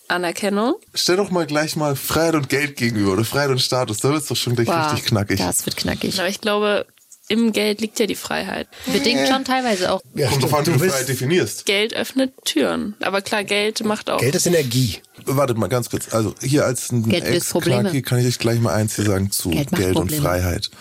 Anerkennung. 0.07 0.77
Stell 0.95 1.17
doch 1.17 1.29
mal 1.29 1.45
gleich 1.45 1.75
mal 1.75 1.95
Freiheit 1.95 2.33
und 2.33 2.49
Geld 2.49 2.75
gegenüber 2.75 3.13
oder 3.13 3.23
Freiheit 3.23 3.51
und 3.51 3.61
Status. 3.61 3.99
Da 3.99 4.09
wird 4.09 4.23
es 4.23 4.27
doch 4.29 4.35
schon 4.35 4.55
gleich 4.55 4.67
wow, 4.67 4.91
richtig 4.91 5.05
knackig. 5.05 5.37
Das 5.37 5.63
wird 5.67 5.77
knackig. 5.77 6.19
Aber 6.19 6.27
ich 6.27 6.41
glaube, 6.41 6.87
im 7.27 7.53
Geld 7.53 7.81
liegt 7.81 7.99
ja 7.99 8.07
die 8.07 8.15
Freiheit. 8.15 8.67
Bedingt 8.87 9.27
schon 9.27 9.45
teilweise 9.45 9.91
auch. 9.91 10.01
Ja, 10.15 10.27
Kommt 10.27 10.41
drauf 10.41 10.65
wie 10.65 10.71
du 10.71 10.79
Freiheit 10.79 11.07
definierst. 11.07 11.67
Geld 11.67 11.93
öffnet 11.93 12.33
Türen. 12.43 12.95
Aber 13.01 13.21
klar, 13.21 13.43
Geld 13.43 13.85
macht 13.85 14.09
auch. 14.09 14.19
Geld 14.19 14.33
ist 14.33 14.47
Energie. 14.47 15.03
Wartet 15.25 15.55
mal 15.55 15.67
ganz 15.69 15.91
kurz. 15.91 16.11
Also 16.11 16.33
hier 16.41 16.65
als 16.65 16.91
ein 16.91 17.07
ex 17.11 17.53
kann 17.53 18.19
ich 18.19 18.25
euch 18.25 18.39
gleich 18.39 18.59
mal 18.59 18.73
eins 18.73 18.95
hier 18.95 19.05
sagen 19.05 19.29
zu 19.29 19.51
Geld, 19.51 19.69
Geld 19.69 19.97
und 19.97 20.11
Freiheit. 20.11 20.71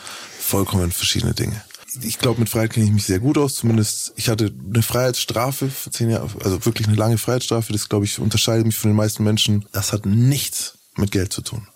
Vollkommen 0.41 0.91
verschiedene 0.93 1.35
Dinge. 1.35 1.63
Ich 2.03 2.19
glaube, 2.19 2.41
mit 2.41 2.49
Freiheit 2.49 2.73
kenne 2.73 2.87
ich 2.87 2.93
mich 2.93 3.05
sehr 3.05 3.19
gut 3.19 3.39
aus. 3.39 3.57
Zumindest, 3.57 4.13
ich 4.17 4.29
hatte 4.29 4.53
eine 4.73 4.83
Freiheitsstrafe 4.83 5.69
für 5.69 5.91
zehn 5.91 6.11
Jahre, 6.11 6.29
also 6.45 6.65
wirklich 6.65 6.87
eine 6.87 6.97
lange 6.97 7.19
Freiheitsstrafe. 7.19 7.73
Das, 7.73 7.89
glaube 7.89 8.05
ich, 8.05 8.19
unterscheidet 8.19 8.67
mich 8.67 8.77
von 8.77 8.91
den 8.91 8.97
meisten 8.97 9.25
Menschen. 9.25 9.67
Das 9.73 9.93
hat 9.93 10.07
nichts 10.07 10.79
mit 10.97 11.11
Geld 11.11 11.33
zu 11.33 11.43
tun. 11.43 11.67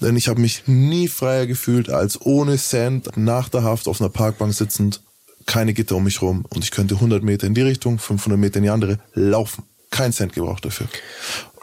Denn 0.00 0.16
ich 0.16 0.28
habe 0.28 0.40
mich 0.40 0.64
nie 0.66 1.08
freier 1.08 1.46
gefühlt, 1.46 1.90
als 1.90 2.20
ohne 2.20 2.58
Cent 2.58 3.16
nach 3.16 3.48
der 3.48 3.62
Haft 3.62 3.88
auf 3.88 4.00
einer 4.00 4.10
Parkbank 4.10 4.52
sitzend, 4.54 5.00
keine 5.46 5.74
Gitter 5.74 5.96
um 5.96 6.04
mich 6.04 6.22
rum 6.22 6.44
und 6.50 6.64
ich 6.64 6.70
könnte 6.70 6.94
100 6.96 7.22
Meter 7.22 7.46
in 7.46 7.54
die 7.54 7.62
Richtung, 7.62 7.98
500 7.98 8.38
Meter 8.38 8.58
in 8.58 8.64
die 8.64 8.70
andere 8.70 8.98
laufen. 9.14 9.64
Kein 9.90 10.12
Cent 10.12 10.32
gebraucht 10.32 10.64
dafür. 10.64 10.86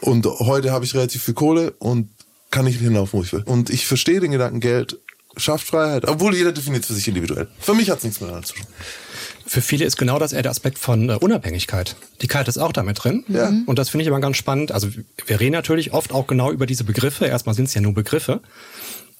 Und 0.00 0.26
heute 0.26 0.72
habe 0.72 0.84
ich 0.84 0.94
relativ 0.94 1.22
viel 1.22 1.34
Kohle 1.34 1.72
und 1.72 2.10
kann 2.50 2.64
nicht 2.64 2.80
hinlaufen, 2.80 3.18
wo 3.18 3.22
ich 3.22 3.32
will. 3.32 3.42
Und 3.44 3.70
ich 3.70 3.86
verstehe 3.86 4.20
den 4.20 4.32
Gedanken, 4.32 4.60
Geld 4.60 4.98
schafft 5.36 5.66
Freiheit, 5.66 6.06
obwohl 6.08 6.34
jeder 6.34 6.52
definiert 6.52 6.84
für 6.84 6.94
sich 6.94 7.06
individuell. 7.08 7.48
Für 7.58 7.74
mich 7.74 7.90
hat 7.90 7.98
es 7.98 8.04
nichts 8.04 8.20
mehr 8.20 8.42
zu 8.42 8.54
tun. 8.54 8.66
Für 9.46 9.62
viele 9.62 9.84
ist 9.84 9.96
genau 9.96 10.18
das 10.18 10.32
eher 10.32 10.42
der 10.42 10.50
Aspekt 10.50 10.78
von 10.78 11.08
äh, 11.08 11.14
Unabhängigkeit. 11.14 11.96
Die 12.22 12.28
Kite 12.28 12.48
ist 12.48 12.58
auch 12.58 12.72
damit 12.72 13.02
drin. 13.02 13.24
Ja. 13.28 13.52
Und 13.66 13.78
das 13.78 13.88
finde 13.88 14.04
ich 14.04 14.08
aber 14.08 14.20
ganz 14.20 14.36
spannend. 14.36 14.70
Also 14.70 14.88
wir 15.26 15.40
reden 15.40 15.54
natürlich 15.54 15.92
oft 15.92 16.12
auch 16.12 16.26
genau 16.26 16.52
über 16.52 16.66
diese 16.66 16.84
Begriffe. 16.84 17.26
Erstmal 17.26 17.54
sind 17.54 17.64
es 17.64 17.74
ja 17.74 17.80
nur 17.80 17.94
Begriffe, 17.94 18.40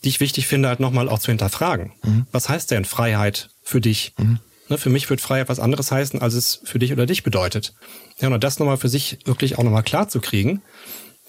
die 0.04 0.08
ich 0.08 0.20
wichtig 0.20 0.46
finde, 0.46 0.68
halt 0.68 0.78
nochmal 0.78 1.08
auch 1.08 1.18
zu 1.18 1.32
hinterfragen. 1.32 1.92
Mhm. 2.04 2.26
Was 2.30 2.48
heißt 2.48 2.70
denn 2.70 2.84
Freiheit 2.84 3.50
für 3.62 3.80
dich? 3.80 4.14
Mhm. 4.18 4.38
Ne, 4.68 4.78
für 4.78 4.88
mich 4.88 5.10
wird 5.10 5.20
Freiheit 5.20 5.48
was 5.48 5.58
anderes 5.58 5.90
heißen, 5.90 6.22
als 6.22 6.34
es 6.34 6.60
für 6.62 6.78
dich 6.78 6.92
oder 6.92 7.06
dich 7.06 7.24
bedeutet. 7.24 7.74
Ja, 8.20 8.28
und 8.28 8.44
das 8.44 8.60
nochmal 8.60 8.76
für 8.76 8.88
sich 8.88 9.18
wirklich 9.24 9.58
auch 9.58 9.64
nochmal 9.64 9.82
klar 9.82 10.08
zu 10.08 10.20
kriegen. 10.20 10.62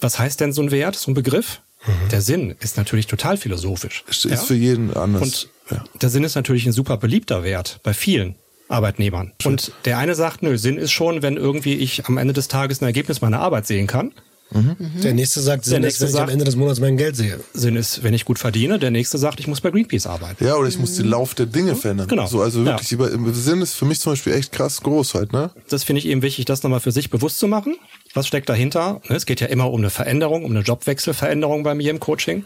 Was 0.00 0.20
heißt 0.20 0.40
denn 0.40 0.52
so 0.52 0.62
ein 0.62 0.70
Wert, 0.70 0.94
so 0.94 1.10
ein 1.10 1.14
Begriff? 1.14 1.60
Mhm. 1.86 2.08
Der 2.10 2.20
Sinn 2.20 2.54
ist 2.60 2.76
natürlich 2.76 3.06
total 3.06 3.36
philosophisch. 3.36 4.04
Ist 4.08 4.24
ja? 4.24 4.36
für 4.36 4.54
jeden 4.54 4.94
anders. 4.94 5.22
Und 5.22 5.48
ja. 5.70 5.84
der 6.00 6.10
Sinn 6.10 6.24
ist 6.24 6.34
natürlich 6.34 6.66
ein 6.66 6.72
super 6.72 6.96
beliebter 6.96 7.42
Wert 7.42 7.80
bei 7.82 7.94
vielen. 7.94 8.36
Arbeitnehmern. 8.68 9.32
Schön. 9.40 9.52
Und 9.52 9.72
der 9.84 9.98
eine 9.98 10.14
sagt, 10.14 10.42
nö, 10.42 10.56
Sinn 10.56 10.78
ist 10.78 10.92
schon, 10.92 11.20
wenn 11.20 11.36
irgendwie 11.36 11.74
ich 11.74 12.06
am 12.06 12.16
Ende 12.16 12.32
des 12.32 12.48
Tages 12.48 12.80
ein 12.80 12.86
Ergebnis 12.86 13.20
meiner 13.20 13.40
Arbeit 13.40 13.66
sehen 13.66 13.86
kann. 13.86 14.12
Mhm. 14.52 15.00
Der 15.02 15.14
nächste 15.14 15.40
sagt, 15.40 15.64
Sinn 15.64 15.82
ist, 15.84 16.00
wenn 16.00 16.08
sagt, 16.08 16.24
ich 16.24 16.28
am 16.28 16.32
Ende 16.32 16.44
des 16.44 16.56
Monats 16.56 16.80
mein 16.80 16.96
Geld 16.96 17.16
sehe. 17.16 17.40
Sinn 17.54 17.76
ist, 17.76 18.02
wenn 18.02 18.14
ich 18.14 18.24
gut 18.24 18.38
verdiene. 18.38 18.78
Der 18.78 18.90
nächste 18.90 19.18
sagt, 19.18 19.40
ich 19.40 19.46
muss 19.46 19.60
bei 19.60 19.70
Greenpeace 19.70 20.06
arbeiten. 20.06 20.44
Ja, 20.44 20.56
oder 20.56 20.68
ich 20.68 20.78
muss 20.78 20.96
den 20.96 21.06
Lauf 21.06 21.34
der 21.34 21.46
Dinge 21.46 21.74
verändern. 21.74 22.08
Genau. 22.08 22.26
So, 22.26 22.42
also 22.42 22.64
wirklich, 22.64 22.90
ja. 22.90 22.96
über, 22.96 23.32
Sinn 23.32 23.62
ist 23.62 23.74
für 23.74 23.84
mich 23.84 24.00
zum 24.00 24.12
Beispiel 24.12 24.34
echt 24.34 24.52
krass 24.52 24.80
groß 24.80 25.14
halt, 25.14 25.32
ne? 25.32 25.50
Das 25.68 25.84
finde 25.84 26.00
ich 26.00 26.06
eben 26.06 26.22
wichtig, 26.22 26.44
das 26.44 26.62
nochmal 26.62 26.80
für 26.80 26.92
sich 26.92 27.10
bewusst 27.10 27.38
zu 27.38 27.48
machen. 27.48 27.76
Was 28.14 28.26
steckt 28.26 28.48
dahinter? 28.48 29.00
Ne, 29.08 29.16
es 29.16 29.26
geht 29.26 29.40
ja 29.40 29.46
immer 29.46 29.70
um 29.70 29.80
eine 29.80 29.90
Veränderung, 29.90 30.44
um 30.44 30.50
eine 30.50 30.60
Jobwechselveränderung 30.60 31.62
bei 31.62 31.74
mir 31.74 31.90
im 31.90 32.00
Coaching. 32.00 32.44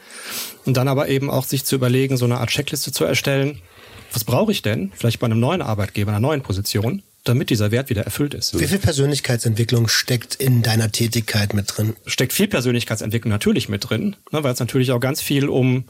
Und 0.65 0.77
dann 0.77 0.89
aber 0.89 1.09
eben 1.09 1.31
auch 1.31 1.45
sich 1.45 1.65
zu 1.65 1.75
überlegen, 1.75 2.17
so 2.17 2.25
eine 2.25 2.39
Art 2.39 2.51
Checkliste 2.51 2.93
zu 2.93 3.05
erstellen. 3.05 3.61
Was 4.13 4.25
brauche 4.25 4.53
ich 4.53 4.63
denn? 4.63 4.93
Vielleicht 4.95 5.19
bei 5.19 5.27
einem 5.27 5.41
neuen 5.41 5.63
Arbeitgeber, 5.63 6.13
einer 6.13 6.21
neuen 6.21 6.43
Position 6.43 7.03
damit 7.29 7.51
dieser 7.51 7.71
Wert 7.71 7.91
wieder 7.91 8.03
erfüllt 8.03 8.35
ist. 8.35 8.59
Wie 8.59 8.67
viel 8.67 8.79
Persönlichkeitsentwicklung 8.79 9.89
steckt 9.89 10.35
in 10.37 10.63
deiner 10.63 10.91
Tätigkeit 10.93 11.55
mit 11.55 11.77
drin? 11.77 11.97
Steckt 12.07 12.33
viel 12.33 12.49
Persönlichkeitsentwicklung 12.49 13.31
natürlich 13.31 13.69
mit 13.69 13.89
drin, 13.89 14.17
ne, 14.33 14.43
weil 14.45 14.53
es 14.53 14.61
natürlich 14.61 14.93
auch 14.93 15.01
ganz 15.01 15.21
viel 15.21 15.49
um 15.49 15.85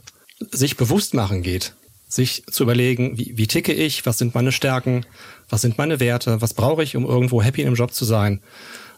sich 0.51 0.77
bewusst 0.77 1.13
machen 1.13 1.41
geht. 1.41 1.73
Sich 2.09 2.43
zu 2.49 2.63
überlegen, 2.63 3.17
wie, 3.17 3.33
wie 3.35 3.47
ticke 3.47 3.73
ich, 3.73 4.05
was 4.05 4.17
sind 4.17 4.33
meine 4.33 4.51
Stärken, 4.51 5.05
was 5.49 5.61
sind 5.61 5.77
meine 5.77 5.99
Werte, 5.99 6.41
was 6.41 6.53
brauche 6.53 6.83
ich, 6.83 6.95
um 6.95 7.05
irgendwo 7.05 7.41
happy 7.41 7.63
im 7.63 7.75
Job 7.75 7.93
zu 7.93 8.05
sein, 8.05 8.41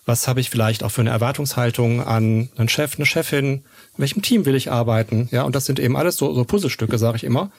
was 0.06 0.28
habe 0.28 0.42
ich 0.42 0.50
vielleicht 0.50 0.84
auch 0.84 0.92
für 0.92 1.02
eine 1.02 1.10
Erwartungshaltung 1.12 2.02
an 2.02 2.50
einen 2.56 2.70
Chef, 2.70 2.96
eine 2.96 3.06
Chefin, 3.06 3.46
in 3.46 3.64
welchem 3.98 4.22
Team 4.22 4.46
will 4.46 4.56
ich 4.56 4.72
arbeiten, 4.72 5.30
ja, 5.32 5.44
und 5.44 5.56
das 5.56 5.66
sind 5.66 5.80
eben 5.80 5.96
alles 5.96 6.18
so, 6.18 6.34
so 6.34 6.44
Puzzlestücke, 6.46 6.98
sage 6.98 7.18
ich 7.18 7.24
immer, 7.24 7.52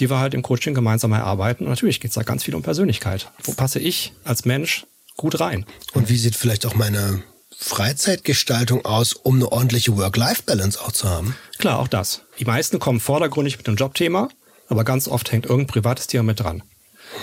die 0.00 0.10
wir 0.10 0.18
halt 0.18 0.34
im 0.34 0.42
Coaching 0.42 0.74
gemeinsam 0.74 1.12
erarbeiten. 1.12 1.64
Und 1.64 1.70
natürlich 1.70 2.00
geht 2.00 2.10
es 2.10 2.14
da 2.14 2.22
ganz 2.22 2.44
viel 2.44 2.54
um 2.54 2.62
Persönlichkeit. 2.62 3.30
Wo 3.44 3.52
passe 3.52 3.78
ich 3.78 4.12
als 4.24 4.44
Mensch 4.44 4.86
gut 5.16 5.40
rein? 5.40 5.66
Und 5.92 6.08
wie 6.08 6.16
sieht 6.16 6.36
vielleicht 6.36 6.66
auch 6.66 6.74
meine 6.74 7.22
Freizeitgestaltung 7.56 8.84
aus, 8.84 9.12
um 9.12 9.36
eine 9.36 9.50
ordentliche 9.50 9.96
Work-Life-Balance 9.96 10.80
auch 10.80 10.92
zu 10.92 11.08
haben? 11.08 11.36
Klar, 11.58 11.78
auch 11.78 11.88
das. 11.88 12.22
Die 12.38 12.44
meisten 12.44 12.78
kommen 12.78 13.00
vordergründig 13.00 13.56
mit 13.56 13.66
dem 13.66 13.76
Jobthema, 13.76 14.28
aber 14.68 14.84
ganz 14.84 15.08
oft 15.08 15.30
hängt 15.32 15.46
irgendein 15.46 15.72
privates 15.72 16.06
Thema 16.06 16.24
mit 16.24 16.40
dran. 16.40 16.62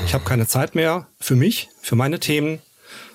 Ich 0.06 0.14
habe 0.14 0.24
keine 0.24 0.48
Zeit 0.48 0.76
mehr 0.76 1.08
für 1.20 1.36
mich, 1.36 1.70
für 1.82 1.96
meine 1.96 2.20
Themen. 2.20 2.60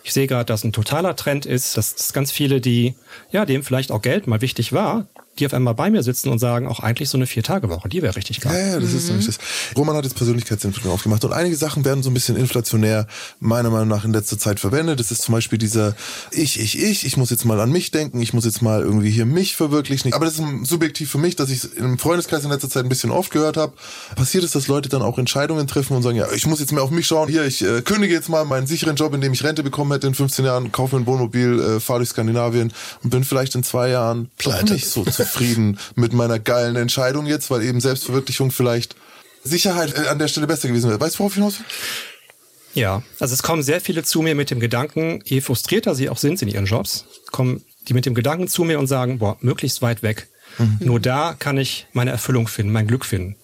Ich 0.05 0.13
sehe 0.13 0.27
gerade, 0.27 0.45
dass 0.45 0.63
ein 0.63 0.73
totaler 0.73 1.17
Trend 1.17 1.47
ist, 1.47 1.77
dass 1.77 2.13
ganz 2.13 2.31
viele, 2.31 2.61
die, 2.61 2.95
ja, 3.31 3.45
dem 3.45 3.65
vielleicht 3.65 3.91
auch 3.91 4.03
Geld 4.03 4.27
mal 4.27 4.41
wichtig 4.41 4.73
war, 4.73 5.09
die 5.39 5.47
auf 5.47 5.55
einmal 5.55 5.75
bei 5.75 5.91
mir 5.91 6.03
sitzen 6.03 6.31
und 6.31 6.39
sagen, 6.39 6.67
auch 6.67 6.81
eigentlich 6.81 7.09
so 7.09 7.19
eine 7.19 7.27
Vier-Tage-Woche, 7.27 7.89
die 7.89 8.03
wäre 8.03 8.17
richtig 8.17 8.41
geil. 8.41 8.55
Ja, 8.55 8.75
ja, 8.75 8.81
das 8.81 8.91
mhm. 8.91 8.97
ist 8.97 9.09
nämlich 9.09 9.27
das. 9.27 9.39
Roman 9.77 9.97
hat 9.97 10.05
jetzt 10.05 10.17
Persönlichkeitsentwicklung 10.17 10.93
aufgemacht 10.93 11.25
und 11.25 11.33
einige 11.33 11.57
Sachen 11.57 11.85
werden 11.85 12.03
so 12.03 12.11
ein 12.11 12.15
bisschen 12.15 12.37
inflationär 12.37 13.07
meiner 13.41 13.71
Meinung 13.71 13.89
nach 13.89 14.05
in 14.05 14.13
letzter 14.13 14.39
Zeit 14.39 14.61
verwendet. 14.61 15.01
Das 15.01 15.11
ist 15.11 15.23
zum 15.23 15.33
Beispiel 15.33 15.59
dieser 15.59 15.95
Ich, 16.31 16.61
ich, 16.61 16.83
ich, 16.83 17.07
ich 17.07 17.17
muss 17.17 17.31
jetzt 17.31 17.45
mal 17.45 17.61
an 17.61 17.71
mich 17.71 17.91
denken, 17.91 18.21
ich 18.21 18.33
muss 18.33 18.45
jetzt 18.45 18.63
mal 18.63 18.83
irgendwie 18.83 19.11
hier 19.11 19.27
mich 19.27 19.57
verwirklichen. 19.57 20.13
Aber 20.13 20.25
das 20.25 20.39
ist 20.39 20.45
subjektiv 20.65 21.11
für 21.11 21.19
mich, 21.19 21.37
dass 21.37 21.51
ich 21.51 21.65
es 21.65 21.73
im 21.75 21.99
Freundeskreis 21.99 22.45
in 22.45 22.51
letzter 22.51 22.71
Zeit 22.71 22.85
ein 22.85 22.89
bisschen 22.89 23.11
oft 23.11 23.31
gehört 23.31 23.57
habe. 23.57 23.73
Passiert 24.15 24.45
ist, 24.45 24.55
dass 24.55 24.69
Leute 24.69 24.89
dann 24.89 25.03
auch 25.03 25.19
Entscheidungen 25.19 25.67
treffen 25.67 25.97
und 25.97 26.03
sagen, 26.03 26.17
ja, 26.17 26.31
ich 26.33 26.47
muss 26.47 26.61
jetzt 26.61 26.73
mehr 26.73 26.83
auf 26.83 26.91
mich 26.91 27.07
schauen. 27.07 27.29
Hier, 27.29 27.45
ich 27.45 27.63
äh, 27.63 27.83
kündige 27.83 28.15
jetzt 28.15 28.29
mal 28.29 28.45
meinen 28.45 28.67
sicheren 28.67 28.97
Job, 28.97 29.15
in 29.15 29.21
dem 29.21 29.33
ich 29.33 29.45
Rente 29.45 29.63
bekommen 29.63 29.93
hätte 29.93 30.07
in 30.07 30.15
15 30.15 30.45
Jahren, 30.45 30.73
kaufe 30.73 30.97
mir 30.97 31.03
ein 31.03 31.07
Wohnmobil, 31.07 31.61
äh, 31.61 31.81
fahre 31.81 32.01
durch 32.01 32.11
Skandinavien 32.11 32.73
und 33.03 33.11
bin 33.11 33.25
vielleicht 33.25 33.55
in 33.55 33.63
zwei 33.63 33.89
Jahren 33.91 34.31
Pleite. 34.39 34.75
nicht 34.75 34.89
so 34.89 35.05
zufrieden 35.27 35.79
mit 35.95 36.13
meiner 36.13 36.39
geilen 36.39 36.77
Entscheidung 36.77 37.27
jetzt, 37.27 37.51
weil 37.51 37.63
eben 37.63 37.81
Selbstverwirklichung 37.81 38.51
vielleicht 38.51 38.97
Sicherheit 39.45 39.97
äh, 39.97 40.09
an 40.09 40.19
der 40.19 40.29
Stelle 40.29 40.47
besser 40.47 40.69
gewesen 40.69 40.91
wäre. 40.91 41.01
Weißt 41.01 41.17
du, 41.17 41.19
worauf 41.21 41.33
ich 41.33 41.37
hinaus 41.37 41.59
will? 41.59 41.67
Ja, 42.75 43.03
also 43.21 43.33
es 43.33 43.43
kommen 43.43 43.63
sehr 43.63 43.81
viele 43.81 44.03
zu 44.03 44.21
mir 44.21 44.35
mit 44.35 44.51
dem 44.51 44.61
Gedanken, 44.61 45.23
je 45.25 45.41
frustrierter 45.41 45.95
sie 45.95 46.11
auch 46.11 46.19
sind 46.19 46.43
in 46.43 46.49
ihren 46.49 46.67
Jobs, 46.67 47.07
kommen 47.33 47.65
die 47.89 47.95
mit 47.95 48.05
dem 48.05 48.15
Gedanken 48.15 48.49
zu 48.49 48.65
mir 48.65 48.79
und 48.79 48.87
sagen, 48.87 49.19
boah, 49.19 49.39
möglichst 49.41 49.81
weit 49.81 50.03
weg. 50.03 50.29
Mhm. 50.59 50.79
Nur 50.81 51.01
da 51.01 51.35
kann 51.39 51.57
ich 51.57 51.87
meine 51.93 52.11
Erfüllung 52.11 52.49
finden, 52.49 52.73
mein 52.73 52.87
Glück 52.87 53.07
finden. 53.07 53.37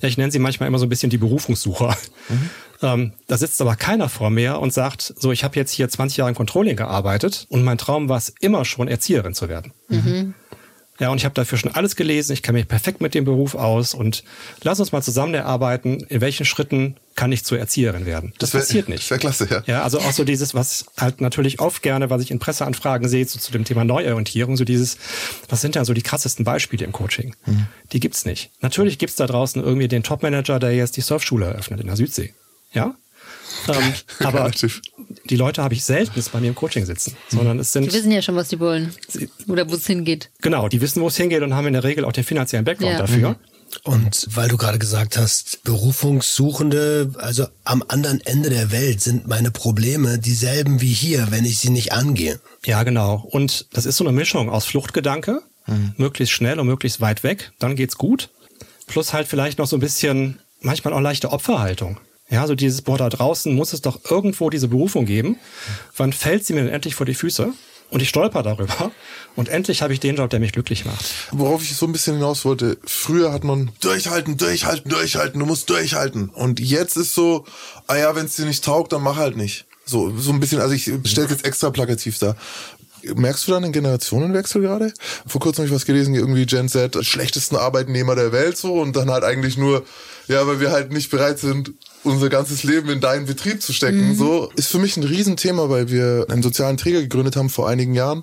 Ja, 0.00 0.08
ich 0.08 0.18
nenne 0.18 0.30
sie 0.30 0.38
manchmal 0.38 0.68
immer 0.68 0.78
so 0.78 0.86
ein 0.86 0.88
bisschen 0.88 1.10
die 1.10 1.18
Berufungssucher. 1.18 1.96
Mhm. 2.28 2.50
Ähm, 2.82 3.12
da 3.26 3.38
sitzt 3.38 3.60
aber 3.60 3.74
keiner 3.74 4.08
vor 4.08 4.30
mir 4.30 4.58
und 4.58 4.72
sagt, 4.72 5.14
so, 5.16 5.32
ich 5.32 5.44
habe 5.44 5.56
jetzt 5.56 5.72
hier 5.72 5.88
20 5.88 6.18
Jahre 6.18 6.30
im 6.30 6.36
Controlling 6.36 6.76
gearbeitet 6.76 7.46
und 7.48 7.64
mein 7.64 7.78
Traum 7.78 8.08
war 8.08 8.18
es 8.18 8.34
immer 8.40 8.64
schon, 8.64 8.88
Erzieherin 8.88 9.34
zu 9.34 9.48
werden. 9.48 9.72
Mhm. 9.88 10.34
Ja, 10.98 11.10
und 11.10 11.18
ich 11.18 11.24
habe 11.24 11.34
dafür 11.34 11.58
schon 11.58 11.72
alles 11.72 11.96
gelesen. 11.96 12.32
Ich 12.32 12.42
kenne 12.42 12.58
mich 12.58 12.68
perfekt 12.68 13.00
mit 13.00 13.14
dem 13.14 13.24
Beruf 13.24 13.54
aus 13.54 13.94
und 13.94 14.24
lass 14.62 14.80
uns 14.80 14.92
mal 14.92 15.02
zusammen 15.02 15.34
erarbeiten, 15.34 16.00
in 16.08 16.20
welchen 16.20 16.46
Schritten 16.46 16.96
kann 17.14 17.32
ich 17.32 17.44
zur 17.44 17.58
Erzieherin 17.58 18.06
werden. 18.06 18.32
Das, 18.38 18.50
das 18.50 18.62
passiert 18.62 18.88
nicht. 18.88 19.02
Das 19.02 19.10
wäre 19.10 19.20
klasse, 19.20 19.48
ja. 19.50 19.62
Ja, 19.66 19.82
also 19.82 19.98
auch 19.98 20.12
so 20.12 20.24
dieses, 20.24 20.54
was 20.54 20.86
halt 20.98 21.20
natürlich 21.20 21.60
oft 21.60 21.82
gerne, 21.82 22.10
was 22.10 22.22
ich 22.22 22.30
in 22.30 22.38
Presseanfragen 22.38 23.08
sehe, 23.08 23.26
so 23.26 23.38
zu 23.38 23.52
dem 23.52 23.64
Thema 23.64 23.84
Neuorientierung, 23.84 24.56
so 24.56 24.64
dieses, 24.64 24.98
was 25.48 25.60
sind 25.60 25.74
denn 25.74 25.84
so 25.84 25.94
die 25.94 26.02
krassesten 26.02 26.44
Beispiele 26.44 26.84
im 26.84 26.92
Coaching? 26.92 27.34
Mhm. 27.46 27.66
Die 27.92 28.00
gibt's 28.00 28.24
nicht. 28.26 28.50
Natürlich 28.60 28.98
gibt's 28.98 29.16
da 29.16 29.26
draußen 29.26 29.62
irgendwie 29.62 29.88
den 29.88 30.02
Topmanager, 30.02 30.58
der 30.58 30.74
jetzt 30.74 30.96
die 30.96 31.02
Surfschule 31.02 31.46
eröffnet 31.46 31.80
in 31.80 31.86
der 31.86 31.96
Südsee. 31.96 32.34
Ja, 32.72 32.94
ähm, 33.68 33.94
aber 34.20 34.50
die 35.28 35.36
Leute 35.36 35.62
habe 35.62 35.74
ich 35.74 35.84
selten 35.84 36.22
bei 36.32 36.40
mir 36.40 36.48
im 36.48 36.54
Coaching 36.54 36.84
sitzen, 36.84 37.16
sondern 37.28 37.58
es 37.58 37.72
sind. 37.72 37.84
Die 37.84 37.92
wissen 37.92 38.10
ja 38.10 38.22
schon, 38.22 38.36
was 38.36 38.48
die 38.48 38.60
wollen 38.60 38.94
oder 39.48 39.68
wo 39.70 39.74
es 39.74 39.86
hingeht. 39.86 40.30
Genau, 40.42 40.68
die 40.68 40.80
wissen, 40.80 41.02
wo 41.02 41.08
es 41.08 41.16
hingeht 41.16 41.42
und 41.42 41.54
haben 41.54 41.66
in 41.66 41.72
der 41.74 41.84
Regel 41.84 42.04
auch 42.04 42.12
den 42.12 42.24
finanziellen 42.24 42.64
Background 42.64 42.92
ja. 42.92 42.98
dafür. 42.98 43.30
Mhm. 43.30 43.36
Und 43.82 44.28
weil 44.30 44.48
du 44.48 44.56
gerade 44.56 44.78
gesagt 44.78 45.18
hast, 45.18 45.62
Berufungssuchende, 45.64 47.12
also 47.18 47.46
am 47.64 47.84
anderen 47.88 48.20
Ende 48.20 48.48
der 48.48 48.70
Welt 48.70 49.00
sind 49.00 49.26
meine 49.26 49.50
Probleme 49.50 50.18
dieselben 50.18 50.80
wie 50.80 50.92
hier, 50.92 51.28
wenn 51.30 51.44
ich 51.44 51.58
sie 51.58 51.70
nicht 51.70 51.92
angehe. 51.92 52.40
Ja, 52.64 52.82
genau. 52.84 53.26
Und 53.30 53.66
das 53.72 53.86
ist 53.86 53.96
so 53.96 54.04
eine 54.04 54.12
Mischung 54.12 54.48
aus 54.50 54.64
Fluchtgedanke, 54.64 55.42
mhm. 55.66 55.94
möglichst 55.96 56.34
schnell 56.34 56.58
und 56.58 56.66
möglichst 56.66 57.00
weit 57.00 57.22
weg, 57.22 57.52
dann 57.58 57.76
geht's 57.76 57.98
gut. 57.98 58.30
Plus 58.86 59.12
halt 59.12 59.26
vielleicht 59.26 59.58
noch 59.58 59.66
so 59.66 59.76
ein 59.76 59.80
bisschen, 59.80 60.38
manchmal 60.60 60.94
auch 60.94 61.00
leichte 61.00 61.30
Opferhaltung. 61.30 61.98
Ja, 62.28 62.46
so 62.46 62.54
dieses, 62.54 62.82
boah, 62.82 62.98
da 62.98 63.08
draußen 63.08 63.54
muss 63.54 63.72
es 63.72 63.82
doch 63.82 64.00
irgendwo 64.10 64.50
diese 64.50 64.68
Berufung 64.68 65.06
geben. 65.06 65.38
Wann 65.96 66.12
fällt 66.12 66.44
sie 66.44 66.54
mir 66.54 66.64
denn 66.64 66.72
endlich 66.72 66.94
vor 66.94 67.06
die 67.06 67.14
Füße? 67.14 67.52
Und 67.88 68.02
ich 68.02 68.08
stolper 68.08 68.42
darüber. 68.42 68.90
Und 69.36 69.48
endlich 69.48 69.80
habe 69.80 69.92
ich 69.92 70.00
den 70.00 70.16
Job, 70.16 70.28
der 70.30 70.40
mich 70.40 70.52
glücklich 70.52 70.84
macht. 70.84 71.04
Worauf 71.30 71.62
ich 71.62 71.76
so 71.76 71.86
ein 71.86 71.92
bisschen 71.92 72.14
hinaus 72.14 72.44
wollte, 72.44 72.78
früher 72.84 73.32
hat 73.32 73.44
man 73.44 73.70
durchhalten, 73.80 74.36
durchhalten, 74.36 74.90
durchhalten, 74.90 75.38
du 75.38 75.46
musst 75.46 75.70
durchhalten. 75.70 76.28
Und 76.30 76.58
jetzt 76.58 76.96
ist 76.96 77.14
so, 77.14 77.44
ah 77.86 77.96
ja, 77.96 78.16
wenn 78.16 78.26
es 78.26 78.34
dir 78.34 78.44
nicht 78.44 78.64
taugt, 78.64 78.92
dann 78.92 79.02
mach 79.02 79.16
halt 79.16 79.36
nicht. 79.36 79.66
So, 79.84 80.12
so 80.18 80.32
ein 80.32 80.40
bisschen, 80.40 80.60
also 80.60 80.74
ich 80.74 80.90
stelle 81.04 81.28
jetzt 81.28 81.44
extra 81.44 81.70
plakativ 81.70 82.18
da. 82.18 82.34
Merkst 83.14 83.46
du 83.46 83.52
dann 83.52 83.62
einen 83.62 83.72
Generationenwechsel 83.72 84.62
gerade? 84.62 84.92
Vor 85.28 85.40
kurzem 85.40 85.62
habe 85.62 85.68
ich 85.68 85.74
was 85.74 85.86
gelesen, 85.86 86.12
irgendwie 86.16 86.44
Gen 86.44 86.68
Z, 86.68 86.98
schlechtesten 87.06 87.54
Arbeitnehmer 87.54 88.16
der 88.16 88.32
Welt 88.32 88.56
so 88.56 88.80
und 88.80 88.96
dann 88.96 89.12
halt 89.12 89.22
eigentlich 89.22 89.56
nur, 89.56 89.84
ja, 90.26 90.44
weil 90.48 90.58
wir 90.58 90.72
halt 90.72 90.92
nicht 90.92 91.08
bereit 91.10 91.38
sind, 91.38 91.72
unser 92.06 92.28
ganzes 92.28 92.62
Leben 92.62 92.88
in 92.88 93.00
deinen 93.00 93.26
Betrieb 93.26 93.62
zu 93.62 93.72
stecken. 93.72 94.10
Mhm. 94.10 94.14
So 94.14 94.50
ist 94.56 94.68
für 94.68 94.78
mich 94.78 94.96
ein 94.96 95.04
Riesenthema, 95.04 95.68
weil 95.68 95.90
wir 95.90 96.26
einen 96.28 96.42
sozialen 96.42 96.76
Träger 96.76 97.02
gegründet 97.02 97.36
haben 97.36 97.50
vor 97.50 97.68
einigen 97.68 97.94
Jahren, 97.94 98.22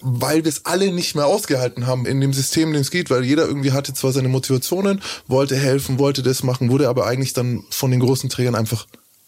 weil 0.00 0.44
wir 0.44 0.48
es 0.48 0.64
alle 0.64 0.92
nicht 0.92 1.14
mehr 1.14 1.26
ausgehalten 1.26 1.86
haben 1.86 2.06
in 2.06 2.20
dem 2.20 2.32
System, 2.32 2.68
in 2.68 2.74
dem 2.74 2.82
es 2.82 2.90
geht, 2.90 3.10
weil 3.10 3.24
jeder 3.24 3.46
irgendwie 3.46 3.72
hatte 3.72 3.92
zwar 3.92 4.12
seine 4.12 4.28
Motivationen, 4.28 5.02
wollte 5.26 5.56
helfen, 5.56 5.98
wollte 5.98 6.22
das 6.22 6.42
machen, 6.42 6.70
wurde 6.70 6.88
aber 6.88 7.06
eigentlich 7.06 7.32
dann 7.32 7.64
von 7.70 7.90
den 7.90 8.00
großen 8.00 8.30
Trägern 8.30 8.54
einfach 8.54 8.86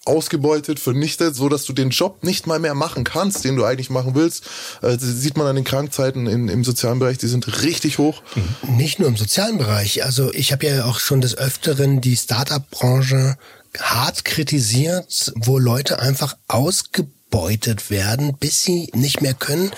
ausgebeutet, 0.09 0.81
vernichtet, 0.81 1.37
so 1.37 1.49
dass 1.49 1.65
du 1.65 1.73
den 1.73 1.91
Job 1.91 2.25
nicht 2.25 2.47
mal 2.47 2.59
mehr 2.59 2.75
machen 2.75 3.05
kannst, 3.05 3.45
den 3.45 3.57
du 3.57 3.65
eigentlich 3.65 3.91
machen 3.91 4.15
willst. 4.15 4.45
Äh, 4.81 4.97
das 4.97 5.03
sieht 5.03 5.37
man 5.37 5.47
an 5.47 5.57
den 5.57 5.65
Krankzeiten 5.65 6.27
in, 6.27 6.49
im 6.49 6.65
sozialen 6.65 6.99
Bereich, 6.99 7.19
die 7.19 7.29
sind 7.29 7.63
richtig 7.63 7.99
hoch. 7.99 8.23
Nicht 8.67 8.99
nur 8.99 9.09
im 9.09 9.17
sozialen 9.17 9.59
Bereich. 9.59 10.05
Also 10.05 10.33
ich 10.33 10.51
habe 10.53 10.67
ja 10.67 10.87
auch 10.87 10.99
schon 10.99 11.21
des 11.21 11.37
Öfteren 11.37 12.01
die 12.01 12.17
Startup-Branche 12.17 13.37
hart 13.79 14.25
kritisiert, 14.25 15.33
wo 15.37 15.59
Leute 15.59 16.01
einfach 16.01 16.37
ausgebeutet 16.49 17.91
werden, 17.91 18.37
bis 18.39 18.63
sie 18.65 18.91
nicht 18.95 19.21
mehr 19.21 19.35
können, 19.35 19.71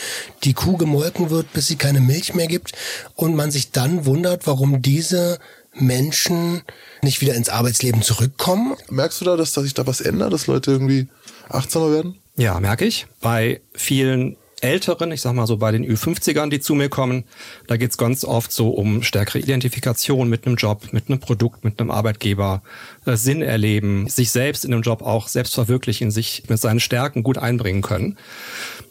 die 0.45 0.55
Kuh 0.55 0.77
gemolken 0.77 1.31
wird, 1.31 1.53
bis 1.53 1.67
sie 1.67 1.77
keine 1.77 2.01
Milch 2.01 2.35
mehr 2.35 2.47
gibt 2.47 2.73
und 3.15 3.35
man 3.35 3.51
sich 3.51 3.71
dann 3.71 4.07
wundert, 4.07 4.47
warum 4.47 4.83
diese 4.83 5.39
Menschen 5.75 6.63
nicht 7.03 7.21
wieder 7.21 7.35
ins 7.35 7.49
Arbeitsleben 7.49 8.03
zurückkommen. 8.03 8.77
Merkst 8.89 9.21
du 9.21 9.25
da, 9.25 9.37
dass, 9.37 9.53
dass 9.53 9.65
sich 9.65 9.75
da 9.75 9.87
was 9.87 10.01
ändert, 10.01 10.33
dass 10.33 10.47
Leute 10.47 10.71
irgendwie 10.71 11.09
achtsamer 11.49 11.93
werden? 11.93 12.17
Ja, 12.37 12.59
merke 12.61 12.85
ich. 12.85 13.07
Bei 13.21 13.61
vielen 13.75 14.37
Älteren, 14.61 15.13
ich 15.13 15.21
sag 15.21 15.35
mal 15.35 15.47
so 15.47 15.57
bei 15.57 15.73
den 15.73 15.85
Ü50ern, 15.85 16.51
die 16.51 16.61
zu 16.61 16.75
mir 16.75 16.89
kommen, 16.89 17.25
da 17.67 17.77
geht's 17.77 17.99
ganz 17.99 18.25
oft 18.25 18.53
so 18.53 18.71
um 18.71 19.03
stärkere 19.03 19.39
Identifikation 19.39 20.29
mit 20.29 20.47
einem 20.47 20.57
Job, 20.57 20.93
mit 20.93 21.09
einem 21.09 21.21
Produkt, 21.21 21.65
mit 21.65 21.81
einem 21.81 21.91
Arbeitgeber, 21.91 22.63
äh, 23.07 23.17
Sinn 23.17 23.43
erleben, 23.43 24.09
sich 24.09 24.31
selbst 24.31 24.65
in 24.65 24.73
einem 24.73 24.83
Job 24.83 25.03
auch 25.03 25.29
selbst 25.29 25.55
verwirklichen, 25.55 26.11
sich 26.11 26.45
mit 26.49 26.61
seinen 26.61 26.81
Stärken 26.81 27.23
gut 27.23 27.39
einbringen 27.39 27.83
können. 27.83 28.17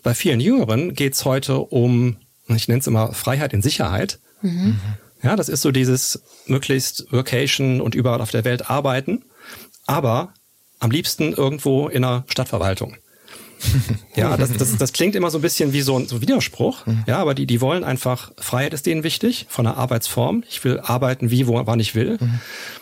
Bei 0.04 0.14
vielen 0.14 0.40
Jüngeren 0.40 0.94
geht's 0.94 1.26
heute 1.26 1.60
um, 1.60 2.18
ich 2.48 2.68
nenne 2.68 2.80
es 2.80 2.88
immer 2.88 3.14
Freiheit 3.14 3.54
in 3.54 3.62
Sicherheit. 3.62 4.20
Mhm. 4.42 4.80
Ja, 5.22 5.36
das 5.36 5.50
ist 5.50 5.62
so 5.62 5.72
dieses 5.72 6.22
möglichst 6.48 7.12
Vacation 7.12 7.82
und 7.82 7.94
überall 7.94 8.22
auf 8.22 8.32
der 8.32 8.46
Welt 8.46 8.70
arbeiten, 8.70 9.24
aber 9.86 10.34
am 10.80 10.92
liebsten 10.92 11.34
irgendwo 11.34 11.90
in 11.90 12.04
einer 12.04 12.24
Stadtverwaltung. 12.28 12.96
ja, 14.16 14.38
das, 14.38 14.54
das, 14.54 14.78
das 14.78 14.94
klingt 14.94 15.16
immer 15.16 15.30
so 15.30 15.38
ein 15.38 15.42
bisschen 15.42 15.74
wie 15.74 15.82
so 15.82 15.98
ein 15.98 16.08
so 16.08 16.22
Widerspruch. 16.22 16.86
Mhm. 16.86 17.04
Ja, 17.08 17.18
aber 17.18 17.34
die, 17.34 17.46
die 17.46 17.62
wollen 17.62 17.84
einfach, 17.84 18.32
Freiheit 18.38 18.74
ist 18.74 18.86
denen 18.86 19.04
wichtig 19.04 19.46
von 19.50 19.66
der 19.66 19.78
Arbeitsform. 19.78 20.44
Ich 20.50 20.64
will 20.64 20.80
arbeiten, 20.80 21.32
wie, 21.32 21.48
wo, 21.48 21.66
wann 21.66 21.80
ich 21.80 21.96
will. 21.96 22.18
Mhm. 22.20 22.40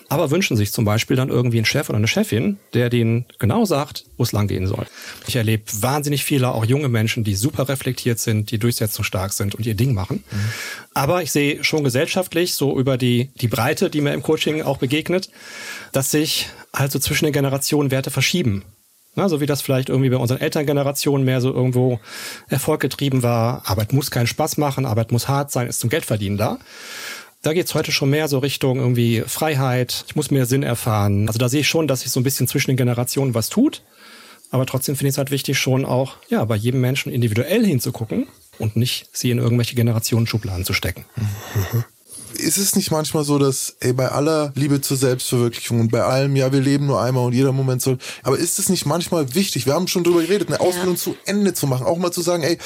Aber 0.10 0.32
wünschen 0.32 0.56
sich 0.56 0.72
zum 0.72 0.86
Beispiel 0.86 1.18
dann 1.18 1.30
irgendwie 1.30 1.58
einen 1.58 1.66
Chef 1.66 1.90
oder 1.90 1.98
eine 1.98 2.08
Chefin, 2.08 2.58
der 2.74 2.90
denen 2.90 3.26
genau 3.40 3.66
sagt, 3.66 4.06
wo 4.16 4.24
es 4.24 4.32
lang 4.32 4.48
gehen 4.48 4.66
soll. 4.66 4.86
Ich 5.28 5.36
erlebe 5.36 5.64
wahnsinnig 5.82 6.24
viele, 6.24 6.54
auch 6.54 6.64
junge 6.64 6.88
Menschen, 6.88 7.26
die 7.26 7.36
super 7.36 7.68
reflektiert 7.68 8.20
sind, 8.20 8.52
die 8.52 8.58
durchsetzungsstark 8.58 9.34
sind 9.34 9.56
und 9.56 9.66
ihr 9.66 9.76
Ding 9.76 9.94
machen. 9.94 10.24
Mhm. 10.32 10.38
Aber 10.94 11.24
ich 11.24 11.32
sehe 11.32 11.64
schon 11.64 11.84
gesellschaftlich, 11.84 12.54
so 12.54 12.80
über 12.80 12.98
die, 12.98 13.32
die 13.42 13.48
Breite, 13.48 13.90
die 13.90 14.00
mir 14.00 14.14
im 14.14 14.24
Coaching 14.24 14.62
auch 14.62 14.78
begegnet, 14.78 15.30
dass 15.92 16.12
sich 16.12 16.48
also 16.72 17.00
zwischen 17.00 17.26
den 17.26 17.34
Generationen 17.34 17.92
Werte 17.92 18.12
verschieben. 18.12 18.64
Na, 19.18 19.28
so 19.30 19.42
wie 19.42 19.48
das 19.48 19.64
vielleicht 19.64 19.90
irgendwie 19.90 20.12
bei 20.12 20.18
unseren 20.18 20.40
Elterngenerationen 20.40 21.26
mehr 21.26 21.42
so 21.42 21.52
irgendwo 21.52 22.00
erfolggetrieben 22.50 23.24
war. 23.24 23.64
Arbeit 23.66 23.92
muss 23.92 24.12
keinen 24.12 24.28
Spaß 24.28 24.58
machen, 24.58 24.86
Arbeit 24.86 25.12
muss 25.12 25.28
hart 25.28 25.50
sein, 25.50 25.68
ist 25.68 25.80
zum 25.80 25.90
Geldverdienen 25.90 26.38
da. 26.38 26.60
Da 27.42 27.54
geht's 27.54 27.74
heute 27.74 27.92
schon 27.92 28.12
mehr 28.12 28.28
so 28.28 28.38
Richtung 28.38 28.78
irgendwie 28.78 29.24
Freiheit, 29.26 30.06
ich 30.08 30.16
muss 30.16 30.30
mehr 30.30 30.46
Sinn 30.46 30.62
erfahren. 30.62 31.28
Also 31.28 31.40
da 31.40 31.50
sehe 31.50 31.62
ich 31.62 31.68
schon, 31.68 31.88
dass 31.88 32.02
sich 32.02 32.12
so 32.12 32.20
ein 32.20 32.24
bisschen 32.24 32.48
zwischen 32.48 32.70
den 32.70 32.78
Generationen 32.78 33.34
was 33.34 33.50
tut. 33.50 33.82
Aber 34.52 34.68
trotzdem 34.68 34.96
finde 34.96 35.10
ich 35.10 35.14
es 35.16 35.18
halt 35.18 35.32
wichtig, 35.32 35.58
schon 35.58 35.84
auch 35.84 36.18
ja, 36.30 36.46
bei 36.46 36.56
jedem 36.56 36.80
Menschen 36.80 37.12
individuell 37.12 37.66
hinzugucken 37.66 38.28
und 38.60 38.76
nicht 38.76 39.10
sie 39.14 39.32
in 39.32 39.40
irgendwelche 39.40 39.74
Generationen-Schubladen 39.74 40.64
zu 40.64 40.74
stecken. 40.74 41.06
Mhm 41.74 41.86
ist 42.38 42.58
es 42.58 42.76
nicht 42.76 42.92
manchmal 42.92 43.24
so, 43.24 43.38
dass, 43.38 43.76
ey, 43.80 43.94
bei 43.94 44.10
aller 44.10 44.52
Liebe 44.56 44.82
zur 44.82 44.98
Selbstverwirklichung 44.98 45.80
und 45.80 45.92
bei 45.92 46.04
allem, 46.04 46.36
ja, 46.36 46.52
wir 46.52 46.62
leben 46.62 46.86
nur 46.86 47.02
einmal 47.02 47.26
und 47.26 47.34
jeder 47.34 47.52
Moment 47.52 47.82
soll, 47.82 47.98
aber 48.24 48.38
ist 48.38 48.60
es 48.60 48.70
nicht 48.70 48.86
manchmal 48.86 49.36
wichtig, 49.36 49.66
wir 49.66 49.74
haben 49.74 49.88
schon 49.88 50.04
drüber 50.04 50.22
geredet, 50.22 50.48
eine 50.48 50.60
Ausbildung 50.60 50.96
ja. 50.96 51.02
zu 51.02 51.16
Ende 51.26 51.54
zu 51.54 51.68
machen, 51.68 51.86
auch 51.86 51.98
mal 51.98 52.12
zu 52.12 52.22
sagen, 52.22 52.44
ey, 52.44 52.58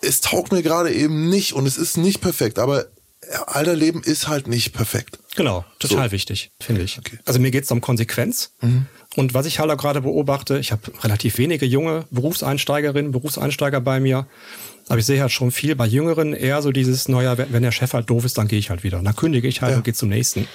es 0.00 0.20
taugt 0.20 0.52
mir 0.52 0.62
gerade 0.62 0.92
eben 0.92 1.28
nicht 1.30 1.52
und 1.52 1.66
es 1.66 1.76
ist 1.76 1.96
nicht 1.96 2.20
perfekt, 2.20 2.58
aber 2.58 2.86
alter 3.46 3.74
Leben 3.74 4.02
ist 4.02 4.28
halt 4.28 4.48
nicht 4.48 4.72
perfekt. 4.72 5.18
Genau, 5.36 5.64
total 5.78 6.08
so. 6.08 6.12
wichtig, 6.12 6.50
finde 6.60 6.82
ich. 6.82 6.98
Okay. 6.98 7.18
Also 7.24 7.40
mir 7.40 7.50
geht 7.50 7.64
es 7.64 7.70
um 7.70 7.80
Konsequenz. 7.80 8.52
Mhm. 8.60 8.86
Und 9.16 9.34
was 9.34 9.46
ich 9.46 9.58
halt 9.58 9.70
auch 9.70 9.76
gerade 9.76 10.00
beobachte, 10.00 10.58
ich 10.58 10.72
habe 10.72 10.82
relativ 11.02 11.38
wenige 11.38 11.66
junge 11.66 12.04
Berufseinsteigerinnen, 12.10 13.12
Berufseinsteiger 13.12 13.80
bei 13.80 14.00
mir. 14.00 14.26
Aber 14.88 14.98
ich 14.98 15.06
sehe 15.06 15.20
halt 15.20 15.32
schon 15.32 15.50
viel 15.50 15.74
bei 15.76 15.86
Jüngeren 15.86 16.34
eher 16.34 16.60
so 16.62 16.70
dieses, 16.70 17.08
naja, 17.08 17.36
wenn 17.38 17.62
der 17.62 17.72
Chef 17.72 17.94
halt 17.94 18.10
doof 18.10 18.24
ist, 18.24 18.36
dann 18.38 18.48
gehe 18.48 18.58
ich 18.58 18.70
halt 18.70 18.84
wieder. 18.84 19.00
Dann 19.02 19.16
kündige 19.16 19.48
ich 19.48 19.62
halt 19.62 19.72
ja. 19.72 19.76
und 19.78 19.84
gehe 19.84 19.94
zum 19.94 20.10
nächsten. 20.10 20.46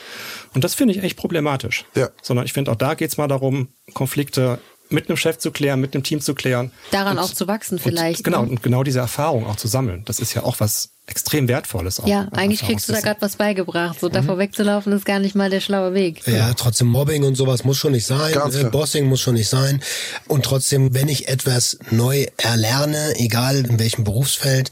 Und 0.54 0.64
das 0.64 0.76
finde 0.76 0.94
ich 0.94 1.04
echt 1.04 1.18
problematisch. 1.18 1.86
Ja. 1.96 2.10
Sondern 2.22 2.46
ich 2.46 2.54
finde 2.54 2.72
auch 2.72 2.76
da 2.76 2.94
geht's 2.94 3.18
mal 3.18 3.28
darum, 3.28 3.70
Konflikte 3.94 4.60
mit 4.90 5.08
einem 5.08 5.18
Chef 5.18 5.38
zu 5.38 5.52
klären, 5.52 5.80
mit 5.80 5.94
einem 5.94 6.04
Team 6.04 6.20
zu 6.20 6.34
klären. 6.34 6.72
Daran 6.92 7.18
und, 7.18 7.24
auch 7.24 7.34
zu 7.34 7.48
wachsen 7.48 7.80
vielleicht. 7.80 8.20
Und, 8.20 8.24
genau, 8.24 8.44
ne? 8.44 8.50
und 8.50 8.64
genau 8.64 8.84
diese 8.84 9.00
Erfahrung 9.00 9.46
auch 9.46 9.56
zu 9.56 9.68
sammeln. 9.68 10.04
Das 10.06 10.20
ist 10.20 10.34
ja 10.34 10.44
auch 10.44 10.60
was 10.60 10.96
extrem 11.10 11.48
Wertvolles. 11.48 12.00
Auch 12.00 12.08
ja, 12.08 12.28
eigentlich 12.32 12.62
kriegst 12.62 12.88
du 12.88 12.94
da 12.94 13.02
gerade 13.02 13.22
was 13.22 13.36
beigebracht. 13.36 14.00
So 14.00 14.08
mhm. 14.08 14.14
davor 14.14 14.38
wegzulaufen 14.38 14.94
ist 14.94 15.06
gar 15.06 15.20
nicht 15.20 15.36
mal 15.36 15.50
der 15.50 15.60
schlaue 15.60 15.94
Weg. 15.94 16.26
Ja, 16.28 16.54
trotzdem 16.54 16.88
Mobbing 16.88 17.24
und 17.24 17.36
sowas 17.36 17.64
muss 17.64 17.78
schon 17.78 17.92
nicht 17.94 18.06
sein. 18.06 18.34
Äh, 18.34 18.64
Bossing 18.66 19.08
muss 19.08 19.22
schon 19.22 19.36
nicht 19.36 19.50
sein. 19.50 19.82
Und 20.28 20.46
trotzdem, 20.46 20.94
wenn 20.94 21.08
ich 21.08 21.28
etwas 21.28 21.80
neu 21.92 22.28
erlerne, 22.38 23.16
egal 23.18 23.66
in 23.66 23.80
welchem 23.80 24.04
Berufsfeld, 24.04 24.72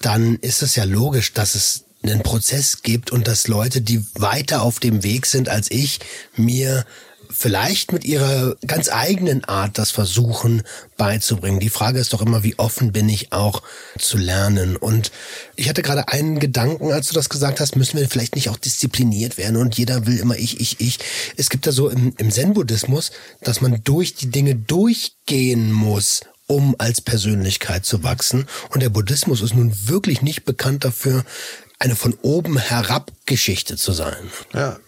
dann 0.00 0.36
ist 0.36 0.62
es 0.62 0.76
ja 0.76 0.84
logisch, 0.84 1.32
dass 1.32 1.54
es 1.54 1.84
einen 2.02 2.22
Prozess 2.22 2.82
gibt 2.82 3.10
und 3.10 3.26
dass 3.26 3.48
Leute, 3.48 3.80
die 3.80 4.04
weiter 4.14 4.62
auf 4.62 4.80
dem 4.80 5.02
Weg 5.02 5.26
sind 5.26 5.48
als 5.48 5.70
ich, 5.70 6.00
mir 6.36 6.84
vielleicht 7.36 7.92
mit 7.92 8.04
ihrer 8.04 8.56
ganz 8.66 8.88
eigenen 8.88 9.44
Art 9.44 9.76
das 9.78 9.90
versuchen 9.90 10.62
beizubringen. 10.96 11.60
Die 11.60 11.68
Frage 11.68 11.98
ist 11.98 12.12
doch 12.12 12.22
immer, 12.22 12.42
wie 12.42 12.58
offen 12.58 12.92
bin 12.92 13.08
ich 13.08 13.32
auch 13.32 13.62
zu 13.98 14.16
lernen? 14.16 14.76
Und 14.76 15.12
ich 15.54 15.68
hatte 15.68 15.82
gerade 15.82 16.08
einen 16.08 16.38
Gedanken, 16.38 16.92
als 16.92 17.08
du 17.08 17.14
das 17.14 17.28
gesagt 17.28 17.60
hast, 17.60 17.76
müssen 17.76 17.98
wir 17.98 18.08
vielleicht 18.08 18.36
nicht 18.36 18.48
auch 18.48 18.56
diszipliniert 18.56 19.36
werden 19.36 19.56
und 19.56 19.76
jeder 19.76 20.06
will 20.06 20.18
immer 20.18 20.36
ich, 20.36 20.60
ich, 20.60 20.80
ich. 20.80 20.98
Es 21.36 21.50
gibt 21.50 21.66
da 21.66 21.72
so 21.72 21.90
im, 21.90 22.14
im 22.16 22.30
Zen-Buddhismus, 22.30 23.10
dass 23.42 23.60
man 23.60 23.82
durch 23.84 24.14
die 24.14 24.30
Dinge 24.30 24.54
durchgehen 24.54 25.72
muss, 25.72 26.22
um 26.46 26.74
als 26.78 27.02
Persönlichkeit 27.02 27.84
zu 27.84 28.02
wachsen. 28.02 28.46
Und 28.70 28.82
der 28.82 28.90
Buddhismus 28.90 29.42
ist 29.42 29.54
nun 29.54 29.76
wirklich 29.84 30.22
nicht 30.22 30.44
bekannt 30.44 30.84
dafür, 30.84 31.24
eine 31.78 31.96
von 31.96 32.14
oben 32.22 32.56
herab 32.56 33.12
Geschichte 33.26 33.76
zu 33.76 33.92
sein. 33.92 34.30
Ja. 34.54 34.78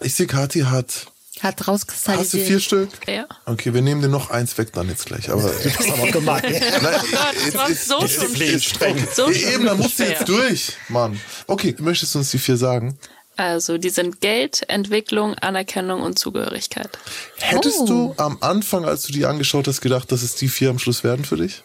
Ich 0.00 0.14
sehe, 0.14 0.28
Kathi 0.28 0.60
hat 0.60 1.08
hat 1.42 1.66
rauskristallisiert. 1.66 2.24
Hast 2.24 2.34
du 2.34 2.38
vier 2.38 2.60
Stück? 2.60 2.88
Ja. 3.08 3.26
Okay, 3.46 3.74
wir 3.74 3.82
nehmen 3.82 4.02
dir 4.02 4.08
noch 4.08 4.30
eins 4.30 4.56
weg 4.58 4.72
dann 4.72 4.88
jetzt 4.88 5.06
gleich. 5.06 5.30
Aber 5.30 5.42
das 5.64 5.64
ist 5.64 5.90
aber 5.90 6.10
gemein. 6.10 6.42
Nein, 6.42 7.00
jetzt 7.44 7.68
ist 7.68 7.88
so 7.88 8.00
Disziplin 8.00 8.60
streng. 8.60 9.08
So 9.14 9.30
Eben, 9.30 9.64
da 9.64 9.74
musst 9.74 9.98
du 9.98 10.04
jetzt 10.04 10.28
durch, 10.28 10.72
Mann. 10.88 11.20
Okay, 11.46 11.74
möchtest 11.78 12.14
du 12.14 12.18
uns 12.18 12.30
die 12.30 12.38
vier 12.38 12.56
sagen? 12.56 12.98
Also, 13.36 13.78
die 13.78 13.88
sind 13.88 14.20
Geld, 14.20 14.68
Entwicklung, 14.68 15.34
Anerkennung 15.34 16.02
und 16.02 16.18
Zugehörigkeit. 16.18 16.98
Hättest 17.38 17.78
oh. 17.80 17.86
du 17.86 18.14
am 18.18 18.36
Anfang, 18.42 18.84
als 18.84 19.04
du 19.04 19.14
die 19.14 19.24
angeschaut 19.24 19.66
hast, 19.66 19.80
gedacht, 19.80 20.12
dass 20.12 20.22
es 20.22 20.34
die 20.34 20.48
vier 20.48 20.68
am 20.68 20.78
Schluss 20.78 21.04
werden 21.04 21.24
für 21.24 21.38
dich? 21.38 21.62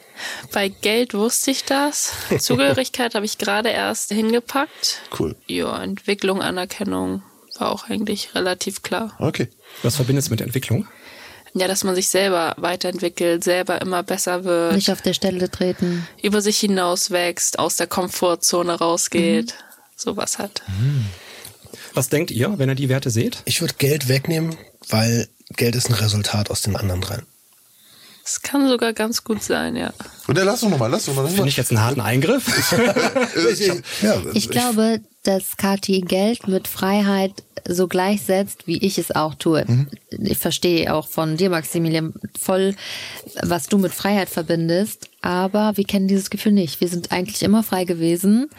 Bei 0.54 0.70
Geld 0.70 1.14
wusste 1.14 1.52
ich 1.52 1.66
das. 1.66 2.14
Zugehörigkeit 2.40 3.14
habe 3.14 3.26
ich 3.26 3.38
gerade 3.38 3.70
erst 3.70 4.14
hingepackt. 4.14 5.02
Cool. 5.20 5.36
Ja, 5.48 5.84
Entwicklung, 5.84 6.42
Anerkennung 6.42 7.24
war 7.60 7.72
auch 7.72 7.90
eigentlich 7.90 8.36
relativ 8.36 8.82
klar. 8.82 9.16
Okay. 9.20 9.50
Was 9.84 9.96
verbindet 9.96 10.26
es 10.26 10.30
mit 10.30 10.42
Entwicklung? 10.42 10.88
Ja, 11.54 11.70
dass 11.70 11.86
man 11.86 11.96
sich 11.96 12.10
selber 12.10 12.54
weiterentwickelt, 12.58 13.44
selber 13.44 13.82
immer 13.82 14.04
besser 14.04 14.44
wird. 14.44 14.76
Nicht 14.76 14.92
auf 14.92 15.02
der 15.02 15.14
Stelle 15.14 15.50
treten. 15.50 16.06
Über 16.22 16.42
sich 16.42 16.60
hinaus 16.60 17.12
wächst, 17.12 17.60
aus 17.60 17.78
der 17.78 17.88
Komfortzone 17.88 18.74
rausgeht. 18.74 19.54
Mhm. 19.54 19.96
Sowas 19.96 20.38
halt. 20.38 20.64
Mhm. 20.68 21.06
Was 21.94 22.10
denkt 22.10 22.32
ihr, 22.32 22.58
wenn 22.58 22.70
ihr 22.70 22.76
die 22.76 22.90
Werte 22.90 23.10
seht? 23.10 23.42
Ich 23.46 23.62
würde 23.62 23.76
Geld 23.78 24.10
wegnehmen, 24.10 24.58
weil 24.90 25.30
Geld 25.56 25.76
ist 25.76 25.90
ein 25.90 25.96
Resultat 25.96 26.52
aus 26.52 26.62
den 26.62 26.76
anderen 26.76 27.00
dreien. 27.00 27.26
Das 28.26 28.42
kann 28.42 28.68
sogar 28.68 28.92
ganz 28.94 29.24
gut 29.24 29.44
sein, 29.44 29.76
ja. 29.76 29.94
Und 30.28 30.36
dann 30.36 30.48
lass 30.48 30.62
doch 30.62 30.70
nochmal, 30.70 30.90
lass 30.90 31.06
doch 31.06 31.14
mal. 31.14 31.28
Finde 31.28 31.48
ich 31.48 31.58
jetzt 31.58 31.70
einen 31.70 31.84
harten 31.84 32.02
Eingriff? 32.02 32.44
ich 34.34 34.50
glaube, 34.50 35.00
dass 35.22 35.58
Kathi 35.58 36.02
Geld 36.02 36.48
mit 36.48 36.68
Freiheit 36.68 37.44
so 37.68 37.88
gleichsetzt, 37.88 38.66
wie 38.66 38.84
ich 38.84 38.98
es 38.98 39.12
auch 39.12 39.36
tue. 39.36 39.64
Mhm. 39.68 39.90
Ich 40.10 40.40
verstehe 40.40 40.92
auch 40.92 41.08
von 41.08 41.38
dir, 41.38 41.52
Maximilian, 41.52 42.16
voll, 42.40 42.76
was 43.44 43.68
du 43.68 43.78
mit 43.78 43.94
Freiheit 43.94 44.30
verbindest. 44.30 45.08
Aber 45.22 45.78
wir 45.78 45.84
kennen 45.84 46.08
dieses 46.08 46.32
Gefühl 46.32 46.54
nicht. 46.54 46.82
Wir 46.82 46.88
sind 46.88 47.12
eigentlich 47.12 47.44
immer 47.44 47.62
frei 47.62 47.84
gewesen. 47.84 48.50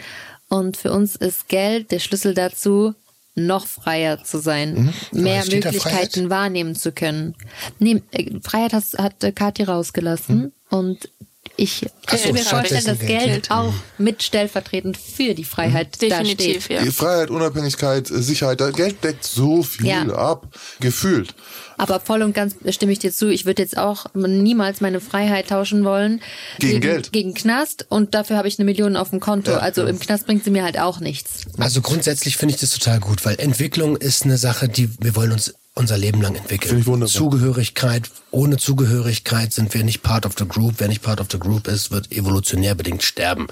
Und 0.48 0.76
für 0.76 0.92
uns 0.92 1.16
ist 1.16 1.48
Geld 1.48 1.90
der 1.90 1.98
Schlüssel 1.98 2.34
dazu, 2.34 2.94
noch 3.36 3.66
freier 3.66 4.24
zu 4.24 4.38
sein, 4.38 4.92
mhm. 5.12 5.22
mehr 5.22 5.44
Möglichkeiten 5.44 6.30
wahrnehmen 6.30 6.74
zu 6.74 6.90
können. 6.90 7.34
Nee, 7.78 8.02
äh, 8.10 8.40
Freiheit 8.42 8.72
hat, 8.72 8.84
hat 8.98 9.22
äh, 9.22 9.30
Kathi 9.30 9.62
rausgelassen 9.62 10.36
mhm. 10.36 10.52
und 10.70 11.10
ich 11.56 11.86
kann 12.06 12.18
so, 12.18 12.32
mir 12.32 12.42
vorstellen, 12.42 12.84
dass 12.84 12.98
Geld, 12.98 13.24
Geld 13.24 13.50
auch 13.50 13.72
mit 13.98 14.22
stellvertretend 14.22 14.96
für 14.96 15.34
die 15.34 15.44
Freiheit 15.44 15.96
mhm. 15.96 16.08
Definitiv, 16.08 16.68
Ja. 16.68 16.82
Die 16.82 16.90
Freiheit, 16.90 17.30
Unabhängigkeit, 17.30 18.06
Sicherheit, 18.06 18.62
Geld 18.74 19.02
deckt 19.02 19.24
so 19.24 19.62
viel 19.62 19.86
ja. 19.86 20.02
ab, 20.08 20.46
gefühlt. 20.80 21.34
Aber 21.78 22.00
voll 22.00 22.22
und 22.22 22.34
ganz 22.34 22.56
stimme 22.70 22.92
ich 22.92 22.98
dir 22.98 23.12
zu. 23.12 23.28
Ich 23.28 23.44
würde 23.44 23.62
jetzt 23.62 23.76
auch 23.76 24.06
niemals 24.14 24.80
meine 24.80 25.00
Freiheit 25.00 25.48
tauschen 25.48 25.84
wollen. 25.84 26.20
Gegen, 26.58 26.72
gegen 26.72 26.80
Geld. 26.80 27.12
Gegen 27.12 27.34
Knast. 27.34 27.86
Und 27.88 28.14
dafür 28.14 28.36
habe 28.36 28.48
ich 28.48 28.58
eine 28.58 28.64
Million 28.64 28.96
auf 28.96 29.10
dem 29.10 29.20
Konto. 29.20 29.52
Ja, 29.52 29.58
also 29.58 29.82
ja. 29.82 29.88
im 29.88 29.98
Knast 29.98 30.26
bringt 30.26 30.44
sie 30.44 30.50
mir 30.50 30.64
halt 30.64 30.78
auch 30.78 31.00
nichts. 31.00 31.42
Also 31.58 31.80
grundsätzlich 31.80 32.36
finde 32.36 32.54
ich 32.54 32.60
das 32.60 32.70
total 32.70 33.00
gut, 33.00 33.24
weil 33.24 33.38
Entwicklung 33.38 33.96
ist 33.96 34.24
eine 34.24 34.38
Sache, 34.38 34.68
die 34.68 34.90
wir 35.00 35.16
wollen 35.16 35.32
uns 35.32 35.54
unser 35.76 35.98
Leben 35.98 36.20
lang 36.22 36.34
entwickeln. 36.34 36.70
Finde 36.70 36.80
ich 36.80 36.86
wunderbar. 36.86 37.12
Zugehörigkeit, 37.14 38.10
ohne 38.30 38.56
Zugehörigkeit 38.56 39.52
sind 39.52 39.72
wir 39.74 39.84
nicht 39.84 40.02
part 40.02 40.26
of 40.26 40.34
the 40.38 40.48
group. 40.48 40.76
Wer 40.78 40.88
nicht 40.88 41.02
part 41.02 41.20
of 41.20 41.28
the 41.30 41.38
group 41.38 41.68
ist, 41.68 41.90
wird 41.90 42.10
evolutionär 42.10 42.74
bedingt 42.74 43.02
sterben. 43.02 43.46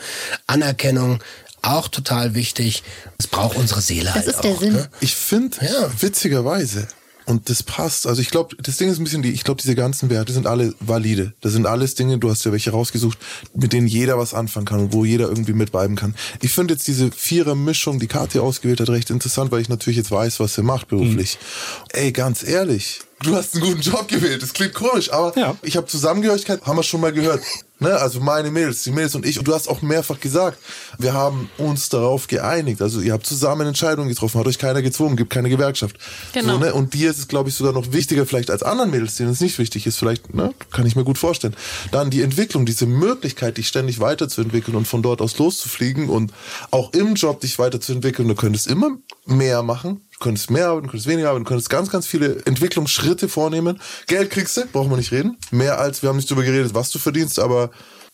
Anerkennung, 0.47 1.23
auch 1.63 1.89
total 1.89 2.35
wichtig. 2.35 2.83
Es 3.19 3.27
braucht 3.27 3.57
unsere 3.57 3.81
Seele 3.81 4.07
das 4.07 4.15
halt 4.15 4.27
ist 4.27 4.41
der 4.41 4.57
Sinn. 4.57 4.73
Ne? 4.73 4.89
Ich 5.01 5.15
finde, 5.15 5.59
ja. 5.61 5.91
witzigerweise, 6.01 6.89
Und 7.27 7.49
das 7.49 7.63
passt. 7.63 8.07
Also 8.07 8.21
ich 8.21 8.31
glaube, 8.31 8.55
das 8.61 8.77
Ding 8.77 8.91
ist 8.91 8.99
ein 8.99 9.05
bisschen 9.05 9.23
die, 9.23 9.33
ich 9.33 9.45
glaube, 9.45 9.61
diese 9.61 9.75
ganzen 9.75 10.11
Werte 10.11 10.33
sind 10.33 10.47
alle 10.47 10.75
valide. 10.81 11.33
Das 11.41 11.53
sind 11.53 11.67
alles 11.67 11.95
Dinge, 11.95 12.19
du 12.19 12.31
hast 12.31 12.45
ja 12.45 12.53
welche 12.53 12.71
rausgesucht, 12.71 13.19
mit 13.55 13.73
denen 13.73 13.87
jeder 13.87 14.19
was 14.19 14.35
anfangen 14.35 14.67
kann 14.67 14.81
und 14.81 14.93
wo 14.93 15.05
jeder 15.05 15.29
irgendwie 15.29 15.55
mitbleiben 15.55 15.97
kann. 15.97 16.15
Ich 16.43 16.53
finde 16.53 16.75
jetzt 16.75 16.87
diese 16.87 17.11
Vierer-Mischung, 17.11 17.99
die 17.99 18.09
Kathi 18.09 18.41
ausgewählt 18.41 18.81
hat, 18.81 18.91
recht 18.91 19.11
interessant, 19.11 19.51
weil 19.53 19.63
ich 19.63 19.69
natürlich 19.69 19.97
jetzt 19.97 20.11
weiß, 20.11 20.41
was 20.41 20.55
sie 20.55 20.63
macht 20.63 20.89
beruflich. 20.89 21.39
Mhm. 21.41 21.99
Ey, 22.01 22.13
ganz 22.13 22.43
ehrlich, 22.43 23.01
du 23.23 23.35
hast 23.35 23.55
einen 23.55 23.65
guten 23.65 23.81
Job 23.81 24.07
gewählt. 24.09 24.43
Das 24.43 24.53
klingt 24.53 24.75
komisch, 24.75 25.11
aber 25.13 25.39
ja. 25.39 25.57
ich 25.63 25.77
habe 25.77 25.87
Zusammengehörigkeit, 25.87 26.63
haben 26.67 26.77
wir 26.77 26.83
schon 26.83 27.01
mal 27.01 27.13
gehört. 27.13 27.41
Ne? 27.85 27.97
Also 27.99 28.21
meine 28.21 28.51
Mädels, 28.51 28.83
die 28.83 28.91
Mädels 28.91 29.15
und 29.15 29.27
ich. 29.27 29.39
Und 29.39 29.47
du 29.47 29.55
hast 29.55 29.69
auch 29.69 29.83
mehrfach 29.83 30.19
gesagt, 30.19 30.59
wir 30.99 31.13
haben 31.13 31.51
uns 31.59 31.91
darauf 31.91 32.27
geeinigt. 32.27 32.81
Also 32.81 33.01
ihr 33.01 33.13
habt 33.13 33.27
zusammen 33.27 33.67
Entscheidungen 33.67 34.09
getroffen, 34.09 34.41
hat 34.41 34.47
euch 34.47 34.59
keiner 34.59 34.81
gezwungen, 34.81 35.17
gibt 35.17 35.31
keine 35.31 35.51
Gewerkschaft. 35.51 35.97
Genau. 36.33 36.55
So, 36.55 36.59
ne? 36.59 36.75
Und 36.75 36.95
dir 36.95 37.11
ist 37.11 37.19
es, 37.19 37.29
glaube 37.29 37.51
ich, 37.51 37.55
sogar 37.55 37.73
noch 37.73 37.93
wichtiger 37.93 38.25
vielleicht 38.27 38.51
als 38.51 38.63
anderen 38.63 38.91
Mädels, 38.91 39.17
denen 39.17 39.31
es 39.31 39.41
nicht 39.41 39.59
wichtig 39.59 39.87
ist. 39.87 39.99
Vielleicht, 39.99 40.35
ne? 40.35 40.55
kann 40.73 40.87
ich 40.87 40.97
mir 40.97 41.05
gut 41.05 41.19
vorstellen. 41.19 41.55
Dann 41.91 42.11
die 42.11 42.23
Entwicklung, 42.23 42.65
diese 42.65 42.87
Möglichkeit, 42.87 43.59
dich 43.59 43.69
ständig 43.69 44.01
weiterzuentwickeln 44.01 44.77
und 44.77 44.87
von 44.87 45.03
dort 45.03 45.21
aus 45.21 45.39
loszufliegen 45.39 46.09
und 46.09 46.33
auch 46.71 46.93
im 46.95 47.15
Job 47.15 47.41
dich 47.41 47.59
weiterzuentwickeln. 47.59 48.29
Du 48.29 48.35
könntest 48.35 48.67
immer 48.67 48.97
mehr 49.27 49.63
machen 49.63 50.01
könntest 50.25 50.51
mehr 50.51 50.69
arbeiten, 50.69 50.89
könntest 50.89 51.07
weniger 51.07 51.29
arbeiten, 51.29 51.45
könntest 51.45 51.69
ganz, 51.69 51.91
ganz 51.91 52.07
viele 52.07 52.41
Entwicklungsschritte 52.47 53.29
vornehmen. 53.29 53.79
Geld 54.07 54.31
kriegst 54.31 54.57
du, 54.57 54.65
brauchen 54.67 54.91
wir 54.91 54.97
nicht 54.97 55.13
reden. 55.13 55.37
Mehr 55.51 55.79
als, 55.79 56.03
wir 56.03 56.09
haben 56.09 56.17
nicht 56.17 56.31
darüber 56.31 56.47
geredet, 56.47 56.75
was 56.75 56.91
du 56.91 56.99
verdienst, 56.99 57.39
aber 57.39 57.71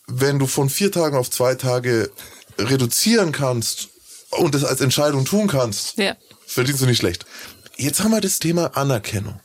wenn 0.07 0.37
du 0.37 0.45
von 0.45 0.69
vier 0.69 0.91
Tagen 0.91 1.15
auf 1.15 1.31
zwei 1.31 1.55
Tage 1.55 2.11
reduzieren 2.59 3.31
kannst 3.31 3.87
und 4.31 4.53
das 4.53 4.65
als 4.65 4.81
Entscheidung 4.81 5.23
tun 5.23 5.47
kannst, 5.47 5.97
ja. 5.97 6.17
verdienst 6.45 6.81
du 6.81 6.85
nicht 6.85 6.97
schlecht. 6.97 7.25
Jetzt 7.77 8.03
haben 8.03 8.11
wir 8.11 8.19
das 8.19 8.39
Thema 8.39 8.75
Anerkennung. 8.75 9.39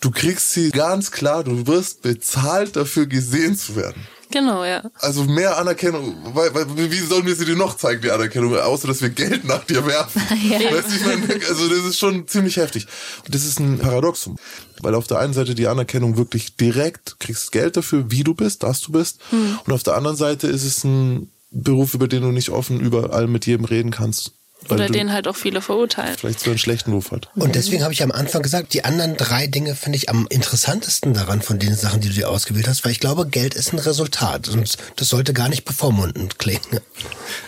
Du 0.00 0.10
kriegst 0.10 0.52
sie 0.52 0.70
ganz 0.70 1.10
klar, 1.10 1.44
du 1.44 1.66
wirst 1.66 2.00
bezahlt 2.00 2.76
dafür 2.76 3.04
gesehen 3.06 3.58
zu 3.58 3.76
werden. 3.76 4.06
Genau, 4.30 4.64
ja. 4.64 4.82
Also 5.00 5.24
mehr 5.24 5.56
Anerkennung, 5.58 6.16
weil, 6.34 6.54
weil, 6.54 6.66
wie 6.90 6.98
sollen 6.98 7.26
wir 7.26 7.34
sie 7.34 7.44
dir 7.44 7.56
noch 7.56 7.76
zeigen, 7.76 8.02
die 8.02 8.10
Anerkennung, 8.10 8.56
außer 8.56 8.88
dass 8.88 9.00
wir 9.00 9.10
Geld 9.10 9.44
nach 9.44 9.64
dir 9.64 9.86
werfen? 9.86 10.22
ja. 10.50 10.58
weißt 10.58 10.90
du, 10.90 10.96
ich 10.96 11.06
meine, 11.06 11.46
also 11.48 11.68
das 11.68 11.84
ist 11.84 11.98
schon 11.98 12.26
ziemlich 12.26 12.56
heftig. 12.56 12.86
Und 13.24 13.34
das 13.34 13.44
ist 13.44 13.60
ein 13.60 13.78
Paradoxum, 13.78 14.36
weil 14.80 14.94
auf 14.94 15.06
der 15.06 15.18
einen 15.18 15.32
Seite 15.32 15.54
die 15.54 15.68
Anerkennung 15.68 16.16
wirklich 16.16 16.56
direkt, 16.56 17.20
kriegst 17.20 17.52
Geld 17.52 17.76
dafür, 17.76 18.10
wie 18.10 18.24
du 18.24 18.34
bist, 18.34 18.62
dass 18.62 18.80
du 18.80 18.92
bist. 18.92 19.20
Hm. 19.30 19.58
Und 19.64 19.72
auf 19.72 19.82
der 19.82 19.96
anderen 19.96 20.16
Seite 20.16 20.48
ist 20.48 20.64
es 20.64 20.84
ein 20.84 21.30
Beruf, 21.50 21.94
über 21.94 22.08
den 22.08 22.22
du 22.22 22.32
nicht 22.32 22.50
offen 22.50 22.80
überall 22.80 23.28
mit 23.28 23.46
jedem 23.46 23.64
reden 23.64 23.90
kannst. 23.90 24.32
Oder 24.68 24.88
den 24.88 25.12
halt 25.12 25.28
auch 25.28 25.36
viele 25.36 25.60
verurteilen. 25.60 26.16
Vielleicht 26.18 26.40
so 26.40 26.50
einen 26.50 26.58
schlechten 26.58 26.92
Ruf 26.92 27.12
hat. 27.12 27.28
Und 27.36 27.54
deswegen 27.54 27.82
habe 27.82 27.92
ich 27.92 28.02
am 28.02 28.10
Anfang 28.10 28.42
gesagt, 28.42 28.74
die 28.74 28.84
anderen 28.84 29.16
drei 29.16 29.46
Dinge 29.46 29.76
finde 29.76 29.96
ich 29.96 30.08
am 30.08 30.26
interessantesten 30.28 31.14
daran 31.14 31.40
von 31.40 31.58
den 31.58 31.74
Sachen, 31.74 32.00
die 32.00 32.08
du 32.08 32.14
dir 32.14 32.30
ausgewählt 32.30 32.66
hast, 32.66 32.84
weil 32.84 32.92
ich 32.92 33.00
glaube, 33.00 33.26
Geld 33.26 33.54
ist 33.54 33.72
ein 33.72 33.78
Resultat 33.78 34.48
und 34.48 34.76
das 34.96 35.08
sollte 35.08 35.32
gar 35.32 35.48
nicht 35.48 35.64
bevormundend 35.64 36.38
klingen. 36.38 36.80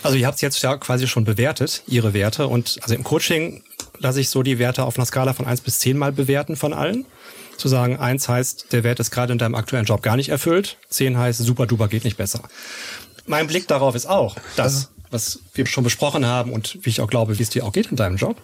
Also 0.01 0.17
ihr 0.17 0.27
habt 0.27 0.35
es 0.35 0.41
jetzt 0.41 0.61
ja 0.61 0.77
quasi 0.77 1.07
schon 1.07 1.25
bewertet, 1.25 1.83
ihre 1.87 2.13
Werte 2.13 2.47
und 2.47 2.79
also 2.81 2.95
im 2.95 3.03
Coaching 3.03 3.63
lasse 3.97 4.21
ich 4.21 4.29
so 4.29 4.43
die 4.43 4.59
Werte 4.59 4.83
auf 4.83 4.97
einer 4.97 5.05
Skala 5.05 5.33
von 5.33 5.45
eins 5.45 5.61
bis 5.61 5.79
zehn 5.79 5.97
mal 5.97 6.11
bewerten 6.11 6.55
von 6.55 6.73
allen. 6.73 7.05
Zu 7.57 7.67
sagen, 7.67 7.97
eins 7.97 8.29
heißt, 8.29 8.67
der 8.71 8.85
Wert 8.85 9.01
ist 9.01 9.11
gerade 9.11 9.33
in 9.33 9.37
deinem 9.37 9.55
aktuellen 9.55 9.85
Job 9.85 10.01
gar 10.01 10.15
nicht 10.15 10.29
erfüllt, 10.29 10.77
zehn 10.89 11.17
heißt, 11.17 11.39
super 11.39 11.65
duper 11.67 11.89
geht 11.89 12.05
nicht 12.05 12.15
besser. 12.15 12.41
Mein 13.25 13.47
Blick 13.47 13.67
darauf 13.67 13.95
ist 13.95 14.05
auch, 14.05 14.37
dass 14.55 14.89
was 15.11 15.39
wir 15.53 15.65
schon 15.65 15.83
besprochen 15.83 16.25
haben 16.25 16.51
und 16.51 16.79
wie 16.81 16.89
ich 16.89 17.01
auch 17.01 17.09
glaube, 17.09 17.39
wie 17.39 17.43
es 17.43 17.49
dir 17.49 17.65
auch 17.65 17.73
geht 17.73 17.87
in 17.87 17.95
deinem 17.95 18.17
Job. 18.17 18.37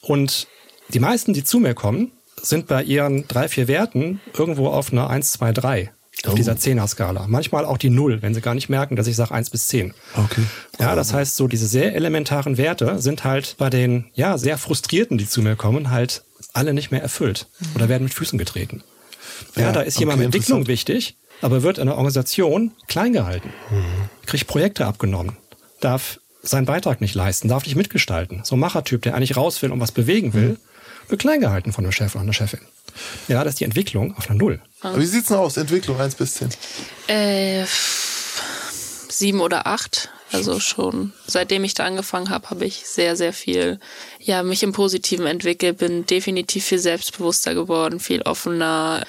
Und 0.00 0.48
die 0.88 1.00
meisten, 1.00 1.32
die 1.32 1.44
zu 1.44 1.58
mir 1.58 1.74
kommen, 1.74 2.12
sind 2.40 2.66
bei 2.66 2.82
ihren 2.82 3.26
drei, 3.28 3.48
vier 3.48 3.68
Werten 3.68 4.20
irgendwo 4.36 4.68
auf 4.68 4.92
einer 4.92 5.08
1, 5.08 5.32
2, 5.32 5.52
3 5.52 5.92
auf 6.24 6.32
oh. 6.32 6.36
dieser 6.36 6.56
Zehner-Skala. 6.56 7.26
Manchmal 7.28 7.64
auch 7.64 7.78
die 7.78 7.90
Null, 7.90 8.22
wenn 8.22 8.34
sie 8.34 8.40
gar 8.40 8.54
nicht 8.54 8.68
merken, 8.68 8.96
dass 8.96 9.06
ich 9.06 9.16
sage 9.16 9.32
1 9.32 9.50
bis 9.50 9.68
10. 9.68 9.94
Okay. 10.14 10.42
Ja, 10.78 10.94
das 10.94 11.12
heißt, 11.12 11.36
so 11.36 11.48
diese 11.48 11.66
sehr 11.66 11.94
elementaren 11.94 12.58
Werte 12.58 13.00
sind 13.00 13.24
halt 13.24 13.56
bei 13.58 13.70
den 13.70 14.06
ja 14.14 14.38
sehr 14.38 14.58
frustrierten, 14.58 15.18
die 15.18 15.28
zu 15.28 15.42
mir 15.42 15.56
kommen, 15.56 15.90
halt 15.90 16.22
alle 16.52 16.74
nicht 16.74 16.90
mehr 16.90 17.02
erfüllt 17.02 17.48
oder 17.74 17.88
werden 17.88 18.04
mit 18.04 18.14
Füßen 18.14 18.38
getreten. 18.38 18.82
Ja, 19.56 19.62
ja 19.62 19.72
da 19.72 19.80
ist 19.80 19.96
okay, 19.96 20.02
jemand 20.02 20.18
mit 20.18 20.26
Entwicklung 20.26 20.66
wichtig, 20.66 21.16
aber 21.40 21.62
wird 21.62 21.78
in 21.78 21.86
der 21.86 21.96
Organisation 21.96 22.72
klein 22.88 23.12
gehalten. 23.12 23.52
Mhm. 23.70 24.26
Kriegt 24.26 24.46
Projekte 24.46 24.86
abgenommen, 24.86 25.36
darf 25.84 26.20
seinen 26.42 26.66
Beitrag 26.66 27.00
nicht 27.00 27.14
leisten, 27.14 27.48
darf 27.48 27.64
nicht 27.64 27.76
mitgestalten. 27.76 28.42
So 28.44 28.56
ein 28.56 28.60
Machertyp, 28.60 29.02
der 29.02 29.14
eigentlich 29.14 29.36
raus 29.36 29.62
will 29.62 29.70
und 29.70 29.80
was 29.80 29.92
bewegen 29.92 30.34
will, 30.34 30.58
wird 31.08 31.20
klein 31.20 31.40
gehalten 31.40 31.72
von 31.72 31.84
dem 31.84 31.92
Chef 31.92 32.14
oder 32.14 32.24
der 32.24 32.32
Chefin. 32.32 32.60
Ja, 33.28 33.44
das 33.44 33.54
ist 33.54 33.60
die 33.60 33.64
Entwicklung 33.64 34.16
auf 34.16 34.28
einer 34.28 34.38
Null. 34.38 34.60
Aber 34.80 34.98
wie 34.98 35.06
sieht's 35.06 35.28
denn 35.28 35.36
aus? 35.36 35.56
Entwicklung 35.56 36.00
1 36.00 36.16
bis 36.16 36.34
10? 36.34 36.50
Äh, 37.08 37.64
sieben 39.08 39.40
oder 39.40 39.66
acht. 39.66 40.10
Also 40.32 40.60
schon 40.60 41.12
seitdem 41.26 41.62
ich 41.62 41.74
da 41.74 41.84
angefangen 41.84 42.30
habe, 42.30 42.48
habe 42.48 42.64
ich 42.64 42.86
sehr, 42.86 43.16
sehr 43.16 43.34
viel, 43.34 43.78
ja, 44.18 44.42
mich 44.42 44.62
im 44.62 44.72
Positiven 44.72 45.26
entwickelt, 45.26 45.76
bin 45.78 46.06
definitiv 46.06 46.64
viel 46.64 46.78
selbstbewusster 46.78 47.54
geworden, 47.54 48.00
viel 48.00 48.22
offener, 48.22 49.04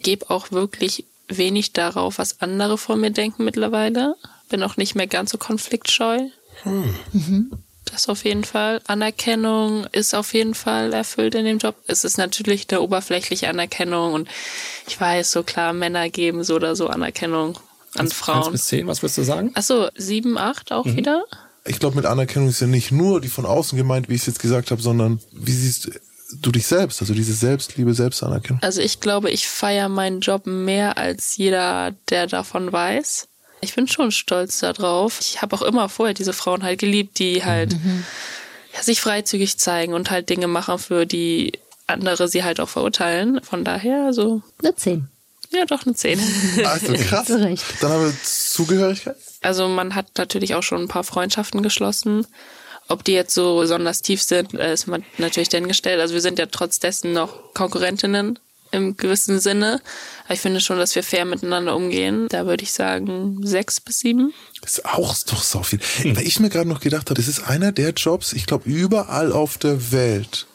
gebe 0.00 0.30
auch 0.30 0.52
wirklich 0.52 1.04
wenig 1.26 1.72
darauf, 1.72 2.18
was 2.18 2.40
andere 2.40 2.78
von 2.78 3.00
mir 3.00 3.10
denken 3.10 3.44
mittlerweile 3.44 4.14
bin 4.50 4.62
auch 4.62 4.76
nicht 4.76 4.94
mehr 4.94 5.06
ganz 5.06 5.30
so 5.30 5.38
konfliktscheu. 5.38 6.18
Hm. 6.62 6.94
Mhm. 7.12 7.50
Das 7.86 8.08
auf 8.08 8.24
jeden 8.24 8.44
Fall. 8.44 8.80
Anerkennung 8.86 9.86
ist 9.92 10.14
auf 10.14 10.34
jeden 10.34 10.54
Fall 10.54 10.92
erfüllt 10.92 11.34
in 11.34 11.44
dem 11.44 11.58
Job. 11.58 11.76
Es 11.86 12.04
ist 12.04 12.18
natürlich 12.18 12.66
eine 12.70 12.82
oberflächliche 12.82 13.48
Anerkennung 13.48 14.12
und 14.12 14.28
ich 14.86 15.00
weiß, 15.00 15.32
so 15.32 15.42
klar, 15.42 15.72
Männer 15.72 16.08
geben 16.08 16.44
so 16.44 16.56
oder 16.56 16.76
so 16.76 16.88
Anerkennung 16.88 17.58
an 17.94 18.02
eins, 18.02 18.12
Frauen. 18.12 18.44
Eins 18.44 18.52
bis 18.52 18.66
zehn, 18.66 18.86
was 18.86 19.02
würdest 19.02 19.18
du 19.18 19.22
sagen? 19.22 19.50
Achso, 19.54 19.88
sieben, 19.96 20.38
acht 20.38 20.72
auch 20.72 20.84
mhm. 20.84 20.96
wieder. 20.96 21.24
Ich 21.64 21.78
glaube, 21.78 21.96
mit 21.96 22.06
Anerkennung 22.06 22.48
ist 22.48 22.60
ja 22.60 22.66
nicht 22.66 22.92
nur 22.92 23.20
die 23.20 23.28
von 23.28 23.46
außen 23.46 23.76
gemeint, 23.76 24.08
wie 24.08 24.14
ich 24.14 24.22
es 24.22 24.26
jetzt 24.26 24.40
gesagt 24.40 24.70
habe, 24.70 24.80
sondern 24.80 25.20
wie 25.32 25.52
siehst 25.52 25.90
du 26.40 26.52
dich 26.52 26.66
selbst, 26.66 27.00
also 27.00 27.12
diese 27.12 27.34
Selbstliebe, 27.34 27.92
Selbstanerkennung? 27.92 28.62
Also 28.62 28.80
ich 28.80 29.00
glaube, 29.00 29.30
ich 29.30 29.48
feiere 29.48 29.88
meinen 29.88 30.20
Job 30.20 30.46
mehr 30.46 30.96
als 30.96 31.36
jeder, 31.36 31.92
der 32.08 32.28
davon 32.28 32.72
weiß. 32.72 33.29
Ich 33.60 33.74
bin 33.74 33.88
schon 33.88 34.10
stolz 34.10 34.60
darauf. 34.60 35.20
Ich 35.20 35.42
habe 35.42 35.54
auch 35.56 35.62
immer 35.62 35.88
vorher 35.88 36.14
diese 36.14 36.32
Frauen 36.32 36.62
halt 36.62 36.78
geliebt, 36.78 37.18
die 37.18 37.44
halt 37.44 37.72
mhm. 37.72 38.04
ja, 38.74 38.82
sich 38.82 39.00
freizügig 39.00 39.58
zeigen 39.58 39.92
und 39.92 40.10
halt 40.10 40.30
Dinge 40.30 40.48
machen, 40.48 40.78
für 40.78 41.06
die 41.06 41.52
andere 41.86 42.28
sie 42.28 42.44
halt 42.44 42.60
auch 42.60 42.68
verurteilen. 42.68 43.42
Von 43.42 43.64
daher 43.64 44.12
so. 44.12 44.42
Eine 44.62 44.74
10. 44.74 45.08
Ja, 45.50 45.64
doch 45.64 45.84
eine 45.84 45.94
10. 45.94 46.20
Also 46.64 46.92
krass. 46.94 47.26
Dann 47.26 47.90
haben 47.90 48.04
wir 48.04 48.14
Zugehörigkeit. 48.22 49.16
Also 49.42 49.68
man 49.68 49.94
hat 49.94 50.06
natürlich 50.16 50.54
auch 50.54 50.62
schon 50.62 50.82
ein 50.82 50.88
paar 50.88 51.04
Freundschaften 51.04 51.62
geschlossen. 51.62 52.26
Ob 52.88 53.04
die 53.04 53.12
jetzt 53.12 53.34
so 53.34 53.58
besonders 53.58 54.02
tief 54.02 54.22
sind, 54.22 54.54
ist 54.54 54.86
man 54.86 55.04
natürlich 55.18 55.48
dahingestellt. 55.48 56.00
Also 56.00 56.14
wir 56.14 56.20
sind 56.20 56.38
ja 56.38 56.46
trotz 56.46 56.78
dessen 56.78 57.12
noch 57.12 57.54
Konkurrentinnen 57.54 58.38
im 58.70 58.96
gewissen 58.96 59.40
Sinne. 59.40 59.80
Aber 60.24 60.34
ich 60.34 60.40
finde 60.40 60.60
schon, 60.60 60.78
dass 60.78 60.94
wir 60.94 61.02
fair 61.02 61.24
miteinander 61.24 61.74
umgehen. 61.76 62.26
Da 62.28 62.46
würde 62.46 62.62
ich 62.62 62.72
sagen 62.72 63.40
sechs 63.42 63.80
bis 63.80 64.00
sieben. 64.00 64.32
Das 64.60 64.78
ist 64.78 64.84
auch 64.84 65.16
doch 65.26 65.42
so 65.42 65.62
viel. 65.62 65.80
Weil 66.04 66.26
ich 66.26 66.40
mir 66.40 66.50
gerade 66.50 66.68
noch 66.68 66.80
gedacht 66.80 67.10
habe, 67.10 67.14
das 67.14 67.28
ist 67.28 67.48
einer 67.48 67.72
der 67.72 67.90
Jobs, 67.90 68.32
ich 68.32 68.46
glaube, 68.46 68.68
überall 68.68 69.32
auf 69.32 69.58
der 69.58 69.92
Welt 69.92 70.46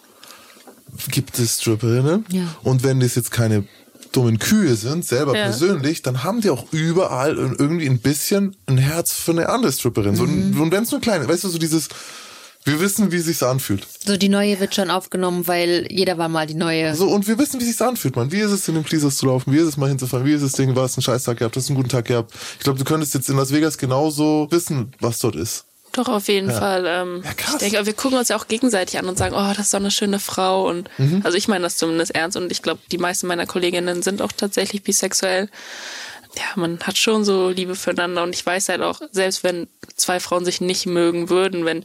gibt 1.12 1.40
es 1.40 1.62
Stripperinnen. 1.62 2.26
Ja. 2.30 2.56
Und 2.64 2.84
wenn 2.84 3.00
das 3.00 3.16
jetzt 3.16 3.32
keine 3.32 3.66
dummen 4.12 4.40
Kühe 4.40 4.76
sind, 4.76 5.06
selber 5.06 5.36
ja. 5.38 5.46
persönlich, 5.46 6.02
dann 6.02 6.24
haben 6.24 6.42
die 6.42 6.50
auch 6.50 6.72
überall 6.72 7.36
irgendwie 7.36 7.88
ein 7.88 8.00
bisschen 8.00 8.56
ein 8.66 8.78
Herz 8.78 9.14
für 9.14 9.32
eine 9.32 9.50
andere 9.50 9.72
Stripperin. 9.72 10.12
Mhm. 10.12 10.16
So, 10.16 10.24
und 10.24 10.72
wenn 10.72 10.84
es 10.84 10.92
nur 10.92 11.02
kleine, 11.02 11.28
weißt 11.28 11.44
du, 11.44 11.50
so 11.50 11.58
dieses, 11.58 11.90
wir 12.66 12.80
wissen, 12.80 13.12
wie 13.12 13.20
sich's 13.20 13.44
anfühlt. 13.44 13.88
So, 14.06 14.18
die 14.18 14.28
neue 14.28 14.60
wird 14.60 14.74
schon 14.74 14.90
aufgenommen, 14.90 15.48
weil 15.48 15.88
jeder 15.92 16.18
war 16.18 16.30
mal 16.30 16.48
die 16.48 16.56
neue. 16.56 16.96
So, 16.96 17.08
und 17.08 17.28
wir 17.28 17.38
wissen, 17.38 17.62
wie 17.62 17.66
sich's 17.66 17.82
anfühlt, 17.82 18.16
man. 18.16 18.32
Wie 18.32 18.40
ist 18.40 18.52
es, 18.52 18.68
in 18.68 18.74
den 18.74 18.84
Pleasers 18.84 19.18
zu 19.18 19.28
laufen? 19.28 19.54
Wie 19.54 19.58
ist 19.58 19.68
es, 19.68 19.78
mal 19.78 19.88
hinzufahren? 19.88 20.26
Wie 20.26 20.34
ist 20.34 20.42
es, 20.42 20.54
Ding, 20.54 20.76
war 20.76 20.86
es 20.86 20.98
ein 20.98 21.04
Scheißtag 21.04 21.38
gehabt? 21.38 21.56
Hast 21.56 21.70
du 21.70 21.74
einen 21.74 21.78
guten 21.78 21.90
Tag 21.90 22.06
gehabt? 22.06 22.34
Ich 22.58 22.64
glaube, 22.64 22.80
du 22.80 22.86
könntest 22.86 23.14
jetzt 23.14 23.30
in 23.30 23.38
Las 23.38 23.54
Vegas 23.54 23.78
genauso 23.78 24.48
wissen, 24.50 24.92
was 25.00 25.20
dort 25.20 25.36
ist. 25.36 25.66
Doch, 25.96 26.10
auf 26.10 26.28
jeden 26.28 26.50
ja. 26.50 26.60
Fall. 26.60 26.86
Ähm, 26.88 27.22
ja, 27.24 27.34
krass. 27.34 27.54
Ich 27.54 27.70
denke, 27.70 27.86
wir 27.86 27.94
gucken 27.94 28.18
uns 28.18 28.30
ja 28.30 28.36
auch 28.36 28.48
gegenseitig 28.48 28.98
an 29.00 29.06
und 29.06 29.18
sagen, 29.18 29.34
oh, 29.34 29.54
das 29.56 29.68
ist 29.68 29.74
doch 29.74 29.80
eine 29.80 29.92
schöne 29.92 30.20
Frau. 30.20 30.68
Und 30.68 30.90
mhm. 30.98 31.22
also 31.24 31.38
ich 31.38 31.48
meine 31.48 31.64
das 31.64 31.78
zumindest 31.78 32.14
ernst 32.16 32.36
und 32.36 32.52
ich 32.52 32.62
glaube, 32.62 32.82
die 32.92 32.98
meisten 32.98 33.28
meiner 33.28 33.46
Kolleginnen 33.46 34.02
sind 34.02 34.22
auch 34.22 34.32
tatsächlich 34.32 34.84
bisexuell 34.84 35.50
ja, 36.38 36.46
man 36.56 36.80
hat 36.82 36.98
schon 36.98 37.24
so 37.24 37.50
Liebe 37.50 37.76
füreinander 37.76 38.24
und 38.24 38.36
ich 38.36 38.46
weiß 38.46 38.70
halt 38.70 38.82
auch, 38.82 39.02
selbst 39.12 39.44
wenn 39.44 39.68
zwei 39.96 40.20
Frauen 40.20 40.46
sich 40.46 40.62
nicht 40.62 40.86
mögen 40.86 41.30
würden, 41.30 41.66
wenn 41.66 41.84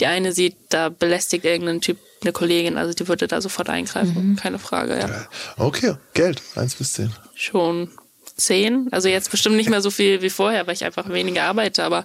die 0.00 0.06
eine 0.06 0.32
sieht, 0.32 0.56
da 0.70 0.88
belästigt 0.88 1.44
irgendein 1.44 1.80
Typ 1.80 1.98
eine 2.22 2.32
Kollegin, 2.32 2.76
also 2.78 2.94
die 2.94 3.08
würde 3.08 3.26
da 3.26 3.40
sofort 3.40 3.68
eingreifen, 3.68 4.30
mhm. 4.30 4.36
keine 4.36 4.58
Frage, 4.58 4.98
ja. 4.98 5.28
Okay, 5.56 5.96
Geld, 6.14 6.42
eins 6.54 6.74
bis 6.74 6.92
zehn. 6.92 7.12
Schon 7.34 7.90
zehn, 8.36 8.88
also 8.92 9.08
jetzt 9.08 9.30
bestimmt 9.30 9.56
nicht 9.56 9.70
mehr 9.70 9.82
so 9.82 9.90
viel 9.90 10.22
wie 10.22 10.30
vorher, 10.30 10.66
weil 10.66 10.74
ich 10.74 10.84
einfach 10.84 11.08
weniger 11.08 11.44
arbeite, 11.44 11.84
aber 11.84 12.04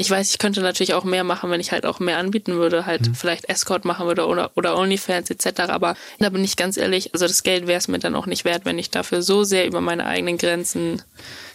Ich 0.00 0.08
weiß, 0.08 0.30
ich 0.30 0.38
könnte 0.38 0.60
natürlich 0.60 0.94
auch 0.94 1.02
mehr 1.02 1.24
machen, 1.24 1.50
wenn 1.50 1.60
ich 1.60 1.72
halt 1.72 1.84
auch 1.84 1.98
mehr 1.98 2.18
anbieten 2.18 2.52
würde, 2.54 2.86
halt 2.86 3.08
Mhm. 3.08 3.14
vielleicht 3.16 3.48
Escort 3.48 3.84
machen 3.84 4.06
würde 4.06 4.26
oder, 4.26 4.52
oder 4.54 4.76
OnlyFans 4.78 5.28
etc. 5.28 5.62
Aber 5.68 5.96
da 6.20 6.28
bin 6.28 6.44
ich 6.44 6.56
ganz 6.56 6.76
ehrlich, 6.76 7.12
also 7.14 7.26
das 7.26 7.42
Geld 7.42 7.66
wäre 7.66 7.78
es 7.78 7.88
mir 7.88 7.98
dann 7.98 8.14
auch 8.14 8.26
nicht 8.26 8.44
wert, 8.44 8.64
wenn 8.64 8.78
ich 8.78 8.90
dafür 8.90 9.22
so 9.22 9.42
sehr 9.42 9.66
über 9.66 9.80
meine 9.80 10.06
eigenen 10.06 10.38
Grenzen 10.38 11.02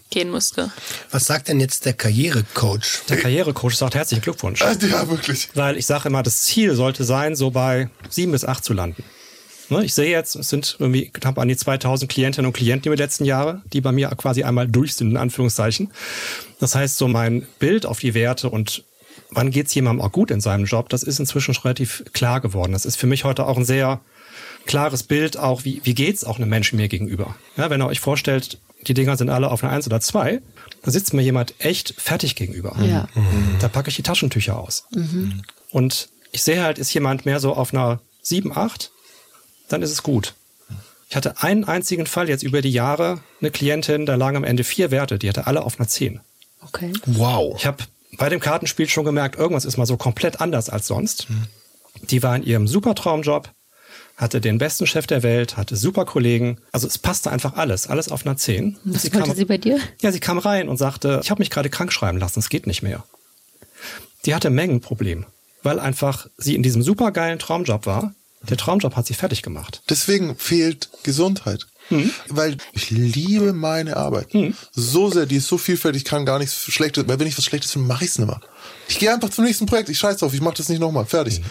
gehen 0.10 0.30
müsste. 0.30 0.72
Was 1.10 1.24
sagt 1.24 1.48
denn 1.48 1.62
jetzt 1.62 1.86
der 1.86 1.94
Karrierecoach? 1.94 3.06
Der 3.08 3.18
Karrierecoach 3.18 3.76
sagt 3.76 3.96
herzlichen 3.96 4.22
Glückwunsch. 4.22 4.62
Äh, 4.62 4.76
Ja, 4.91 5.10
wirklich. 5.10 5.50
Weil 5.56 5.78
ich 5.78 5.86
sage 5.86 6.10
immer, 6.10 6.22
das 6.22 6.41
Ziel 6.41 6.76
sollte 6.76 7.06
sein, 7.06 7.36
so 7.38 7.50
bei 7.50 7.89
sieben 8.10 8.34
bis 8.34 8.44
acht 8.46 8.64
zu 8.66 8.74
landen. 8.74 9.04
Ne, 9.74 9.86
Ich 9.86 9.93
sehe 9.93 10.09
jetzt, 10.09 10.36
es 10.36 10.49
sind 10.49 10.78
irgendwie 10.80 11.09
knapp 11.09 11.38
an 11.38 11.47
die 11.47 11.57
2000 11.57 12.09
Klientinnen 12.11 12.47
und 12.47 12.53
Klienten 12.53 12.88
über 12.88 12.95
die 12.95 13.01
letzten 13.01 13.26
Jahre, 13.26 13.61
die 13.71 13.82
bei 13.82 13.91
mir 13.91 14.09
quasi 14.09 14.43
einmal 14.43 14.67
durch 14.67 14.95
sind, 14.95 15.11
in 15.11 15.17
Anführungszeichen. 15.17 15.91
Das 16.59 16.76
heißt, 16.76 16.97
so 16.97 17.07
mein 17.07 17.47
Bild 17.59 17.86
auf 17.86 17.99
die 17.99 18.13
Werte 18.13 18.49
und 18.49 18.84
wann 19.32 19.51
geht's 19.51 19.74
jemandem 19.74 20.05
auch 20.05 20.11
gut 20.11 20.32
in 20.32 20.41
seinem 20.41 20.65
Job, 20.65 20.89
das 20.89 21.03
ist 21.03 21.19
inzwischen 21.19 21.53
schon 21.53 21.63
relativ 21.63 22.03
klar 22.13 22.39
geworden. 22.39 22.71
Das 22.71 22.86
ist 22.86 22.97
für 22.97 23.07
mich 23.07 23.24
heute 23.24 23.45
auch 23.45 23.57
ein 23.57 23.65
sehr 23.65 23.99
klares 24.65 25.03
Bild, 25.03 25.38
auch 25.38 25.65
wie, 25.65 25.82
wie 25.84 25.93
geht's 25.93 26.24
auch 26.24 26.38
einem 26.38 26.49
Menschen 26.49 26.78
mir 26.78 26.88
gegenüber. 26.88 27.36
Ja, 27.57 27.69
wenn 27.69 27.82
ihr 27.82 27.88
euch 27.88 27.99
vorstellt, 27.99 28.59
die 28.88 28.93
Dinger 28.93 29.17
sind 29.17 29.30
alle 29.30 29.49
auf 29.49 29.63
einer 29.63 29.74
Eins 29.74 29.88
oder 29.88 30.01
zwei, 30.01 30.41
da 30.84 30.91
sitzt 30.91 31.13
mir 31.13 31.21
jemand 31.21 31.55
echt 31.59 31.95
fertig 31.97 32.36
gegenüber. 32.36 32.76
Ja. 32.82 33.07
Da 33.59 33.69
packe 33.69 33.89
ich 33.89 33.95
die 33.95 34.03
Taschentücher 34.03 34.57
aus. 34.59 34.86
Und 35.71 36.09
ich 36.32 36.43
sehe 36.43 36.63
halt, 36.63 36.78
ist 36.78 36.93
jemand 36.93 37.26
mehr 37.26 37.39
so 37.39 37.53
auf 37.53 37.74
einer 37.74 38.01
7, 38.21 38.55
8, 38.55 38.91
dann 39.70 39.82
ist 39.82 39.91
es 39.91 40.03
gut. 40.03 40.34
Ich 41.09 41.16
hatte 41.16 41.43
einen 41.43 41.64
einzigen 41.64 42.07
Fall 42.07 42.28
jetzt 42.28 42.43
über 42.43 42.61
die 42.61 42.72
Jahre, 42.72 43.20
eine 43.39 43.51
Klientin, 43.51 44.05
da 44.05 44.16
lagen 44.16 44.38
am 44.38 44.43
Ende 44.43 44.64
vier 44.64 44.89
Werte, 44.89 45.20
die 45.20 45.30
hatte 45.30 45.45
alle 45.45 45.64
auf 45.64 45.80
einer 45.80 45.88
10. 45.88 46.20
Okay. 46.61 46.91
Wow. 47.05 47.55
Ich 47.57 47.66
habe 47.66 47.84
bei 48.18 48.30
dem 48.30 48.39
Kartenspiel 48.39 48.89
schon 48.89 49.05
gemerkt, 49.05 49.38
irgendwas 49.38 49.66
ist 49.66 49.78
mal 49.78 49.86
so 49.86 49.97
komplett 49.97 50.41
anders 50.41 50.70
als 50.70 50.88
sonst. 50.88 51.28
Die 52.09 52.24
war 52.24 52.36
in 52.36 52.43
ihrem 52.43 52.68
super 52.68 52.95
Traumjob, 52.95 53.49
hatte 54.18 54.41
den 54.41 54.57
besten 54.57 54.88
Chef 54.88 55.07
der 55.07 55.24
Welt, 55.24 55.57
hatte 55.57 55.76
super 55.76 56.05
Kollegen. 56.05 56.57
Also 56.72 56.88
es 56.88 56.97
passte 56.97 57.32
einfach 57.32 57.53
alles, 57.57 57.88
alles 57.88 58.09
auf 58.09 58.26
einer 58.26 58.38
10. 58.38 58.78
Was 58.84 59.03
sie 59.03 59.14
wollte 59.14 59.28
kam, 59.28 59.36
sie 59.36 59.45
bei 59.45 59.57
dir? 59.57 59.80
ja, 60.01 60.11
sie 60.11 60.20
kam 60.20 60.38
rein 60.38 60.70
und 60.70 60.78
sagte, 60.78 61.20
ich 61.24 61.30
habe 61.30 61.41
mich 61.41 61.49
gerade 61.49 61.70
krank 61.70 61.91
schreiben 61.91 62.18
lassen, 62.18 62.39
es 62.39 62.49
geht 62.49 62.68
nicht 62.68 62.82
mehr. 62.82 63.03
Die 64.26 64.34
hatte 64.34 64.49
Mengenproblem, 64.49 65.26
weil 65.61 65.80
einfach 65.80 66.28
sie 66.38 66.55
in 66.55 66.64
diesem 66.64 66.82
supergeilen 66.82 67.39
Traumjob 67.39 67.86
war. 67.86 68.14
Der 68.50 68.58
Traumjob 68.58 68.96
hat 68.96 69.08
sie 69.08 69.14
fertig 69.14 69.41
gemacht. 69.41 69.82
Deswegen 69.89 70.36
fehlt 70.36 70.89
Gesundheit. 71.04 71.66
Hm. 71.89 72.12
Weil 72.30 72.58
ich 72.72 72.91
liebe 72.91 73.54
meine 73.54 73.98
Arbeit. 73.98 74.34
So 74.72 75.10
sehr, 75.10 75.26
die 75.26 75.38
ist 75.38 75.48
so 75.48 75.58
vielfältig, 75.58 76.04
ich 76.04 76.08
kann 76.08 76.26
gar 76.26 76.39
nichts 76.39 76.56
Schlechtes, 76.56 77.08
weil 77.08 77.20
wenn 77.20 77.28
ich 77.28 77.38
was 77.38 77.46
Schlechtes 77.46 77.72
finde, 77.72 77.88
mache 77.88 78.06
ich 78.06 78.12
es 78.12 78.18
nicht 78.18 78.28
mehr. 78.28 78.39
Ich 78.88 79.00
gehe 79.00 79.14
einfach 79.14 79.30
zum 79.30 79.44
nächsten 79.44 79.66
Projekt, 79.66 79.89
ich 79.89 80.00
scheiß 80.00 80.18
drauf, 80.18 80.34
ich 80.34 80.41
mache 80.41 80.56
das 80.56 80.70
nicht 80.70 80.80
nochmal, 80.80 81.06
fertig. 81.06 81.38
Hm. 81.38 81.44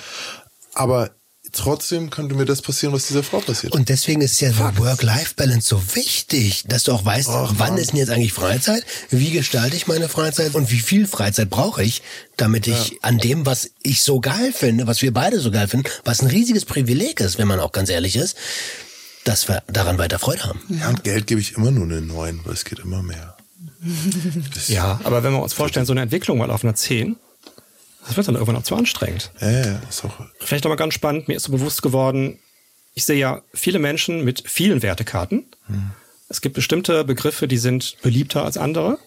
Aber 0.74 1.10
trotzdem 1.52 2.10
könnte 2.10 2.34
mir 2.34 2.44
das 2.44 2.62
passieren, 2.62 2.92
was 2.94 3.06
dieser 3.06 3.22
Frau 3.22 3.40
passiert. 3.40 3.72
Und 3.72 3.88
deswegen 3.88 4.20
ist 4.20 4.40
ja 4.40 4.52
so 4.52 4.58
Work-Life-Balance 4.78 5.68
so 5.68 5.94
wichtig, 5.94 6.64
dass 6.66 6.84
du 6.84 6.92
auch 6.92 7.04
weißt, 7.04 7.28
Ach, 7.28 7.52
wann 7.56 7.70
Mann. 7.70 7.78
ist 7.78 7.92
denn 7.92 7.98
jetzt 7.98 8.10
eigentlich 8.10 8.32
Freizeit, 8.32 8.84
wie 9.10 9.30
gestalte 9.30 9.76
ich 9.76 9.86
meine 9.86 10.08
Freizeit 10.08 10.54
und 10.54 10.70
wie 10.70 10.80
viel 10.80 11.06
Freizeit 11.06 11.50
brauche 11.50 11.82
ich, 11.82 12.02
damit 12.36 12.66
ich 12.66 12.98
an 13.02 13.18
dem, 13.18 13.46
was 13.46 13.70
ich 13.82 14.02
so 14.02 14.20
geil 14.20 14.52
finde, 14.52 14.86
was 14.86 15.02
wir 15.02 15.12
beide 15.12 15.38
so 15.40 15.50
geil 15.50 15.68
finden, 15.68 15.88
was 16.04 16.22
ein 16.22 16.28
riesiges 16.28 16.64
Privileg 16.64 17.20
ist, 17.20 17.38
wenn 17.38 17.48
man 17.48 17.60
auch 17.60 17.72
ganz 17.72 17.88
ehrlich 17.90 18.16
ist, 18.16 18.36
dass 19.24 19.48
wir 19.48 19.62
daran 19.68 19.98
weiter 19.98 20.18
Freude 20.18 20.44
haben. 20.44 20.60
ja, 20.68 20.88
und 20.88 21.04
Geld 21.04 21.26
gebe 21.26 21.40
ich 21.40 21.52
immer 21.56 21.70
nur 21.70 21.84
eine 21.84 22.00
9, 22.00 22.40
weil 22.44 22.54
es 22.54 22.64
geht 22.64 22.80
immer 22.80 23.02
mehr. 23.02 23.36
Ja, 24.68 25.00
aber 25.04 25.22
wenn 25.22 25.32
wir 25.32 25.42
uns 25.42 25.52
vorstellen, 25.52 25.86
so 25.86 25.92
eine 25.92 26.02
Entwicklung 26.02 26.38
mal 26.38 26.50
auf 26.50 26.64
einer 26.64 26.74
10, 26.74 27.16
das 28.06 28.16
wird 28.16 28.28
dann 28.28 28.34
irgendwann 28.34 28.56
auch 28.56 28.62
zu 28.62 28.74
anstrengend. 28.76 29.30
Ja, 29.40 29.50
ja, 29.50 29.80
ist 29.88 30.04
auch. 30.04 30.14
Vielleicht 30.40 30.64
nochmal 30.64 30.76
ganz 30.76 30.94
spannend, 30.94 31.28
mir 31.28 31.34
ist 31.36 31.44
so 31.44 31.52
bewusst 31.52 31.82
geworden, 31.82 32.38
ich 32.94 33.04
sehe 33.04 33.16
ja 33.18 33.42
viele 33.54 33.78
Menschen 33.78 34.24
mit 34.24 34.44
vielen 34.46 34.82
Wertekarten. 34.82 35.46
Es 36.28 36.40
gibt 36.40 36.54
bestimmte 36.54 37.04
Begriffe, 37.04 37.48
die 37.48 37.58
sind 37.58 37.96
beliebter 38.02 38.44
als 38.44 38.56
andere. 38.58 38.98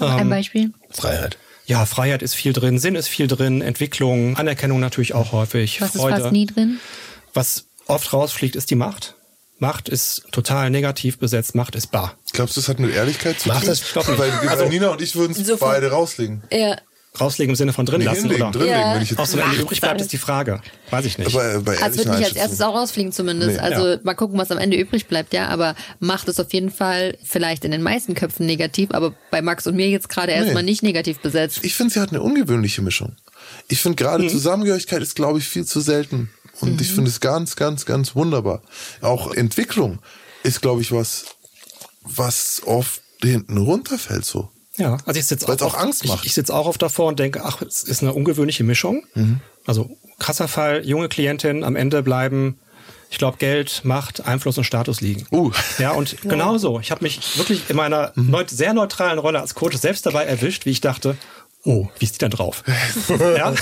Ähm, 0.00 0.06
Ein 0.08 0.28
Beispiel? 0.30 0.72
Freiheit. 0.90 1.38
Ja, 1.66 1.86
Freiheit 1.86 2.22
ist 2.22 2.34
viel 2.34 2.52
drin, 2.52 2.78
Sinn 2.78 2.94
ist 2.94 3.08
viel 3.08 3.26
drin, 3.26 3.62
Entwicklung, 3.62 4.36
Anerkennung 4.36 4.80
natürlich 4.80 5.14
auch 5.14 5.32
häufig, 5.32 5.80
Was 5.80 5.94
ist 5.94 6.00
Freude. 6.00 6.20
fast 6.20 6.32
nie 6.32 6.46
drin? 6.46 6.78
Was 7.32 7.66
oft 7.86 8.12
rausfliegt, 8.12 8.54
ist 8.56 8.70
die 8.70 8.74
Macht. 8.74 9.14
Macht 9.58 9.88
ist 9.88 10.24
total 10.32 10.68
negativ 10.70 11.18
besetzt, 11.18 11.54
Macht 11.54 11.74
ist 11.74 11.86
bar. 11.90 12.18
Glaubst 12.32 12.56
du, 12.56 12.60
das 12.60 12.68
hat 12.68 12.78
mit 12.80 12.94
Ehrlichkeit 12.94 13.40
zu 13.40 13.48
Macht 13.48 13.60
tun? 13.60 13.68
das- 13.68 13.80
Ich 13.82 13.92
glaub 13.92 14.06
nicht. 14.08 14.18
weil, 14.18 14.30
weil 14.32 14.68
Nina 14.68 14.88
und 14.88 15.00
ich 15.00 15.14
würden 15.14 15.32
es 15.32 15.46
So 15.46 15.56
beide 15.56 15.90
rauslegen. 15.90 16.42
Ja. 16.52 16.76
Rauslegen 17.20 17.50
im 17.50 17.56
Sinne 17.56 17.72
von 17.72 17.86
drin 17.86 18.00
Nee, 18.00 18.06
lassen 18.06 18.22
hinlegen, 18.22 18.42
oder 18.42 18.50
drinlegen, 18.50 18.80
Ja. 18.80 18.94
wenn 18.96 19.02
ich 19.02 19.10
jetzt. 19.10 19.18
auch 19.20 19.26
so, 19.26 19.38
wenn 19.38 19.46
Macht 19.46 19.58
übrig 19.60 19.80
bleibt, 19.80 19.92
alles. 19.92 20.02
ist 20.02 20.12
die 20.12 20.18
Frage. 20.18 20.60
Weiß 20.90 21.04
ich 21.04 21.16
nicht. 21.16 21.32
Aber 21.34 21.60
bei 21.60 21.80
Also 21.80 21.98
wird 21.98 22.08
nicht 22.08 22.24
als 22.26 22.32
erstes 22.36 22.60
auch 22.60 22.74
rausfliegen 22.74 23.12
zumindest. 23.12 23.52
Nee. 23.52 23.58
Also 23.58 23.86
Ja. 23.88 23.98
mal 24.02 24.14
gucken, 24.14 24.36
was 24.36 24.50
am 24.50 24.58
Ende 24.58 24.76
übrig 24.76 25.06
bleibt, 25.06 25.32
ja. 25.32 25.46
Aber 25.48 25.76
Macht 26.00 26.26
ist 26.28 26.40
auf 26.40 26.52
jeden 26.52 26.70
Fall 26.70 27.16
vielleicht 27.22 27.64
in 27.64 27.70
den 27.70 27.82
meisten 27.82 28.14
Köpfen 28.14 28.46
negativ, 28.46 28.90
aber 28.92 29.14
bei 29.30 29.42
Max 29.42 29.66
und 29.68 29.76
mir 29.76 29.88
jetzt 29.88 30.08
gerade 30.08 30.32
erstmal 30.32 30.64
nicht 30.64 30.82
negativ 30.82 31.20
besetzt. 31.20 31.60
Ich 31.62 31.74
finde, 31.76 31.94
sie 31.94 32.00
hat 32.00 32.10
eine 32.10 32.20
ungewöhnliche 32.20 32.82
Mischung. 32.82 33.14
Ich 33.68 33.80
finde 33.80 33.94
Mhm. 34.02 34.06
gerade 34.06 34.26
Zusammengehörigkeit 34.26 35.00
ist, 35.02 35.14
glaube 35.14 35.38
ich, 35.38 35.46
viel 35.48 35.64
zu 35.64 35.80
selten. 35.80 36.30
Und 36.60 36.80
ich 36.80 36.88
finde 36.92 37.10
es 37.10 37.20
ganz, 37.20 37.54
ganz, 37.56 37.84
ganz 37.86 38.14
wunderbar. 38.16 38.62
Auch 39.02 39.32
Entwicklung 39.34 39.98
ist, 40.42 40.62
glaube 40.62 40.82
ich, 40.82 40.90
was, 40.92 41.26
was 42.02 42.62
oft 42.64 43.00
hinten 43.22 43.56
runterfällt 43.58 44.24
so. 44.24 44.50
Ja, 44.76 44.96
also 45.06 45.20
ich 45.20 45.26
sitze 45.26 45.46
auch 45.46 45.60
oft- 45.60 45.76
Angst 45.78 46.02
ich, 46.04 46.10
macht. 46.10 46.26
Ich 46.26 46.34
sitze 46.34 46.52
auch 46.54 46.66
oft 46.66 46.82
davor 46.82 47.06
und 47.08 47.18
denke, 47.18 47.44
ach, 47.44 47.62
es 47.62 47.82
ist 47.82 48.02
eine 48.02 48.12
ungewöhnliche 48.12 48.64
Mischung. 48.64 49.04
Mhm. 49.14 49.40
Also 49.66 49.96
krasser 50.18 50.48
Fall, 50.48 50.84
junge 50.84 51.08
Klientin, 51.08 51.62
am 51.64 51.76
Ende 51.76 52.02
bleiben, 52.02 52.58
ich 53.10 53.18
glaube, 53.18 53.36
Geld, 53.38 53.82
Macht, 53.84 54.26
Einfluss 54.26 54.58
und 54.58 54.64
Status 54.64 55.00
liegen. 55.00 55.26
Uh. 55.30 55.52
Ja, 55.78 55.92
und 55.92 56.20
genauso. 56.22 56.80
Ich 56.80 56.90
habe 56.90 57.04
mich 57.04 57.38
wirklich 57.38 57.70
in 57.70 57.76
meiner 57.76 58.12
Mhm. 58.16 58.30
neut 58.30 58.50
sehr 58.50 58.74
neutralen 58.74 59.18
Rolle 59.20 59.40
als 59.40 59.54
Coach 59.54 59.76
selbst 59.76 60.06
dabei 60.06 60.24
erwischt, 60.24 60.66
wie 60.66 60.70
ich 60.70 60.80
dachte, 60.80 61.16
oh, 61.64 61.86
wie 62.00 62.04
ist 62.04 62.14
die 62.16 62.18
denn 62.18 62.30
drauf? 62.30 62.64
ja, 63.08 63.54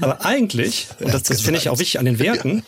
aber 0.00 0.24
eigentlich, 0.24 0.88
und 1.00 1.12
das, 1.12 1.24
das 1.24 1.42
finde 1.42 1.60
ich 1.60 1.68
auch 1.68 1.78
wichtig 1.78 1.98
an 1.98 2.06
den 2.06 2.18
Werten, 2.18 2.64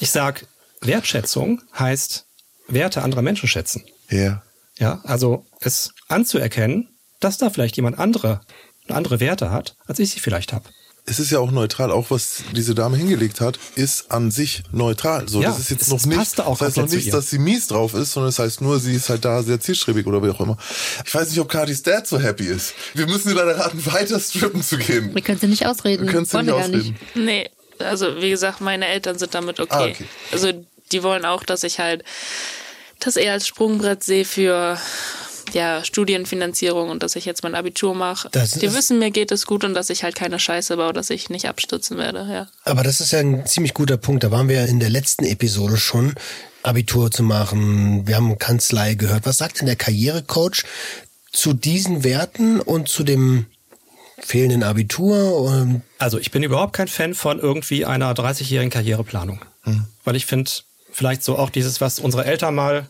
ich 0.00 0.10
sag, 0.10 0.46
Wertschätzung 0.82 1.62
heißt 1.78 2.26
Werte 2.68 3.02
anderer 3.02 3.22
Menschen 3.22 3.48
schätzen. 3.48 3.84
Ja. 4.10 4.42
Ja, 4.78 5.00
also 5.04 5.46
es 5.60 5.92
anzuerkennen, 6.08 6.88
dass 7.20 7.38
da 7.38 7.50
vielleicht 7.50 7.76
jemand 7.76 7.98
andere, 7.98 8.40
andere 8.88 9.20
Werte 9.20 9.50
hat, 9.50 9.76
als 9.86 9.98
ich 9.98 10.10
sie 10.10 10.20
vielleicht 10.20 10.52
habe. 10.52 10.64
Es 11.06 11.18
ist 11.18 11.30
ja 11.30 11.38
auch 11.38 11.50
neutral, 11.50 11.90
auch 11.90 12.10
was 12.10 12.42
diese 12.54 12.74
Dame 12.74 12.96
hingelegt 12.96 13.40
hat, 13.40 13.58
ist 13.74 14.10
an 14.12 14.30
sich 14.30 14.62
neutral. 14.70 15.28
So, 15.28 15.40
Ja, 15.42 15.48
das 15.48 15.58
ist 15.58 15.70
jetzt 15.70 15.82
es- 15.82 15.88
noch 15.88 16.04
nicht, 16.06 16.40
auch 16.40 16.58
das 16.58 16.68
heißt 16.68 16.76
noch 16.76 16.88
nicht, 16.88 17.06
ihr. 17.06 17.12
dass 17.12 17.30
sie 17.30 17.38
mies 17.38 17.66
drauf 17.68 17.94
ist, 17.94 18.12
sondern 18.12 18.28
es 18.28 18.36
das 18.36 18.44
heißt 18.44 18.60
nur, 18.60 18.78
sie 18.78 18.94
ist 18.94 19.08
halt 19.08 19.24
da 19.24 19.42
sehr 19.42 19.58
zielstrebig 19.58 20.06
oder 20.06 20.22
wie 20.22 20.28
auch 20.28 20.40
immer. 20.40 20.58
Ich 21.04 21.12
weiß 21.12 21.30
nicht, 21.30 21.40
ob 21.40 21.48
Katis 21.48 21.82
Dad 21.82 22.06
so 22.06 22.20
happy 22.20 22.44
ist. 22.44 22.74
Wir 22.94 23.06
müssen 23.06 23.28
dir 23.30 23.34
leider 23.34 23.58
raten, 23.58 23.84
weiter 23.86 24.20
strippen 24.20 24.62
zu 24.62 24.76
gehen. 24.76 25.12
Wir 25.14 25.22
können 25.22 25.38
sie 25.40 25.46
nicht 25.48 25.66
ausreden. 25.66 26.06
Kannst 26.06 26.32
du 26.32 26.36
Wollen 26.36 26.46
nicht 26.46 26.54
wir 26.54 26.64
ausreden. 26.64 26.96
Nee, 27.14 27.50
also 27.78 28.20
wie 28.20 28.30
gesagt, 28.30 28.60
meine 28.60 28.86
Eltern 28.86 29.18
sind 29.18 29.34
damit 29.34 29.58
okay. 29.58 29.72
Ah, 29.74 29.84
okay. 29.86 30.04
Also 30.32 30.52
die 30.92 31.02
wollen 31.02 31.24
auch, 31.24 31.44
dass 31.44 31.64
ich 31.64 31.78
halt 31.80 32.04
das 33.00 33.16
eher 33.16 33.32
als 33.32 33.46
Sprungbrett 33.48 34.04
sehe 34.04 34.26
für 34.26 34.78
ja, 35.52 35.84
Studienfinanzierung 35.84 36.88
und 36.90 37.02
dass 37.02 37.16
ich 37.16 37.24
jetzt 37.24 37.42
mein 37.42 37.54
Abitur 37.54 37.94
mache. 37.94 38.28
Das 38.32 38.52
Die 38.52 38.72
wissen, 38.72 38.98
mir 38.98 39.10
geht 39.10 39.32
es 39.32 39.46
gut 39.46 39.64
und 39.64 39.74
dass 39.74 39.90
ich 39.90 40.04
halt 40.04 40.14
keine 40.14 40.38
Scheiße 40.38 40.76
baue, 40.76 40.92
dass 40.92 41.10
ich 41.10 41.30
nicht 41.30 41.48
abstürzen 41.48 41.98
werde, 41.98 42.26
ja. 42.30 42.46
Aber 42.64 42.82
das 42.82 43.00
ist 43.00 43.12
ja 43.12 43.20
ein 43.20 43.46
ziemlich 43.46 43.74
guter 43.74 43.96
Punkt. 43.96 44.24
Da 44.24 44.30
waren 44.30 44.48
wir 44.48 44.56
ja 44.56 44.64
in 44.64 44.80
der 44.80 44.90
letzten 44.90 45.24
Episode 45.24 45.76
schon, 45.76 46.14
Abitur 46.62 47.10
zu 47.10 47.22
machen. 47.22 48.06
Wir 48.06 48.16
haben 48.16 48.38
Kanzlei 48.38 48.94
gehört. 48.94 49.26
Was 49.26 49.38
sagt 49.38 49.60
denn 49.60 49.66
der 49.66 49.76
Karrierecoach 49.76 50.64
zu 51.32 51.52
diesen 51.54 52.04
Werten 52.04 52.60
und 52.60 52.88
zu 52.88 53.02
dem 53.02 53.46
fehlenden 54.18 54.62
Abitur? 54.62 55.36
Und 55.40 55.82
Also 55.98 56.18
ich 56.18 56.30
bin 56.30 56.42
überhaupt 56.42 56.74
kein 56.74 56.88
Fan 56.88 57.14
von 57.14 57.38
irgendwie 57.38 57.86
einer 57.86 58.12
30-jährigen 58.12 58.70
Karriereplanung. 58.70 59.40
Weil 60.04 60.16
ich 60.16 60.26
finde, 60.26 60.50
vielleicht 60.92 61.22
so 61.22 61.38
auch 61.38 61.50
dieses, 61.50 61.80
was 61.80 61.98
unsere 61.98 62.24
Eltern 62.24 62.54
mal 62.54 62.86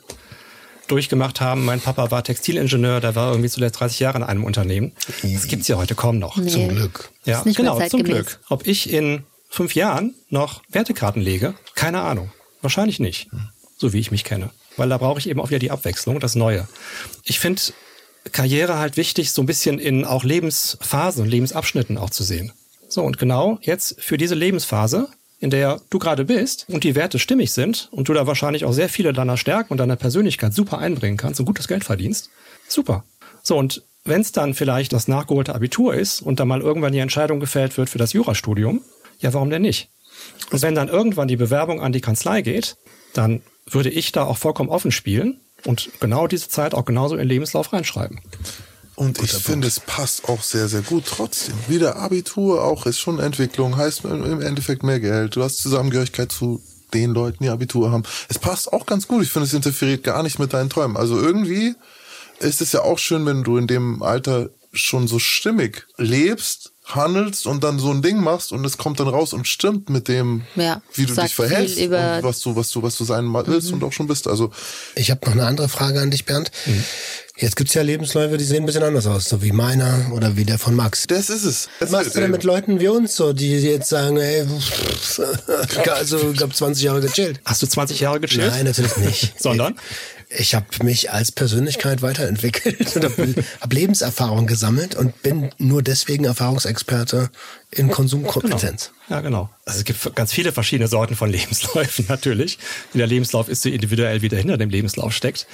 durchgemacht 0.90 1.40
haben. 1.40 1.64
Mein 1.64 1.80
Papa 1.80 2.10
war 2.10 2.24
Textilingenieur, 2.24 3.00
der 3.00 3.14
war 3.14 3.30
irgendwie 3.30 3.48
zuletzt 3.48 3.80
30 3.80 4.00
Jahre 4.00 4.18
in 4.18 4.24
einem 4.24 4.44
Unternehmen. 4.44 4.92
Das 5.22 5.46
gibt's 5.46 5.68
ja 5.68 5.76
heute 5.76 5.94
kaum 5.94 6.18
noch. 6.18 6.36
Nee. 6.36 6.50
zum 6.50 6.68
Glück. 6.68 7.10
Ja, 7.24 7.38
Ist 7.38 7.46
nicht 7.46 7.58
mehr 7.58 7.72
genau, 7.72 7.88
zum. 7.88 8.02
Glück. 8.02 8.40
Ob 8.48 8.66
ich 8.66 8.92
in 8.92 9.24
fünf 9.48 9.74
Jahren 9.74 10.14
noch 10.28 10.62
Wertekarten 10.68 11.22
lege, 11.22 11.54
keine 11.74 12.00
Ahnung. 12.02 12.32
Wahrscheinlich 12.62 13.00
nicht. 13.00 13.28
So 13.76 13.92
wie 13.92 14.00
ich 14.00 14.10
mich 14.10 14.24
kenne. 14.24 14.50
Weil 14.76 14.88
da 14.88 14.98
brauche 14.98 15.18
ich 15.18 15.28
eben 15.28 15.40
auch 15.40 15.48
wieder 15.48 15.58
die 15.58 15.70
Abwechslung, 15.70 16.20
das 16.20 16.34
Neue. 16.34 16.68
Ich 17.24 17.40
finde 17.40 17.62
Karriere 18.32 18.78
halt 18.78 18.96
wichtig, 18.96 19.32
so 19.32 19.42
ein 19.42 19.46
bisschen 19.46 19.78
in 19.78 20.04
auch 20.04 20.24
Lebensphasen, 20.24 21.24
Lebensabschnitten 21.26 21.98
auch 21.98 22.10
zu 22.10 22.22
sehen. 22.22 22.52
So, 22.88 23.02
und 23.02 23.18
genau 23.18 23.58
jetzt 23.62 23.96
für 24.00 24.16
diese 24.18 24.34
Lebensphase, 24.34 25.08
in 25.40 25.50
der 25.50 25.80
du 25.90 25.98
gerade 25.98 26.24
bist 26.24 26.66
und 26.68 26.84
die 26.84 26.94
Werte 26.94 27.18
stimmig 27.18 27.52
sind 27.52 27.88
und 27.90 28.08
du 28.08 28.12
da 28.12 28.26
wahrscheinlich 28.26 28.64
auch 28.66 28.72
sehr 28.72 28.90
viele 28.90 29.12
deiner 29.12 29.38
Stärken 29.38 29.72
und 29.72 29.78
deiner 29.78 29.96
Persönlichkeit 29.96 30.54
super 30.54 30.78
einbringen 30.78 31.16
kannst 31.16 31.40
und 31.40 31.46
gutes 31.46 31.66
Geld 31.66 31.82
verdienst, 31.82 32.30
super. 32.68 33.04
So, 33.42 33.56
und 33.56 33.82
wenn 34.04 34.20
es 34.20 34.32
dann 34.32 34.54
vielleicht 34.54 34.92
das 34.92 35.08
nachgeholte 35.08 35.54
Abitur 35.54 35.94
ist 35.94 36.20
und 36.20 36.40
dann 36.40 36.48
mal 36.48 36.60
irgendwann 36.60 36.92
die 36.92 36.98
Entscheidung 36.98 37.40
gefällt 37.40 37.76
wird 37.78 37.88
für 37.88 37.98
das 37.98 38.12
Jurastudium, 38.12 38.82
ja, 39.18 39.32
warum 39.32 39.50
denn 39.50 39.62
nicht? 39.62 39.88
Und 40.50 40.62
wenn 40.62 40.74
dann 40.74 40.88
irgendwann 40.88 41.28
die 41.28 41.36
Bewerbung 41.36 41.80
an 41.80 41.92
die 41.92 42.00
Kanzlei 42.00 42.42
geht, 42.42 42.76
dann 43.14 43.42
würde 43.66 43.90
ich 43.90 44.12
da 44.12 44.24
auch 44.24 44.36
vollkommen 44.36 44.70
offen 44.70 44.92
spielen 44.92 45.40
und 45.64 45.90
genau 46.00 46.26
diese 46.26 46.48
Zeit 46.48 46.74
auch 46.74 46.84
genauso 46.84 47.14
in 47.14 47.20
den 47.20 47.28
Lebenslauf 47.28 47.72
reinschreiben. 47.72 48.20
Und 49.00 49.18
ich 49.22 49.32
finde, 49.32 49.66
es 49.66 49.80
passt 49.80 50.28
auch 50.28 50.42
sehr, 50.42 50.68
sehr 50.68 50.82
gut 50.82 51.04
trotzdem. 51.06 51.54
Wieder 51.68 51.96
Abitur 51.96 52.62
auch 52.62 52.84
ist 52.84 52.98
schon 52.98 53.18
Entwicklung, 53.18 53.78
heißt 53.78 54.04
im 54.04 54.42
Endeffekt 54.42 54.82
mehr 54.82 55.00
Geld. 55.00 55.36
Du 55.36 55.42
hast 55.42 55.56
Zusammengehörigkeit 55.56 56.30
zu 56.30 56.62
den 56.92 57.12
Leuten, 57.12 57.42
die 57.42 57.48
Abitur 57.48 57.92
haben. 57.92 58.02
Es 58.28 58.38
passt 58.38 58.70
auch 58.74 58.84
ganz 58.84 59.08
gut. 59.08 59.22
Ich 59.22 59.30
finde, 59.30 59.46
es 59.46 59.54
interferiert 59.54 60.04
gar 60.04 60.22
nicht 60.22 60.38
mit 60.38 60.52
deinen 60.52 60.68
Träumen. 60.68 60.98
Also 60.98 61.18
irgendwie 61.18 61.76
ist 62.40 62.60
es 62.60 62.72
ja 62.72 62.82
auch 62.82 62.98
schön, 62.98 63.24
wenn 63.24 63.42
du 63.42 63.56
in 63.56 63.66
dem 63.66 64.02
Alter 64.02 64.50
schon 64.74 65.08
so 65.08 65.18
stimmig 65.18 65.86
lebst, 65.96 66.72
handelst 66.94 67.46
und 67.46 67.62
dann 67.64 67.78
so 67.78 67.90
ein 67.90 68.02
Ding 68.02 68.18
machst 68.22 68.52
und 68.52 68.64
es 68.64 68.78
kommt 68.78 69.00
dann 69.00 69.08
raus 69.08 69.32
und 69.32 69.46
stimmt 69.48 69.90
mit 69.90 70.08
dem, 70.08 70.42
Ja, 70.56 70.82
wie 70.94 71.06
du 71.06 71.14
dich 71.14 71.34
verhältst 71.34 71.78
und 71.78 71.90
was 71.92 72.40
du, 72.40 72.56
was 72.56 72.70
du, 72.70 72.82
was 72.82 72.96
du 72.96 73.04
sein 73.04 73.32
willst 73.46 73.68
Mhm. 73.68 73.74
und 73.74 73.84
auch 73.84 73.92
schon 73.92 74.06
bist. 74.06 74.26
Also 74.28 74.50
Ich 74.94 75.10
habe 75.10 75.20
noch 75.26 75.32
eine 75.32 75.46
andere 75.46 75.68
Frage 75.68 76.00
an 76.00 76.10
dich, 76.10 76.24
Bernd. 76.24 76.50
Jetzt 77.36 77.56
gibt's 77.56 77.72
ja 77.72 77.80
Lebensläufe, 77.80 78.36
die 78.36 78.44
sehen 78.44 78.64
ein 78.64 78.66
bisschen 78.66 78.82
anders 78.82 79.06
aus, 79.06 79.24
so 79.30 79.40
wie 79.42 79.52
meiner 79.52 80.10
oder 80.12 80.36
wie 80.36 80.44
der 80.44 80.58
von 80.58 80.74
Max. 80.74 81.06
das 81.06 81.30
ist 81.30 81.44
es. 81.44 81.68
Was 81.78 81.88
machst 81.90 82.14
du 82.14 82.20
denn 82.20 82.30
mit 82.30 82.44
Leuten 82.44 82.80
wie 82.80 82.88
uns, 82.88 83.16
so, 83.16 83.32
die 83.32 83.52
jetzt 83.60 83.88
sagen, 83.88 84.18
ey, 84.18 84.46
also 85.94 86.32
ich 86.34 86.42
hab 86.42 86.54
20 86.54 86.82
Jahre 86.84 87.00
gechillt? 87.00 87.40
Hast 87.44 87.62
du 87.62 87.66
20 87.66 88.00
Jahre 88.00 88.20
gechillt? 88.20 88.50
Nein, 88.50 88.64
natürlich 88.66 88.96
nicht. 88.98 89.34
Sondern? 89.40 89.76
Ich 90.32 90.54
habe 90.54 90.66
mich 90.84 91.10
als 91.10 91.32
Persönlichkeit 91.32 92.02
weiterentwickelt 92.02 92.94
und 92.94 93.04
habe 93.04 93.34
hab 93.60 93.72
Lebenserfahrung 93.72 94.46
gesammelt 94.46 94.94
und 94.94 95.22
bin 95.22 95.50
nur 95.58 95.82
deswegen 95.82 96.24
Erfahrungsexperte 96.24 97.30
in 97.72 97.90
Konsumkompetenz. 97.90 98.92
Ja, 99.08 99.22
genau. 99.22 99.50
Also 99.64 99.80
es 99.80 99.84
gibt 99.84 100.14
ganz 100.14 100.32
viele 100.32 100.52
verschiedene 100.52 100.86
Sorten 100.86 101.16
von 101.16 101.30
Lebensläufen 101.32 102.06
natürlich. 102.08 102.58
Jeder 102.92 103.08
Lebenslauf 103.08 103.48
ist 103.48 103.62
so 103.62 103.68
individuell, 103.68 104.22
wie 104.22 104.28
der 104.28 104.38
hinter 104.38 104.56
dem 104.56 104.70
Lebenslauf 104.70 105.12
steckt. 105.12 105.48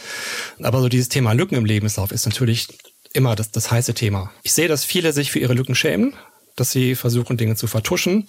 Aber 0.62 0.82
so 0.82 0.90
dieses 0.90 1.08
Thema 1.08 1.32
Lücken 1.32 1.54
im 1.54 1.64
Lebenslauf 1.64 2.12
ist 2.12 2.26
natürlich 2.26 2.68
immer 3.14 3.34
das, 3.34 3.50
das 3.50 3.70
heiße 3.70 3.94
Thema. 3.94 4.30
Ich 4.42 4.52
sehe, 4.52 4.68
dass 4.68 4.84
viele 4.84 5.14
sich 5.14 5.30
für 5.30 5.38
ihre 5.38 5.54
Lücken 5.54 5.74
schämen, 5.74 6.12
dass 6.54 6.70
sie 6.70 6.96
versuchen, 6.96 7.38
Dinge 7.38 7.56
zu 7.56 7.66
vertuschen 7.66 8.28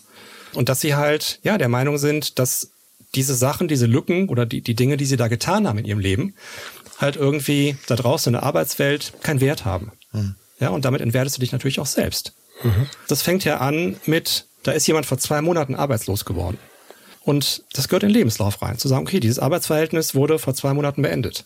und 0.53 0.69
dass 0.69 0.79
sie 0.79 0.95
halt, 0.95 1.39
ja, 1.43 1.57
der 1.57 1.67
Meinung 1.67 1.97
sind, 1.97 2.39
dass 2.39 2.71
diese 3.15 3.35
Sachen, 3.35 3.67
diese 3.67 3.85
Lücken 3.85 4.29
oder 4.29 4.45
die, 4.45 4.61
die 4.61 4.75
Dinge, 4.75 4.97
die 4.97 5.05
sie 5.05 5.17
da 5.17 5.27
getan 5.27 5.67
haben 5.67 5.79
in 5.79 5.85
ihrem 5.85 5.99
Leben, 5.99 6.35
halt 6.97 7.15
irgendwie 7.15 7.77
da 7.87 7.95
draußen 7.95 8.29
in 8.31 8.33
der 8.33 8.43
Arbeitswelt 8.43 9.13
keinen 9.21 9.41
Wert 9.41 9.65
haben. 9.65 9.91
Ja, 10.59 10.69
und 10.69 10.85
damit 10.85 11.01
entwertest 11.01 11.37
du 11.37 11.41
dich 11.41 11.51
natürlich 11.51 11.79
auch 11.79 11.85
selbst. 11.85 12.33
Das 13.07 13.21
fängt 13.21 13.43
ja 13.43 13.57
an 13.57 13.97
mit, 14.05 14.45
da 14.63 14.71
ist 14.71 14.87
jemand 14.87 15.05
vor 15.05 15.17
zwei 15.19 15.41
Monaten 15.41 15.75
arbeitslos 15.75 16.25
geworden. 16.25 16.57
Und 17.23 17.63
das 17.73 17.87
gehört 17.87 18.03
in 18.03 18.09
den 18.09 18.15
Lebenslauf 18.15 18.61
rein, 18.61 18.77
zu 18.77 18.87
sagen, 18.87 19.05
okay, 19.05 19.19
dieses 19.19 19.37
Arbeitsverhältnis 19.37 20.15
wurde 20.15 20.39
vor 20.39 20.55
zwei 20.55 20.73
Monaten 20.73 21.01
beendet. 21.01 21.45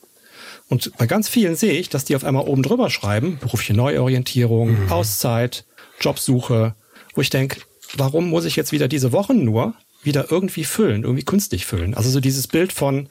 Und 0.69 0.95
bei 0.97 1.05
ganz 1.05 1.27
vielen 1.27 1.55
sehe 1.55 1.73
ich, 1.73 1.89
dass 1.89 2.05
die 2.05 2.15
auf 2.15 2.23
einmal 2.23 2.47
oben 2.47 2.63
drüber 2.63 2.89
schreiben, 2.89 3.37
berufliche 3.39 3.73
Neuorientierung, 3.73 4.89
Auszeit, 4.89 5.65
Jobsuche, 5.99 6.75
wo 7.13 7.21
ich 7.21 7.29
denke, 7.29 7.59
warum 7.97 8.29
muss 8.29 8.45
ich 8.45 8.55
jetzt 8.55 8.71
wieder 8.71 8.87
diese 8.87 9.11
Wochen 9.11 9.43
nur 9.43 9.73
wieder 10.03 10.31
irgendwie 10.31 10.63
füllen, 10.63 11.03
irgendwie 11.03 11.23
künstlich 11.23 11.65
füllen? 11.65 11.93
Also 11.93 12.09
so 12.09 12.19
dieses 12.19 12.47
Bild 12.47 12.73
von, 12.73 13.07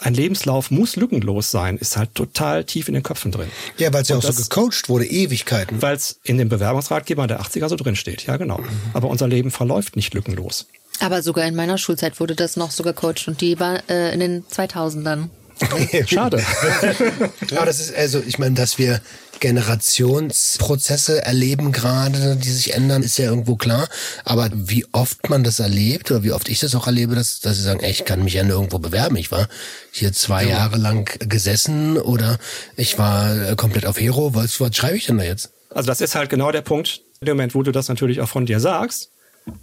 ein 0.00 0.14
Lebenslauf 0.14 0.70
muss 0.70 0.94
lückenlos 0.96 1.50
sein, 1.50 1.76
ist 1.76 1.96
halt 1.96 2.14
total 2.14 2.62
tief 2.64 2.86
in 2.88 2.94
den 2.94 3.02
Köpfen 3.02 3.32
drin. 3.32 3.48
Ja, 3.78 3.92
weil 3.92 4.02
es 4.02 4.08
ja 4.08 4.16
auch 4.16 4.22
Und 4.24 4.32
so 4.32 4.38
das- 4.38 4.48
gecoacht 4.48 4.88
wurde, 4.88 5.06
Ewigkeiten. 5.06 5.82
Weil 5.82 5.96
es 5.96 6.20
in 6.22 6.38
dem 6.38 6.48
Bewerbungsratgeber 6.48 7.26
der 7.26 7.40
80er 7.40 7.68
so 7.68 7.74
drin 7.76 7.96
steht. 7.96 8.24
Ja, 8.26 8.36
genau. 8.36 8.60
Aber 8.92 9.08
unser 9.08 9.26
Leben 9.26 9.50
verläuft 9.50 9.96
nicht 9.96 10.14
lückenlos. 10.14 10.66
Aber 11.00 11.22
sogar 11.22 11.46
in 11.46 11.54
meiner 11.56 11.78
Schulzeit 11.78 12.18
wurde 12.20 12.34
das 12.36 12.56
noch 12.56 12.70
so 12.70 12.82
gecoacht 12.84 13.26
und 13.28 13.40
die 13.40 13.58
war 13.58 13.82
äh, 13.90 14.12
in 14.14 14.20
den 14.20 14.44
2000ern. 14.46 15.28
Schade. 16.06 16.44
Aber 17.56 17.66
das 17.66 17.80
ist 17.80 17.94
also, 17.94 18.22
ich 18.24 18.38
meine, 18.38 18.54
dass 18.54 18.78
wir 18.78 19.00
Generationsprozesse 19.40 21.24
erleben 21.24 21.72
gerade, 21.72 22.36
die 22.36 22.50
sich 22.50 22.74
ändern, 22.74 23.02
ist 23.02 23.18
ja 23.18 23.26
irgendwo 23.26 23.56
klar. 23.56 23.88
Aber 24.24 24.50
wie 24.52 24.86
oft 24.92 25.28
man 25.30 25.44
das 25.44 25.60
erlebt 25.60 26.10
oder 26.10 26.22
wie 26.22 26.32
oft 26.32 26.48
ich 26.48 26.60
das 26.60 26.74
auch 26.74 26.86
erlebe, 26.86 27.14
dass, 27.14 27.40
dass 27.40 27.56
sie 27.56 27.62
sagen, 27.62 27.80
ey, 27.80 27.90
ich 27.90 28.04
kann 28.04 28.24
mich 28.24 28.34
ja 28.34 28.42
nirgendwo 28.42 28.78
bewerben. 28.78 29.16
Ich 29.16 29.30
war 29.30 29.48
hier 29.92 30.12
zwei 30.12 30.44
Jahre 30.44 30.76
lang 30.76 31.18
gesessen 31.28 31.98
oder 31.98 32.38
ich 32.76 32.98
war 32.98 33.50
äh, 33.50 33.56
komplett 33.56 33.86
auf 33.86 33.98
Hero. 33.98 34.34
Was, 34.34 34.60
was 34.60 34.74
schreibe 34.76 34.96
ich 34.96 35.06
denn 35.06 35.18
da 35.18 35.24
jetzt? 35.24 35.50
Also 35.70 35.86
das 35.86 36.00
ist 36.00 36.14
halt 36.14 36.30
genau 36.30 36.50
der 36.52 36.62
Punkt. 36.62 37.02
In 37.20 37.26
dem 37.26 37.36
Moment, 37.36 37.54
wo 37.54 37.62
du 37.62 37.72
das 37.72 37.88
natürlich 37.88 38.20
auch 38.20 38.28
von 38.28 38.46
dir 38.46 38.60
sagst, 38.60 39.10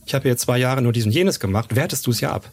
ich 0.05 0.13
habe 0.13 0.27
jetzt 0.27 0.41
zwei 0.41 0.57
Jahre 0.57 0.81
nur 0.81 0.93
diesen 0.93 1.11
jenes 1.11 1.39
gemacht, 1.39 1.75
wertest 1.75 2.05
du 2.07 2.11
es 2.11 2.21
ja 2.21 2.31
ab. 2.31 2.51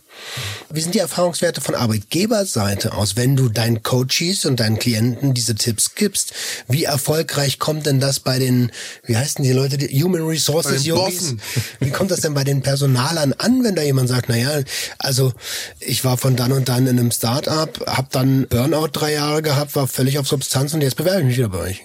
Wie 0.70 0.80
sind 0.80 0.94
die 0.94 0.98
Erfahrungswerte 0.98 1.60
von 1.60 1.74
Arbeitgeberseite 1.74 2.94
aus, 2.94 3.16
wenn 3.16 3.36
du 3.36 3.48
deinen 3.48 3.82
Coaches 3.82 4.46
und 4.46 4.60
deinen 4.60 4.78
Klienten 4.78 5.34
diese 5.34 5.54
Tipps 5.54 5.94
gibst? 5.94 6.34
Wie 6.68 6.84
erfolgreich 6.84 7.58
kommt 7.58 7.86
denn 7.86 8.00
das 8.00 8.20
bei 8.20 8.38
den, 8.38 8.72
wie 9.04 9.16
heißen 9.16 9.44
die 9.44 9.52
Leute, 9.52 9.78
die 9.78 10.02
Human 10.02 10.22
Resources 10.22 10.84
Yogis? 10.84 11.18
Bossen. 11.20 11.40
Wie 11.80 11.90
kommt 11.90 12.10
das 12.10 12.20
denn 12.20 12.34
bei 12.34 12.44
den 12.44 12.62
Personalern 12.62 13.32
an, 13.34 13.62
wenn 13.64 13.74
da 13.74 13.82
jemand 13.82 14.08
sagt, 14.08 14.28
na 14.28 14.36
ja, 14.36 14.62
also 14.98 15.32
ich 15.80 16.04
war 16.04 16.16
von 16.16 16.36
dann 16.36 16.52
und 16.52 16.68
dann 16.68 16.86
in 16.86 16.98
einem 16.98 17.10
Start-up, 17.10 17.84
hab 17.86 18.10
dann 18.10 18.46
Burnout 18.48 18.88
drei 18.92 19.12
Jahre 19.12 19.42
gehabt, 19.42 19.76
war 19.76 19.86
völlig 19.86 20.18
auf 20.18 20.26
Substanz 20.26 20.74
und 20.74 20.80
jetzt 20.80 20.96
bewerbe 20.96 21.20
ich 21.20 21.26
mich 21.26 21.36
wieder 21.36 21.48
bei 21.48 21.58
euch. 21.58 21.82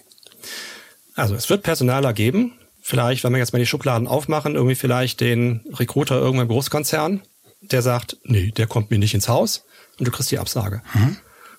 Also 1.16 1.36
es 1.36 1.50
wird 1.50 1.64
Personaler 1.64 2.14
geben. 2.14 2.54
Vielleicht, 2.90 3.26
wenn 3.26 3.34
wir 3.34 3.40
jetzt 3.40 3.52
mal 3.52 3.60
die 3.60 3.66
Schubladen 3.66 4.08
aufmachen, 4.08 4.56
irgendwie 4.56 4.76
vielleicht 4.76 5.20
den 5.20 5.60
Recruiter 5.74 6.16
irgendwann 6.16 6.46
im 6.46 6.52
Großkonzern, 6.54 7.22
der 7.62 7.82
sagt, 7.82 8.16
nee, 8.24 8.52
der 8.52 8.66
kommt 8.68 8.92
mir 8.92 8.98
nicht 8.98 9.14
ins 9.14 9.28
Haus 9.28 9.66
und 10.00 10.08
du 10.08 10.12
kriegst 10.12 10.32
die 10.32 10.40
Absage. 10.40 10.82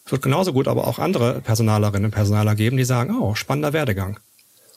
Es 0.06 0.10
wird 0.12 0.22
genauso 0.22 0.54
gut 0.54 0.68
aber 0.68 0.86
auch 0.86 0.98
andere 0.98 1.42
Personalerinnen 1.42 2.06
und 2.06 2.10
Personaler 2.12 2.54
geben, 2.54 2.78
die 2.78 2.84
sagen, 2.84 3.14
oh, 3.20 3.34
spannender 3.34 3.74
Werdegang. 3.74 4.18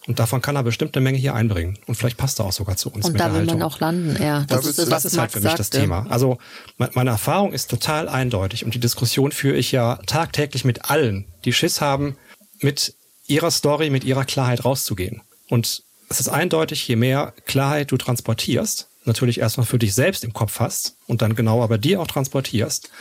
Und 0.08 0.20
davon 0.20 0.42
kann 0.42 0.58
er 0.58 0.64
bestimmt 0.64 0.94
eine 0.98 1.04
Menge 1.06 1.20
hier 1.20 1.36
einbringen. 1.36 1.78
Und 1.86 1.96
vielleicht 1.96 2.18
passt 2.18 2.40
er 2.42 2.46
auch 2.48 2.52
sogar 2.52 2.76
zu 2.76 2.90
uns 2.92 3.06
Und 3.06 3.14
mit 3.14 3.22
da 3.22 3.26
der 3.30 3.36
will 3.36 3.46
man 3.46 3.50
Haltung. 3.62 3.72
auch 3.72 3.80
landen, 3.80 4.22
ja. 4.22 4.40
Da 4.42 4.58
Das 4.58 4.66
ist 4.66 4.78
das, 4.78 4.90
Das 4.90 4.92
was 4.92 5.06
ist 5.06 5.12
halt 5.18 5.22
Max 5.30 5.34
für 5.36 5.40
mich 5.40 5.54
das 5.54 5.68
sagte. 5.68 5.80
Thema. 5.80 6.06
Also 6.10 6.38
me- 6.78 6.90
meine 6.96 7.12
Erfahrung 7.12 7.54
ist 7.54 7.70
total 7.70 8.10
eindeutig 8.10 8.66
und 8.66 8.74
die 8.74 8.80
Diskussion 8.82 9.32
führe 9.32 9.56
ich 9.56 9.72
ja 9.72 9.98
tagtäglich 10.08 10.66
mit 10.66 10.90
allen, 10.90 11.28
die 11.46 11.54
Schiss 11.54 11.80
haben, 11.80 12.18
mit 12.60 12.94
ihrer 13.28 13.52
Story, 13.52 13.90
mit 13.90 14.04
ihrer 14.04 14.26
Klarheit 14.26 14.66
rauszugehen. 14.66 15.22
Und 15.50 15.84
es 16.12 16.20
ist 16.20 16.28
eindeutig, 16.28 16.88
je 16.88 16.96
mehr 16.96 17.34
Klarheit 17.46 17.92
du 17.92 17.98
transportierst, 17.98 18.90
natürlich 19.06 19.40
erstmal 19.40 19.66
für 19.66 19.80
dich 19.80 19.96
selbst 19.96 20.24
im 20.24 20.34
Kopf 20.34 20.60
hast 20.60 20.98
und 21.08 21.22
dann 21.22 21.36
genauer 21.36 21.68
bei 21.70 21.78
dir 21.78 22.02
auch 22.02 22.08
transportierst, 22.08 22.92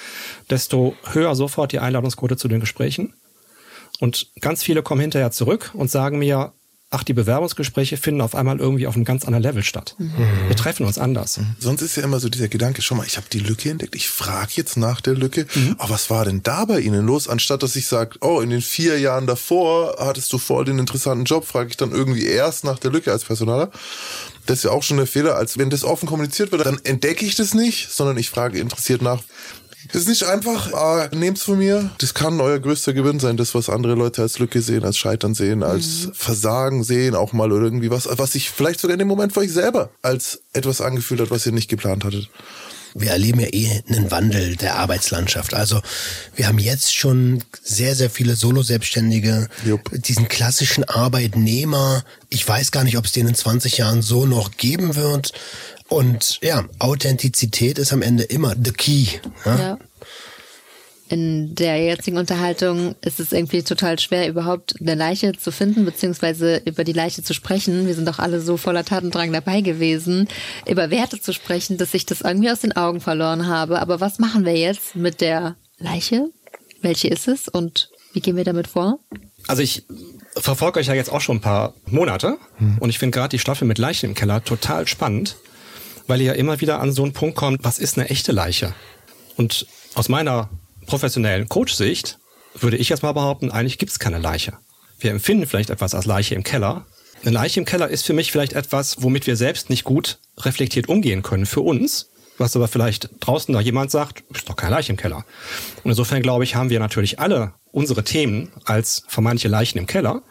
desto 0.49 0.97
höher 1.13 1.35
sofort 1.35 1.73
die 1.73 1.81
Einladungsquote 1.81 2.37
zu 2.37 2.49
den 2.49 2.61
Gesprächen. 2.61 3.15
Und 3.99 4.29
ganz 4.41 4.63
viele 4.63 4.83
kommen 4.83 5.01
hinterher 5.01 5.31
zurück 5.31 5.73
und 5.75 5.91
sagen 5.91 6.19
mir, 6.19 6.53
ach, 6.93 7.05
die 7.05 7.13
Bewerbungsgespräche 7.13 7.97
finden 7.97 8.21
auf 8.21 8.35
einmal 8.35 8.59
irgendwie 8.59 8.87
auf 8.89 8.97
einem 8.97 9.05
ganz 9.05 9.25
anderen 9.25 9.45
Level 9.45 9.63
statt. 9.63 9.95
Wir 10.49 10.57
treffen 10.57 10.85
uns 10.85 10.99
anders. 10.99 11.39
Sonst 11.61 11.83
ist 11.83 11.97
ja 11.97 12.03
immer 12.03 12.19
so 12.19 12.29
dieser 12.29 12.49
Gedanke, 12.49 12.83
schau 12.83 12.97
mal, 12.97 13.07
ich 13.07 13.17
habe 13.17 13.29
die 13.33 13.39
Lücke 13.39 13.71
entdeckt, 13.71 13.95
ich 13.95 14.09
frage 14.09 14.51
jetzt 14.57 14.77
nach 14.77 15.01
der 15.01 15.15
Lücke, 15.15 15.47
Mhm. 15.55 15.77
oh, 15.79 15.85
was 15.89 16.11
war 16.11 16.25
denn 16.25 16.43
da 16.43 16.65
bei 16.65 16.81
Ihnen 16.81 17.07
los? 17.07 17.29
Anstatt 17.29 17.63
dass 17.63 17.77
ich 17.77 17.87
sage, 17.87 18.19
oh, 18.21 18.41
in 18.41 18.51
den 18.51 18.61
vier 18.61 18.99
Jahren 18.99 19.27
davor 19.29 19.97
hattest 20.01 20.33
du 20.33 20.39
voll 20.39 20.65
den 20.65 20.79
interessanten 20.81 21.25
Job, 21.25 21.47
frage 21.47 21.71
ich 21.71 21.77
dann 21.77 21.93
irgendwie 21.93 22.27
erst 22.27 22.65
nach 22.65 22.79
der 22.79 22.91
Lücke 22.91 23.13
als 23.13 23.25
Personaler. 23.25 23.71
Das 24.47 24.59
ist 24.59 24.65
ja 24.65 24.71
auch 24.73 24.83
schon 24.83 24.97
der 24.97 25.07
Fehler, 25.07 25.37
als 25.37 25.59
wenn 25.59 25.71
das 25.71 25.85
offen 25.85 26.09
kommuniziert 26.09 26.51
wird, 26.51 26.67
dann 26.67 26.81
entdecke 26.83 27.25
ich 27.25 27.37
das 27.37 27.55
nicht, 27.55 27.91
sondern 27.93 28.17
ich 28.19 28.31
frage 28.31 28.59
interessiert 28.59 29.01
nach. 29.01 29.23
Das 29.89 30.03
ist 30.03 30.09
nicht 30.09 30.25
einfach, 30.25 30.73
ah, 30.75 31.09
nehmt's 31.13 31.43
von 31.43 31.59
mir. 31.59 31.91
Das 31.99 32.15
kann 32.15 32.41
euer 32.41 32.59
größter 32.59 32.93
Gewinn 32.93 33.19
sein, 33.19 33.37
das, 33.37 33.55
was 33.55 33.69
andere 33.71 33.95
Leute 33.95 34.23
als 34.23 34.39
Lücke 34.39 34.61
sehen, 34.61 34.85
als 34.85 34.99
Scheitern 34.99 35.35
sehen, 35.35 35.63
als 35.63 36.09
Versagen 36.13 36.85
sehen, 36.85 37.15
auch 37.15 37.33
mal 37.33 37.51
oder 37.51 37.65
irgendwie 37.65 37.91
was, 37.91 38.09
was 38.11 38.33
sich 38.33 38.51
vielleicht 38.51 38.81
sogar 38.81 38.95
in 38.95 38.99
dem 38.99 39.09
Moment 39.09 39.33
für 39.33 39.41
euch 39.41 39.53
selber 39.53 39.91
als 40.03 40.43
etwas 40.53 40.81
angefühlt 40.81 41.21
hat, 41.21 41.31
was 41.31 41.47
ihr 41.47 41.53
nicht 41.53 41.71
geplant 41.71 42.05
hattet. 42.05 42.29
Wir 42.95 43.11
erleben 43.11 43.41
ja 43.41 43.49
eh 43.53 43.83
einen 43.89 44.11
Wandel 44.11 44.57
der 44.57 44.77
Arbeitslandschaft. 44.77 45.55
Also 45.55 45.81
wir 46.35 46.47
haben 46.47 46.59
jetzt 46.59 46.95
schon 46.95 47.43
sehr, 47.63 47.95
sehr 47.95 48.11
viele 48.11 48.37
Solo-Selbstständige, 48.37 49.49
Jupp. 49.65 49.91
diesen 49.93 50.29
klassischen 50.29 50.85
Arbeitnehmer. 50.85 52.05
Ich 52.29 52.47
weiß 52.47 52.73
gar 52.73 52.85
nicht, 52.85 52.97
ob 52.97 53.05
es 53.05 53.13
den 53.13 53.29
in 53.29 53.35
20 53.35 53.79
Jahren 53.79 54.03
so 54.03 54.27
noch 54.27 54.57
geben 54.57 54.97
wird. 54.97 55.33
Und 55.89 56.39
ja, 56.41 56.65
Authentizität 56.79 57.79
ist 57.79 57.93
am 57.93 58.03
Ende 58.03 58.23
immer 58.25 58.55
the 58.63 58.73
key. 58.73 59.07
Ja? 59.45 59.59
Ja. 59.59 59.79
In 61.11 61.57
der 61.57 61.77
jetzigen 61.83 62.19
Unterhaltung 62.19 62.95
ist 63.01 63.19
es 63.19 63.33
irgendwie 63.33 63.65
total 63.65 63.99
schwer, 63.99 64.29
überhaupt 64.29 64.77
eine 64.81 64.95
Leiche 64.95 65.33
zu 65.33 65.51
finden, 65.51 65.85
beziehungsweise 65.85 66.63
über 66.65 66.85
die 66.85 66.93
Leiche 66.93 67.25
zu 67.25 67.35
sprechen. 67.35 67.89
Wir 67.89 67.97
sind 67.97 68.07
doch 68.07 68.21
alle 68.21 68.41
so 68.41 68.57
voller 68.57 68.85
Tatendrang 68.85 69.33
dabei 69.33 69.61
gewesen, 69.61 70.29
über 70.69 70.93
Werte 70.93 71.21
zu 71.21 71.33
sprechen, 71.33 71.79
dass 71.79 71.95
ich 71.95 72.07
das 72.07 72.21
irgendwie 72.21 72.49
aus 72.49 72.61
den 72.61 72.77
Augen 72.77 73.01
verloren 73.01 73.49
habe. 73.49 73.81
Aber 73.81 73.99
was 74.01 74.21
machen 74.21 74.45
wir 74.45 74.57
jetzt 74.57 74.95
mit 74.95 75.21
der 75.21 75.57
Leiche? 75.79 76.31
Welche 76.81 77.09
ist 77.09 77.27
es 77.27 77.49
und 77.49 77.91
wie 78.13 78.21
gehen 78.21 78.37
wir 78.37 78.45
damit 78.45 78.69
vor? 78.69 79.01
Also 79.49 79.63
ich 79.63 79.83
verfolge 80.37 80.79
euch 80.79 80.87
ja 80.87 80.95
jetzt 80.95 81.11
auch 81.11 81.21
schon 81.21 81.39
ein 81.39 81.43
paar 81.43 81.75
Monate 81.87 82.39
hm. 82.59 82.79
und 82.79 82.89
ich 82.89 83.01
finde 83.01 83.19
gerade 83.19 83.31
die 83.31 83.41
Staffel 83.41 83.67
mit 83.67 83.79
Leichen 83.79 84.11
im 84.11 84.15
Keller 84.15 84.45
total 84.45 84.87
spannend, 84.87 85.39
weil 86.07 86.21
ihr 86.21 86.29
ja 86.29 86.33
immer 86.35 86.61
wieder 86.61 86.79
an 86.79 86.93
so 86.93 87.03
einen 87.03 87.15
Punkt 87.15 87.35
kommt, 87.35 87.65
was 87.65 87.81
ist 87.81 87.99
eine 87.99 88.09
echte 88.11 88.31
Leiche? 88.31 88.75
Und 89.37 89.67
aus 89.95 90.09
meiner 90.09 90.49
professionellen 90.91 91.49
Coach-Sicht 91.49 92.19
würde 92.55 92.77
ich 92.77 92.89
jetzt 92.89 93.05
mal 93.05 93.13
behaupten, 93.13 93.53
eigentlich 93.53 93.79
gibt 93.79 93.93
es 93.93 94.01
keine 94.01 94.19
Leiche. 94.19 94.55
Wir 94.99 95.13
empfinden 95.13 95.47
vielleicht 95.47 95.71
etwas 95.71 95.95
als 95.95 96.05
Leiche 96.05 96.35
im 96.35 96.43
Keller. 96.43 96.85
Eine 97.23 97.31
Leiche 97.31 97.61
im 97.61 97.65
Keller 97.65 97.89
ist 97.89 98.05
für 98.05 98.13
mich 98.13 98.33
vielleicht 98.33 98.55
etwas, 98.55 99.01
womit 99.01 99.29
wir 99.29 99.37
selbst 99.37 99.71
nicht 99.71 99.85
gut 99.85 100.19
reflektiert 100.37 100.89
umgehen 100.89 101.23
können 101.23 101.47
für 101.47 101.61
uns, 101.61 102.11
was 102.39 102.57
aber 102.57 102.67
vielleicht 102.67 103.09
draußen 103.21 103.55
da 103.55 103.61
jemand 103.61 103.93
sagt, 103.93 104.25
ist 104.35 104.49
doch 104.49 104.57
keine 104.57 104.75
Leiche 104.75 104.91
im 104.91 104.97
Keller. 104.97 105.25
Und 105.85 105.93
insofern 105.93 106.23
glaube 106.23 106.43
ich, 106.43 106.57
haben 106.57 106.71
wir 106.71 106.81
natürlich 106.81 107.21
alle 107.21 107.55
unsere 107.71 108.03
Themen 108.03 108.51
als 108.65 109.05
vermeintliche 109.07 109.49
Leichen 109.49 109.79
im 109.79 109.87
Keller. 109.87 110.23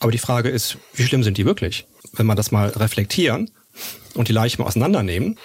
Aber 0.00 0.10
die 0.10 0.18
Frage 0.18 0.48
ist, 0.48 0.78
wie 0.94 1.04
schlimm 1.04 1.22
sind 1.22 1.38
die 1.38 1.46
wirklich? 1.46 1.86
Wenn 2.12 2.26
man 2.26 2.36
das 2.36 2.50
mal 2.50 2.70
reflektieren 2.70 3.52
und 4.14 4.26
die 4.26 4.32
Leiche 4.32 4.58
mal 4.58 4.66
auseinandernehmen. 4.66 5.38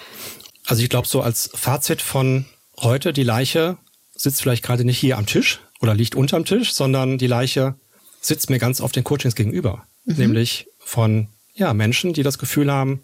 Also 0.66 0.82
ich 0.82 0.88
glaube, 0.88 1.06
so 1.06 1.22
als 1.22 1.48
Fazit 1.54 2.02
von 2.02 2.46
heute, 2.76 3.12
die 3.12 3.22
Leiche 3.22 3.78
sitzt 4.18 4.42
vielleicht 4.42 4.64
gerade 4.64 4.84
nicht 4.84 4.98
hier 4.98 5.16
am 5.16 5.24
Tisch 5.24 5.60
oder 5.80 5.94
liegt 5.94 6.14
unterm 6.14 6.44
Tisch, 6.44 6.74
sondern 6.74 7.16
die 7.16 7.26
Leiche 7.26 7.76
sitzt 8.20 8.50
mir 8.50 8.58
ganz 8.58 8.80
auf 8.80 8.92
den 8.92 9.04
Coachings 9.04 9.34
gegenüber. 9.34 9.86
Mhm. 10.04 10.16
Nämlich 10.16 10.66
von 10.78 11.28
ja, 11.54 11.72
Menschen, 11.72 12.12
die 12.12 12.22
das 12.22 12.38
Gefühl 12.38 12.70
haben, 12.70 13.02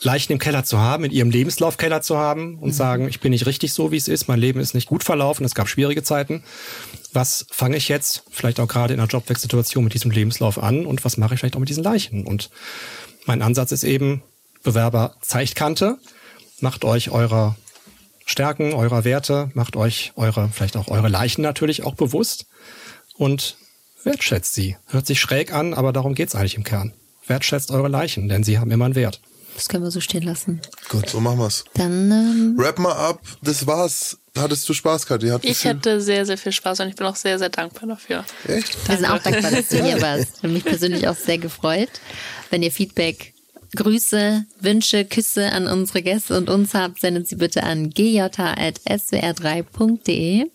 Leichen 0.00 0.32
im 0.32 0.38
Keller 0.38 0.64
zu 0.64 0.78
haben, 0.78 1.04
in 1.04 1.12
ihrem 1.12 1.30
Lebenslaufkeller 1.30 2.02
zu 2.02 2.16
haben 2.16 2.58
und 2.58 2.70
mhm. 2.70 2.74
sagen, 2.74 3.08
ich 3.08 3.20
bin 3.20 3.30
nicht 3.30 3.46
richtig 3.46 3.72
so, 3.72 3.92
wie 3.92 3.96
es 3.96 4.08
ist, 4.08 4.26
mein 4.28 4.40
Leben 4.40 4.60
ist 4.60 4.74
nicht 4.74 4.88
gut 4.88 5.04
verlaufen, 5.04 5.44
es 5.44 5.54
gab 5.54 5.68
schwierige 5.68 6.02
Zeiten. 6.02 6.42
Was 7.12 7.46
fange 7.50 7.76
ich 7.76 7.88
jetzt, 7.88 8.24
vielleicht 8.30 8.58
auch 8.58 8.68
gerade 8.68 8.94
in 8.94 9.00
einer 9.00 9.08
Jobwechselsituation 9.08 9.84
mit 9.84 9.94
diesem 9.94 10.10
Lebenslauf 10.10 10.60
an 10.60 10.86
und 10.86 11.04
was 11.04 11.16
mache 11.16 11.34
ich 11.34 11.40
vielleicht 11.40 11.56
auch 11.56 11.60
mit 11.60 11.68
diesen 11.68 11.84
Leichen? 11.84 12.26
Und 12.26 12.50
mein 13.26 13.42
Ansatz 13.42 13.70
ist 13.70 13.84
eben, 13.84 14.22
Bewerber 14.62 15.14
zeigt 15.20 15.54
Kante, 15.54 15.98
macht 16.60 16.84
euch 16.84 17.10
eurer 17.10 17.56
Stärken, 18.24 18.72
eurer 18.72 19.04
Werte, 19.04 19.50
macht 19.54 19.76
euch 19.76 20.12
eure, 20.16 20.48
vielleicht 20.52 20.76
auch 20.76 20.88
eure 20.88 21.08
Leichen 21.08 21.42
natürlich 21.42 21.82
auch 21.82 21.94
bewusst 21.94 22.46
und 23.16 23.56
wertschätzt 24.04 24.54
sie. 24.54 24.76
Hört 24.88 25.06
sich 25.06 25.20
schräg 25.20 25.52
an, 25.52 25.74
aber 25.74 25.92
darum 25.92 26.14
geht's 26.14 26.34
eigentlich 26.34 26.56
im 26.56 26.64
Kern. 26.64 26.92
Wertschätzt 27.26 27.70
eure 27.70 27.88
Leichen, 27.88 28.28
denn 28.28 28.44
sie 28.44 28.58
haben 28.58 28.70
immer 28.70 28.86
einen 28.86 28.94
Wert. 28.94 29.20
Das 29.54 29.68
können 29.68 29.84
wir 29.84 29.90
so 29.90 30.00
stehen 30.00 30.22
lassen. 30.22 30.60
Gut, 30.88 31.10
so 31.10 31.20
machen 31.20 31.38
wir's. 31.38 31.64
Dann 31.74 32.10
ähm, 32.10 32.54
Wrap 32.56 32.78
mal 32.78 32.94
ab. 32.94 33.20
Das 33.42 33.66
war's. 33.66 34.18
Hattest 34.36 34.66
du 34.66 34.72
Spaß, 34.72 35.06
Kathi? 35.06 35.30
Ich 35.42 35.66
hatte 35.66 36.00
sehr, 36.00 36.24
sehr 36.24 36.38
viel 36.38 36.52
Spaß 36.52 36.80
und 36.80 36.88
ich 36.88 36.96
bin 36.96 37.06
auch 37.06 37.16
sehr, 37.16 37.38
sehr 37.38 37.50
dankbar 37.50 37.86
dafür. 37.86 38.24
Echt? 38.48 38.88
Wir 38.88 38.96
sind 38.96 39.06
auch 39.06 39.18
dankbar, 39.18 39.50
dass 39.50 39.68
du 39.68 39.84
hier 39.84 40.00
warst. 40.00 40.36
Ich 40.38 40.42
habe 40.42 40.54
mich 40.54 40.64
persönlich 40.64 41.06
auch 41.06 41.16
sehr 41.16 41.36
gefreut. 41.36 41.90
Wenn 42.48 42.62
ihr 42.62 42.72
Feedback, 42.72 43.34
Grüße, 43.76 44.44
Wünsche, 44.60 45.04
Küsse 45.04 45.52
an 45.52 45.66
unsere 45.66 46.02
Gäste 46.02 46.36
und 46.36 46.50
uns 46.50 46.74
habt, 46.74 47.00
sendet 47.00 47.28
sie 47.28 47.36
bitte 47.36 47.62
an 47.62 47.90
gj.swr3.de. 47.90 50.46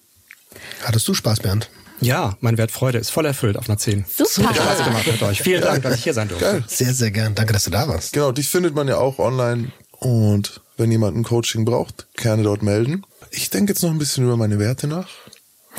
Hattest 0.84 1.08
du 1.08 1.14
Spaß, 1.14 1.40
Bernd? 1.40 1.70
Ja, 2.00 2.38
mein 2.42 2.58
Wert 2.58 2.72
Freude 2.72 3.00
ist 3.00 3.10
voll 3.10 3.26
erfüllt 3.26 3.58
auf 3.58 3.68
einer 3.68 3.78
10. 3.78 4.06
Super. 4.08 4.54
Spaß 4.54 4.84
gemacht 4.84 5.08
mit 5.08 5.22
euch. 5.24 5.42
Vielen 5.42 5.62
Dank, 5.62 5.82
dass 5.82 5.96
ich 5.96 6.04
hier 6.04 6.14
sein 6.14 6.28
durfte. 6.28 6.46
Geil. 6.46 6.64
Sehr, 6.68 6.94
sehr 6.94 7.12
gern. 7.12 7.34
Danke, 7.34 7.54
dass 7.54 7.64
du 7.64 7.72
da 7.72 7.88
warst. 7.88 8.14
Genau, 8.14 8.32
dich 8.32 8.50
findet 8.50 8.76
man 8.76 8.88
ja 8.88 8.98
auch 8.98 9.18
online. 9.18 9.72
Und 10.00 10.62
wenn 10.78 10.92
jemand 10.92 11.18
ein 11.18 11.24
Coaching 11.24 11.66
braucht, 11.66 12.08
gerne 12.16 12.44
dort 12.44 12.62
melden. 12.62 13.04
Ich 13.32 13.50
denke 13.50 13.74
jetzt 13.74 13.82
noch 13.82 13.90
ein 13.90 13.98
bisschen 13.98 14.26
über 14.26 14.38
meine 14.38 14.60
Werte 14.60 14.88
nach. 14.88 15.08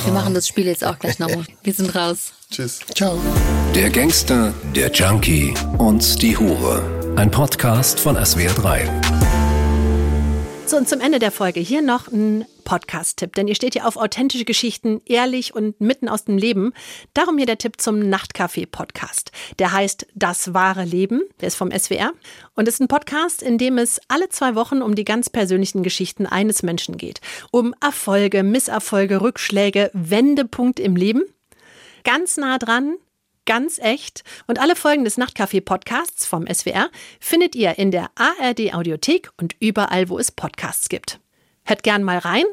Wir 0.05 0.13
machen 0.13 0.35
das 0.35 0.47
Spiel 0.47 0.67
jetzt 0.67 0.85
auch 0.85 0.99
gleich 0.99 1.19
nochmal. 1.19 1.45
Wir 1.63 1.73
sind 1.73 1.95
raus. 1.95 2.33
Tschüss. 2.51 2.81
Ciao. 2.95 3.21
Der 3.75 3.91
Gangster, 3.91 4.55
der 4.75 4.91
Junkie 4.93 5.55
und 5.79 6.23
die 6.23 6.37
Hure. 6.37 6.98
Ein 7.19 7.33
Podcast 7.33 7.99
von 7.99 8.17
SWR3. 8.17 8.89
So, 10.67 10.77
und 10.77 10.89
zum 10.89 11.01
Ende 11.01 11.19
der 11.19 11.33
Folge 11.33 11.59
hier 11.59 11.83
noch 11.83 12.07
ein 12.07 12.45
Podcast-Tipp, 12.63 13.35
denn 13.35 13.49
ihr 13.49 13.57
steht 13.57 13.73
hier 13.73 13.89
auf 13.89 13.97
authentische 13.97 14.45
Geschichten, 14.45 15.01
ehrlich 15.05 15.53
und 15.53 15.81
mitten 15.81 16.09
aus 16.09 16.27
dem 16.27 16.39
Leben. 16.39 16.73
Darum 17.15 17.37
hier 17.37 17.47
der 17.47 17.59
Tipp 17.59 17.81
zum 17.81 17.99
Nachtcafé-Podcast. 17.99 19.33
Der 19.59 19.73
heißt 19.73 20.07
Das 20.15 20.55
wahre 20.55 20.85
Leben, 20.85 21.23
der 21.41 21.49
ist 21.49 21.57
vom 21.57 21.73
SWR 21.73 22.13
und 22.55 22.69
ist 22.69 22.81
ein 22.81 22.87
Podcast, 22.87 23.43
in 23.43 23.59
dem 23.59 23.79
es 23.79 24.01
alle 24.07 24.29
zwei 24.29 24.55
Wochen 24.55 24.81
um 24.81 24.95
die 24.95 25.05
ganz 25.05 25.29
persönlichen 25.29 25.83
Geschichten 25.83 26.25
eines 26.25 26.63
Menschen 26.63 26.99
geht. 26.99 27.21
Um 27.51 27.75
Erfolge, 27.81 28.45
Misserfolge, 28.45 29.23
Rückschläge, 29.23 29.91
Wendepunkt 29.93 30.79
im 30.79 30.95
Leben. 30.95 31.23
Ganz 32.05 32.37
nah 32.37 32.59
dran, 32.59 32.95
ganz 33.49 33.79
echt. 33.79 34.25
Und 34.47 34.61
alle 34.61 34.77
Folgen 34.77 35.05
des 35.05 35.17
Nachtcafé-Podcasts 35.17 36.27
vom 36.27 36.47
SWR 36.47 36.91
findet 37.19 37.57
ihr 37.57 37.79
in 37.79 37.91
der 37.91 38.11
ARD-Audiothek 38.15 39.31
und 39.39 39.57
überall, 39.59 40.11
wo 40.11 40.19
es 40.19 40.31
Podcasts 40.31 40.91
gibt. 40.91 41.19
Hört 41.65 41.83
gern 41.83 42.05
mal 42.05 42.19
rein, 42.19 42.45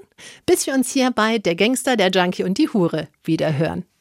bis 0.45 0.65
wir 0.65 0.73
uns 0.73 0.91
hier 0.91 1.11
bei 1.11 1.37
Der 1.37 1.55
Gangster, 1.55 1.97
der 1.97 2.11
Junkie 2.11 2.43
und 2.43 2.57
die 2.57 2.69
Hure 2.69 3.09
wieder 3.23 3.57
hören. 3.57 3.85